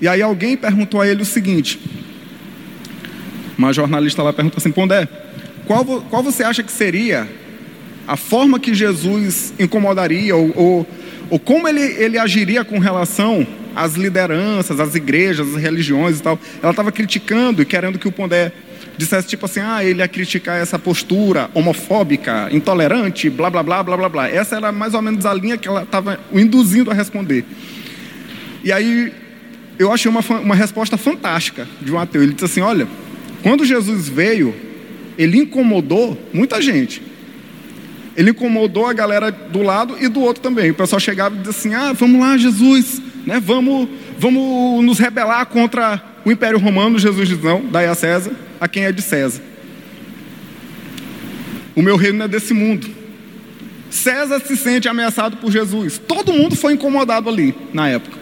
E 0.00 0.08
aí 0.08 0.20
alguém 0.20 0.56
perguntou 0.56 1.00
a 1.00 1.08
ele 1.08 1.22
o 1.22 1.26
seguinte: 1.26 1.80
uma 3.56 3.72
jornalista 3.72 4.22
lá 4.22 4.32
perguntou 4.32 4.58
assim, 4.58 4.72
Pondé, 4.72 5.08
qual, 5.68 5.84
qual 5.84 6.22
você 6.22 6.42
acha 6.42 6.62
que 6.62 6.72
seria 6.72 7.28
a 8.06 8.16
forma 8.16 8.58
que 8.58 8.72
Jesus 8.74 9.52
incomodaria 9.58 10.34
ou, 10.34 10.50
ou, 10.56 10.86
ou 11.28 11.38
como 11.38 11.68
ele, 11.68 11.82
ele 11.82 12.18
agiria 12.18 12.64
com 12.64 12.78
relação 12.78 13.46
as 13.76 13.94
lideranças, 13.94 14.80
as 14.80 14.94
igrejas, 14.94 15.54
as 15.54 15.62
religiões 15.62 16.18
e 16.18 16.22
tal. 16.22 16.38
Ela 16.62 16.70
estava 16.70 16.90
criticando 16.90 17.60
e 17.60 17.66
querendo 17.66 17.98
que 17.98 18.08
o 18.08 18.12
Pondé 18.12 18.50
dissesse 18.96 19.28
tipo 19.28 19.44
assim, 19.44 19.60
ah, 19.60 19.84
ele 19.84 20.00
ia 20.00 20.08
criticar 20.08 20.58
essa 20.58 20.78
postura 20.78 21.50
homofóbica, 21.52 22.48
intolerante, 22.50 23.28
blá 23.28 23.50
blá 23.50 23.62
blá 23.62 23.82
blá 23.82 23.96
blá 23.98 24.08
blá. 24.08 24.28
Essa 24.28 24.56
era 24.56 24.72
mais 24.72 24.94
ou 24.94 25.02
menos 25.02 25.26
a 25.26 25.34
linha 25.34 25.58
que 25.58 25.68
ela 25.68 25.82
estava 25.82 26.18
induzindo 26.32 26.90
a 26.90 26.94
responder. 26.94 27.44
E 28.64 28.72
aí 28.72 29.12
eu 29.78 29.92
achei 29.92 30.10
uma, 30.10 30.20
uma 30.40 30.54
resposta 30.54 30.96
fantástica 30.96 31.68
de 31.82 31.92
um 31.92 31.98
ateu. 31.98 32.22
Ele 32.22 32.32
disse 32.32 32.46
assim, 32.46 32.62
olha, 32.62 32.88
Quando 33.42 33.64
Jesus 33.64 34.08
veio, 34.08 34.67
ele 35.18 35.38
incomodou 35.38 36.16
muita 36.32 36.62
gente. 36.62 37.02
Ele 38.16 38.30
incomodou 38.30 38.86
a 38.86 38.92
galera 38.92 39.30
do 39.30 39.62
lado 39.62 39.96
e 40.00 40.08
do 40.08 40.20
outro 40.20 40.42
também. 40.42 40.70
O 40.70 40.74
pessoal 40.74 41.00
chegava 41.00 41.34
e 41.34 41.38
dizia 41.38 41.50
assim: 41.50 41.74
Ah, 41.74 41.92
vamos 41.92 42.20
lá, 42.20 42.36
Jesus, 42.36 43.02
né? 43.26 43.40
vamos, 43.40 43.88
vamos 44.18 44.84
nos 44.84 44.98
rebelar 44.98 45.46
contra 45.46 46.02
o 46.24 46.30
Império 46.30 46.58
Romano. 46.58 46.98
Jesus 46.98 47.28
diz: 47.28 47.42
Não, 47.42 47.64
dai 47.66 47.86
a 47.86 47.94
César 47.94 48.32
a 48.60 48.68
quem 48.68 48.84
é 48.84 48.92
de 48.92 49.02
César. 49.02 49.42
O 51.74 51.82
meu 51.82 51.96
reino 51.96 52.18
não 52.18 52.24
é 52.24 52.28
desse 52.28 52.52
mundo. 52.52 52.88
César 53.90 54.40
se 54.40 54.56
sente 54.56 54.88
ameaçado 54.88 55.36
por 55.36 55.50
Jesus. 55.50 55.98
Todo 55.98 56.32
mundo 56.32 56.56
foi 56.56 56.74
incomodado 56.74 57.28
ali 57.28 57.54
na 57.72 57.88
época. 57.88 58.18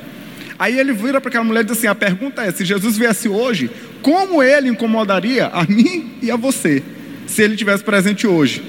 Aí 0.59 0.79
ele 0.79 0.93
vira 0.93 1.21
para 1.21 1.29
aquela 1.29 1.45
mulher 1.45 1.61
e 1.61 1.65
diz 1.65 1.79
assim: 1.79 1.87
a 1.87 1.95
pergunta 1.95 2.43
é: 2.43 2.51
se 2.51 2.65
Jesus 2.65 2.97
viesse 2.97 3.29
hoje, 3.29 3.71
como 4.03 4.43
ele 4.43 4.69
incomodaria 4.69 5.47
a 5.47 5.65
mim 5.65 6.15
e 6.23 6.31
a 6.31 6.37
você, 6.37 6.83
se 7.27 7.43
ele 7.43 7.57
tivesse 7.57 7.83
presente 7.83 8.27
hoje? 8.27 8.63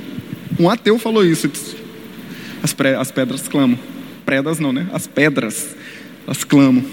Um 0.60 0.70
ateu 0.70 0.98
falou 0.98 1.24
isso. 1.24 1.50
As, 2.64 2.74
pre, 2.74 2.96
as 2.96 3.12
pedras 3.12 3.48
clamam. 3.48 3.78
Predas 4.26 4.60
não, 4.60 4.74
né? 4.74 4.88
As 4.92 5.08
pedras, 5.08 5.76
elas 6.26 6.44
clamam. 6.44 6.84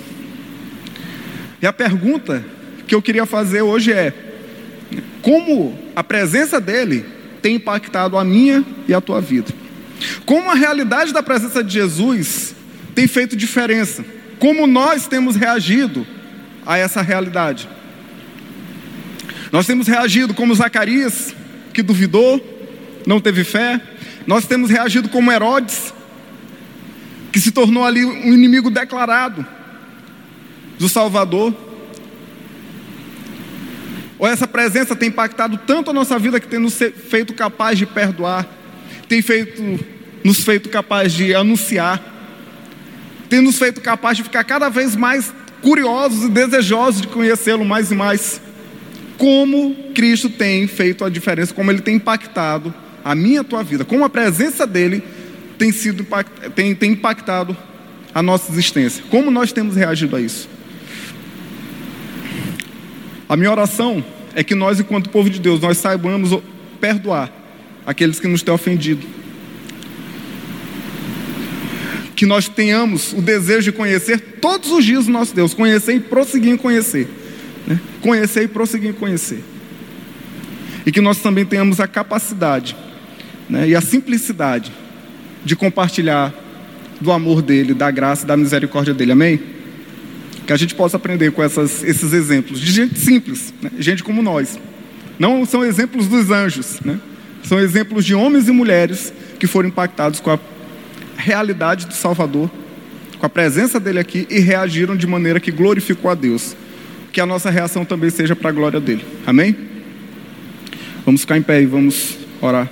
E 1.61 1.67
a 1.67 1.73
pergunta 1.73 2.45
que 2.87 2.95
eu 2.95 3.03
queria 3.03 3.25
fazer 3.25 3.63
hoje 3.63 3.93
é: 3.93 4.13
como 5.23 5.79
a 5.97 6.05
presença 6.05 6.61
dele 6.61 7.05
tem 7.41 7.57
impactado 7.57 8.19
a 8.19 8.25
minha 8.25 8.65
e 8.87 8.95
a 8.95 9.01
tua 9.01 9.21
vida? 9.21 9.53
Como 10.27 10.51
a 10.51 10.55
realidade 10.55 11.13
da 11.13 11.23
presença 11.23 11.65
de 11.65 11.73
Jesus 11.73 12.55
tem 12.95 13.07
feito 13.07 13.35
diferença? 13.35 14.05
como 14.45 14.67
nós 14.67 15.07
temos 15.07 15.37
reagido 15.37 16.07
a 16.67 16.77
essa 16.77 17.01
realidade. 17.01 17.67
Nós 19.55 19.69
temos 19.69 19.87
reagido 19.87 20.35
como 20.35 20.53
Zacarias, 20.53 21.33
que 21.73 21.81
duvidou, 21.81 22.43
não 23.07 23.21
teve 23.21 23.45
fé. 23.45 23.81
Nós 24.27 24.47
temos 24.47 24.69
reagido 24.69 25.09
como 25.09 25.31
Herodes, 25.31 25.95
que 27.31 27.39
se 27.39 27.53
tornou 27.53 27.85
ali 27.85 28.05
um 28.05 28.35
inimigo 28.35 28.69
declarado 28.69 29.47
do 30.77 30.89
Salvador. 30.89 31.55
Ou 34.19 34.27
essa 34.27 34.49
presença 34.49 34.97
tem 34.97 35.09
impactado 35.09 35.57
tanto 35.65 35.89
a 35.89 35.93
nossa 35.95 36.19
vida 36.19 36.41
que 36.41 36.49
tem 36.49 36.59
nos 36.59 36.77
feito 36.77 37.33
capaz 37.33 37.79
de 37.79 37.87
perdoar, 37.87 38.49
tem 39.09 39.23
feito, 39.23 39.63
nos 40.25 40.41
feito 40.41 40.69
capaz 40.69 41.13
de 41.13 41.33
anunciar 41.33 42.11
tem 43.29 43.41
nos 43.41 43.57
feito 43.57 43.81
capaz 43.81 44.17
de 44.17 44.23
ficar 44.25 44.45
cada 44.45 44.69
vez 44.69 44.95
mais 44.95 45.33
curiosos 45.63 46.25
e 46.25 46.29
desejosos 46.29 47.03
de 47.03 47.09
conhecê-lo 47.09 47.65
mais 47.65 47.91
e 47.91 47.95
mais. 47.95 48.44
Como 49.19 49.75
Cristo 49.95 50.29
tem 50.29 50.67
feito 50.67 51.05
a 51.05 51.09
diferença, 51.09 51.55
como 51.55 51.71
ele 51.71 51.81
tem 51.81 51.97
impactado 51.97 52.75
a 53.05 53.15
minha 53.15 53.43
a 53.43 53.45
tua 53.45 53.63
vida, 53.63 53.85
como 53.85 54.05
a 54.05 54.11
presença 54.11 54.67
dele 54.67 55.03
tem, 55.59 55.71
sido, 55.71 56.07
tem, 56.55 56.75
tem 56.75 56.93
impactado 56.93 57.57
a 58.15 58.23
nossa 58.23 58.51
existência. 58.51 59.05
Como 59.11 59.31
nós 59.31 59.53
temos 59.53 59.77
reagido 59.77 60.17
a 60.17 60.21
isso? 60.21 60.49
A 63.29 63.37
minha 63.37 63.51
oração 63.51 64.05
é 64.35 64.43
que 64.43 64.55
nós, 64.55 64.81
enquanto 64.81 65.11
povo 65.11 65.31
de 65.31 65.39
Deus, 65.39 65.61
nós 65.61 65.79
saibamos 65.79 66.43
perdoar 66.81 67.31
aqueles 67.87 68.19
que 68.19 68.27
nos 68.27 68.43
têm 68.43 68.55
ofendido 68.55 69.07
que 72.15 72.25
nós 72.25 72.49
tenhamos 72.49 73.13
o 73.13 73.21
desejo 73.21 73.71
de 73.71 73.77
conhecer 73.77 74.19
todos 74.41 74.71
os 74.71 74.85
dias 74.85 75.07
o 75.07 75.11
nosso 75.11 75.35
Deus, 75.35 75.53
conhecer 75.53 75.95
e 75.95 76.01
prosseguir 76.01 76.53
em 76.53 76.57
conhecer, 76.57 77.09
né? 77.67 77.79
conhecer 78.01 78.43
e 78.45 78.49
prosseguir 78.49 78.91
em 78.91 78.93
conhecer, 78.93 79.43
e 80.87 80.93
que 80.93 81.01
nós 81.01 81.19
também 81.19 81.45
tenhamos 81.45 81.81
a 81.81 81.87
capacidade 81.87 82.77
né? 83.49 83.69
e 83.69 83.75
a 83.75 83.81
simplicidade 83.81 84.73
de 85.45 85.55
compartilhar 85.55 86.33
do 87.01 87.13
amor 87.13 87.43
dele, 87.43 87.75
da 87.75 87.91
graça, 87.91 88.27
da 88.27 88.37
misericórdia 88.37 88.95
dele, 88.95 89.13
amém? 89.13 89.41
Que 90.47 90.53
a 90.53 90.57
gente 90.57 90.75
possa 90.75 90.97
aprender 90.97 91.33
com 91.33 91.43
essas, 91.43 91.83
esses 91.83 92.13
exemplos 92.13 92.61
de 92.61 92.71
gente 92.71 92.99
simples, 92.99 93.53
né? 93.61 93.71
gente 93.79 94.03
como 94.03 94.23
nós. 94.23 94.59
Não 95.19 95.45
são 95.45 95.65
exemplos 95.65 96.09
dos 96.09 96.31
anjos, 96.31 96.81
né? 96.85 96.99
são 97.43 97.61
exemplos 97.61 98.05
de 98.05 98.15
homens 98.15 98.49
e 98.49 98.53
mulheres 98.53 99.13
que 99.39 99.47
foram 99.47 99.69
impactados 99.69 100.21
com 100.21 100.31
a 100.31 100.39
realidade 101.17 101.87
do 101.87 101.95
Salvador, 101.95 102.51
com 103.19 103.27
a 103.27 103.29
presença 103.29 103.79
dele 103.79 103.99
aqui 103.99 104.27
e 104.31 104.41
reagiram 104.41 104.97
de 104.97 105.07
maneira 105.07 105.39
que 105.39 105.51
glorificou 105.51 106.11
a 106.11 106.15
Deus. 106.15 106.57
Que 107.15 107.21
a 107.21 107.27
nossa 107.27 107.49
reação 107.49 107.85
também 107.85 108.11
seja 108.11 108.35
para 108.35 108.49
a 108.49 108.53
glória 108.53 108.81
dele. 108.81 109.05
Amém? 109.25 109.57
Vamos 111.07 111.21
ficar 111.21 111.39
em 111.39 111.43
pé 111.43 111.63
e 111.63 111.65
vamos 111.65 112.19
orar. 112.41 112.69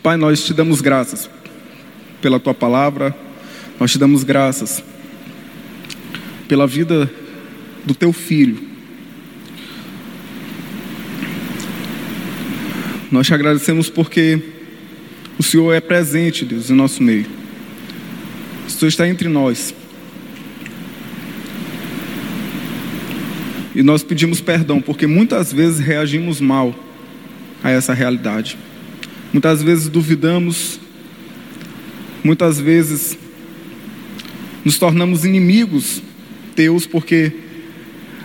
Pai, 0.00 0.16
nós 0.16 0.44
te 0.44 0.54
damos 0.54 0.80
graças 0.80 1.28
pela 2.22 2.38
tua 2.38 2.54
palavra, 2.54 3.12
nós 3.80 3.90
te 3.90 3.98
damos 3.98 4.22
graças 4.22 4.80
pela 6.46 6.68
vida 6.68 7.10
do 7.84 7.96
teu 7.96 8.12
filho. 8.12 8.69
Nós 13.10 13.26
te 13.26 13.34
agradecemos 13.34 13.90
porque 13.90 14.40
o 15.36 15.42
Senhor 15.42 15.72
é 15.72 15.80
presente, 15.80 16.44
Deus, 16.44 16.70
em 16.70 16.74
nosso 16.74 17.02
meio. 17.02 17.26
O 18.68 18.70
Senhor 18.70 18.88
está 18.88 19.08
entre 19.08 19.28
nós. 19.28 19.74
E 23.74 23.82
nós 23.82 24.04
pedimos 24.04 24.40
perdão 24.40 24.80
porque 24.80 25.06
muitas 25.08 25.52
vezes 25.52 25.80
reagimos 25.80 26.40
mal 26.40 26.72
a 27.64 27.70
essa 27.70 27.92
realidade. 27.92 28.56
Muitas 29.32 29.60
vezes 29.60 29.88
duvidamos, 29.88 30.78
muitas 32.22 32.60
vezes 32.60 33.18
nos 34.64 34.78
tornamos 34.78 35.24
inimigos 35.24 36.00
teus, 36.54 36.86
porque 36.86 37.32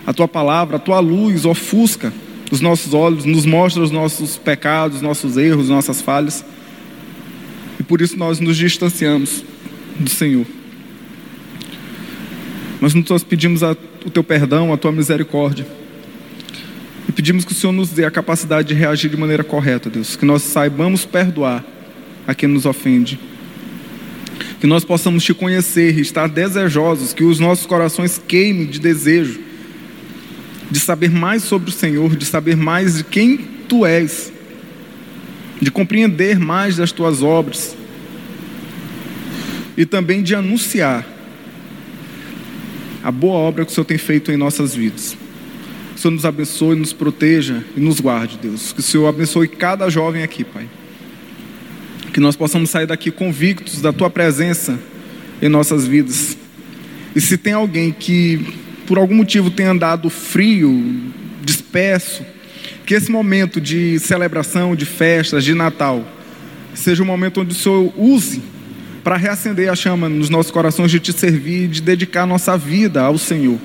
a 0.06 0.12
tua 0.12 0.28
palavra, 0.28 0.76
a 0.76 0.80
tua 0.80 1.00
luz 1.00 1.44
ofusca 1.44 2.12
os 2.50 2.60
nossos 2.60 2.94
olhos, 2.94 3.24
nos 3.24 3.44
mostra 3.44 3.82
os 3.82 3.90
nossos 3.90 4.36
pecados, 4.36 5.02
nossos 5.02 5.36
erros, 5.36 5.68
nossas 5.68 6.00
falhas. 6.00 6.44
E 7.78 7.82
por 7.82 8.00
isso 8.00 8.16
nós 8.16 8.40
nos 8.40 8.56
distanciamos 8.56 9.44
do 9.98 10.08
Senhor. 10.10 10.46
Mas 12.80 12.94
nós 12.94 13.24
pedimos 13.24 13.62
a, 13.62 13.72
o 14.04 14.10
teu 14.10 14.22
perdão, 14.22 14.72
a 14.72 14.76
tua 14.76 14.92
misericórdia. 14.92 15.66
E 17.08 17.12
pedimos 17.12 17.44
que 17.44 17.52
o 17.52 17.54
Senhor 17.54 17.72
nos 17.72 17.90
dê 17.90 18.04
a 18.04 18.10
capacidade 18.10 18.68
de 18.68 18.74
reagir 18.74 19.10
de 19.10 19.16
maneira 19.16 19.42
correta, 19.42 19.88
Deus. 19.88 20.16
Que 20.16 20.24
nós 20.24 20.42
saibamos 20.42 21.04
perdoar 21.04 21.64
a 22.26 22.34
quem 22.34 22.48
nos 22.48 22.66
ofende 22.66 23.18
que 24.60 24.66
nós 24.66 24.84
possamos 24.84 25.22
te 25.22 25.34
conhecer 25.34 25.96
e 25.96 26.00
estar 26.00 26.28
desejosos, 26.28 27.12
que 27.12 27.24
os 27.24 27.38
nossos 27.38 27.66
corações 27.66 28.20
queimem 28.26 28.66
de 28.66 28.78
desejo, 28.78 29.40
de 30.70 30.80
saber 30.80 31.10
mais 31.10 31.42
sobre 31.42 31.70
o 31.70 31.72
Senhor, 31.72 32.16
de 32.16 32.24
saber 32.24 32.56
mais 32.56 32.98
de 32.98 33.04
quem 33.04 33.36
tu 33.68 33.86
és, 33.86 34.32
de 35.60 35.70
compreender 35.70 36.38
mais 36.38 36.76
das 36.76 36.92
tuas 36.92 37.22
obras 37.22 37.76
e 39.76 39.84
também 39.84 40.22
de 40.22 40.34
anunciar 40.34 41.06
a 43.02 43.10
boa 43.10 43.36
obra 43.36 43.64
que 43.64 43.70
o 43.70 43.74
Senhor 43.74 43.84
tem 43.84 43.98
feito 43.98 44.32
em 44.32 44.36
nossas 44.36 44.74
vidas. 44.74 45.16
Que 45.92 45.98
o 45.98 46.02
Senhor 46.02 46.12
nos 46.12 46.24
abençoe, 46.24 46.76
nos 46.76 46.92
proteja 46.92 47.64
e 47.76 47.80
nos 47.80 48.00
guarde, 48.00 48.38
Deus. 48.42 48.72
Que 48.72 48.80
o 48.80 48.82
Senhor 48.82 49.06
abençoe 49.06 49.48
cada 49.48 49.88
jovem 49.88 50.22
aqui, 50.22 50.44
Pai 50.44 50.66
que 52.16 52.20
nós 52.20 52.34
possamos 52.34 52.70
sair 52.70 52.86
daqui 52.86 53.10
convictos 53.10 53.82
da 53.82 53.92
tua 53.92 54.08
presença 54.08 54.80
em 55.42 55.50
nossas 55.50 55.86
vidas. 55.86 56.34
E 57.14 57.20
se 57.20 57.36
tem 57.36 57.52
alguém 57.52 57.92
que 57.92 58.54
por 58.86 58.98
algum 58.98 59.14
motivo 59.14 59.50
tem 59.50 59.66
andado 59.66 60.08
frio, 60.08 61.02
disperso, 61.44 62.24
que 62.84 62.94
esse 62.94 63.10
momento 63.10 63.60
de 63.60 63.98
celebração, 63.98 64.76
de 64.76 64.86
festas, 64.86 65.44
de 65.44 65.54
Natal, 65.54 66.04
seja 66.72 67.02
um 67.02 67.06
momento 67.06 67.40
onde 67.40 67.52
o 67.52 67.56
Senhor 67.56 67.92
use 67.96 68.40
para 69.02 69.16
reacender 69.16 69.70
a 69.70 69.74
chama 69.74 70.08
nos 70.08 70.30
nossos 70.30 70.50
corações 70.50 70.90
de 70.90 71.00
te 71.00 71.12
servir, 71.12 71.68
de 71.68 71.80
dedicar 71.80 72.26
nossa 72.26 72.56
vida 72.56 73.02
ao 73.02 73.18
Senhor. 73.18 73.58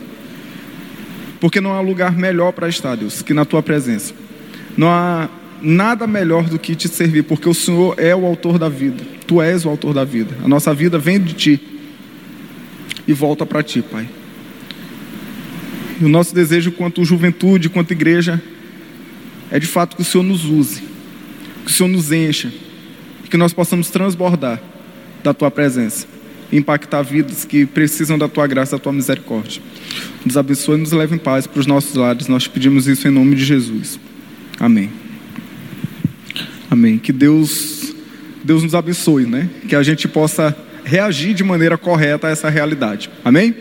Porque 1.39 1.59
não 1.59 1.74
há 1.74 1.82
lugar 1.82 2.15
melhor 2.15 2.51
para 2.51 2.67
estar, 2.67 2.95
Deus, 2.95 3.22
que 3.22 3.34
na 3.34 3.45
tua 3.45 3.63
presença. 3.63 4.13
Não 4.78 4.88
há 4.89 5.30
nada 5.61 6.05
melhor 6.07 6.43
do 6.43 6.59
que 6.59 6.76
te 6.76 6.88
servir, 6.88 7.24
porque 7.24 7.49
o 7.49 7.53
Senhor 7.53 7.95
é 7.97 8.15
o 8.15 8.26
autor 8.26 8.57
da 8.57 8.69
vida. 8.69 9.03
Tu 9.26 9.41
és 9.41 9.65
o 9.65 9.69
autor 9.69 9.93
da 9.93 10.03
vida. 10.03 10.36
A 10.43 10.47
nossa 10.47 10.74
vida 10.74 10.97
vem 10.97 11.19
de 11.19 11.34
ti 11.34 11.61
e 13.07 13.13
volta 13.13 13.45
para 13.45 13.63
ti, 13.63 13.82
Pai. 13.82 14.07
E 16.02 16.04
o 16.04 16.10
nosso 16.10 16.34
desejo, 16.34 16.72
quanto 16.72 17.06
juventude, 17.06 17.70
quanto 17.70 17.91
igreja, 17.91 18.41
é 19.52 19.60
de 19.60 19.68
fato 19.68 19.95
que 19.95 20.02
o 20.02 20.06
Senhor 20.06 20.24
nos 20.24 20.45
use, 20.45 20.82
que 21.64 21.72
o 21.72 21.74
Senhor 21.74 21.89
nos 21.89 22.12
encha, 22.12 22.52
que 23.30 23.38
nós 23.38 23.54
possamos 23.54 23.91
transbordar 23.91 24.60
da 25.24 25.32
tua 25.32 25.52
presença, 25.52 26.08
impactar 26.52 27.04
vidas 27.04 27.45
que 27.45 27.68
precisam 27.68 28.18
da 28.18 28.28
tua 28.28 28.47
graça, 28.47 28.78
da 28.78 28.82
tua 28.82 28.91
misericórdia. 28.91 29.62
Nos 30.26 30.36
abençoe 30.36 30.80
e 30.80 30.82
nos 30.82 30.91
leve 30.91 31.14
em 31.14 31.20
paz 31.20 31.45
para 31.45 31.60
os 31.60 31.68
nossos 31.68 31.93
lares. 31.95 32.28
Nós 32.28 32.47
pedimos 32.47 32.88
isso 32.88 33.08
em 33.08 33.12
nome 33.12 33.36
de 33.36 33.45
Jesus. 33.45 33.99
Amém. 34.60 34.89
Amém. 36.68 36.97
Que 36.97 37.14
Deus, 37.14 37.93
Deus 38.43 38.64
nos 38.64 38.74
abençoe, 38.74 39.28
né? 39.28 39.47
Que 39.68 39.76
a 39.76 39.84
gente 39.84 40.08
possa 40.08 40.58
reagir 40.84 41.36
de 41.36 41.43
maneira 41.43 41.78
correta 41.78 42.28
a 42.28 42.32
essa 42.32 42.49
realidade. 42.49 43.08
Amém? 43.24 43.54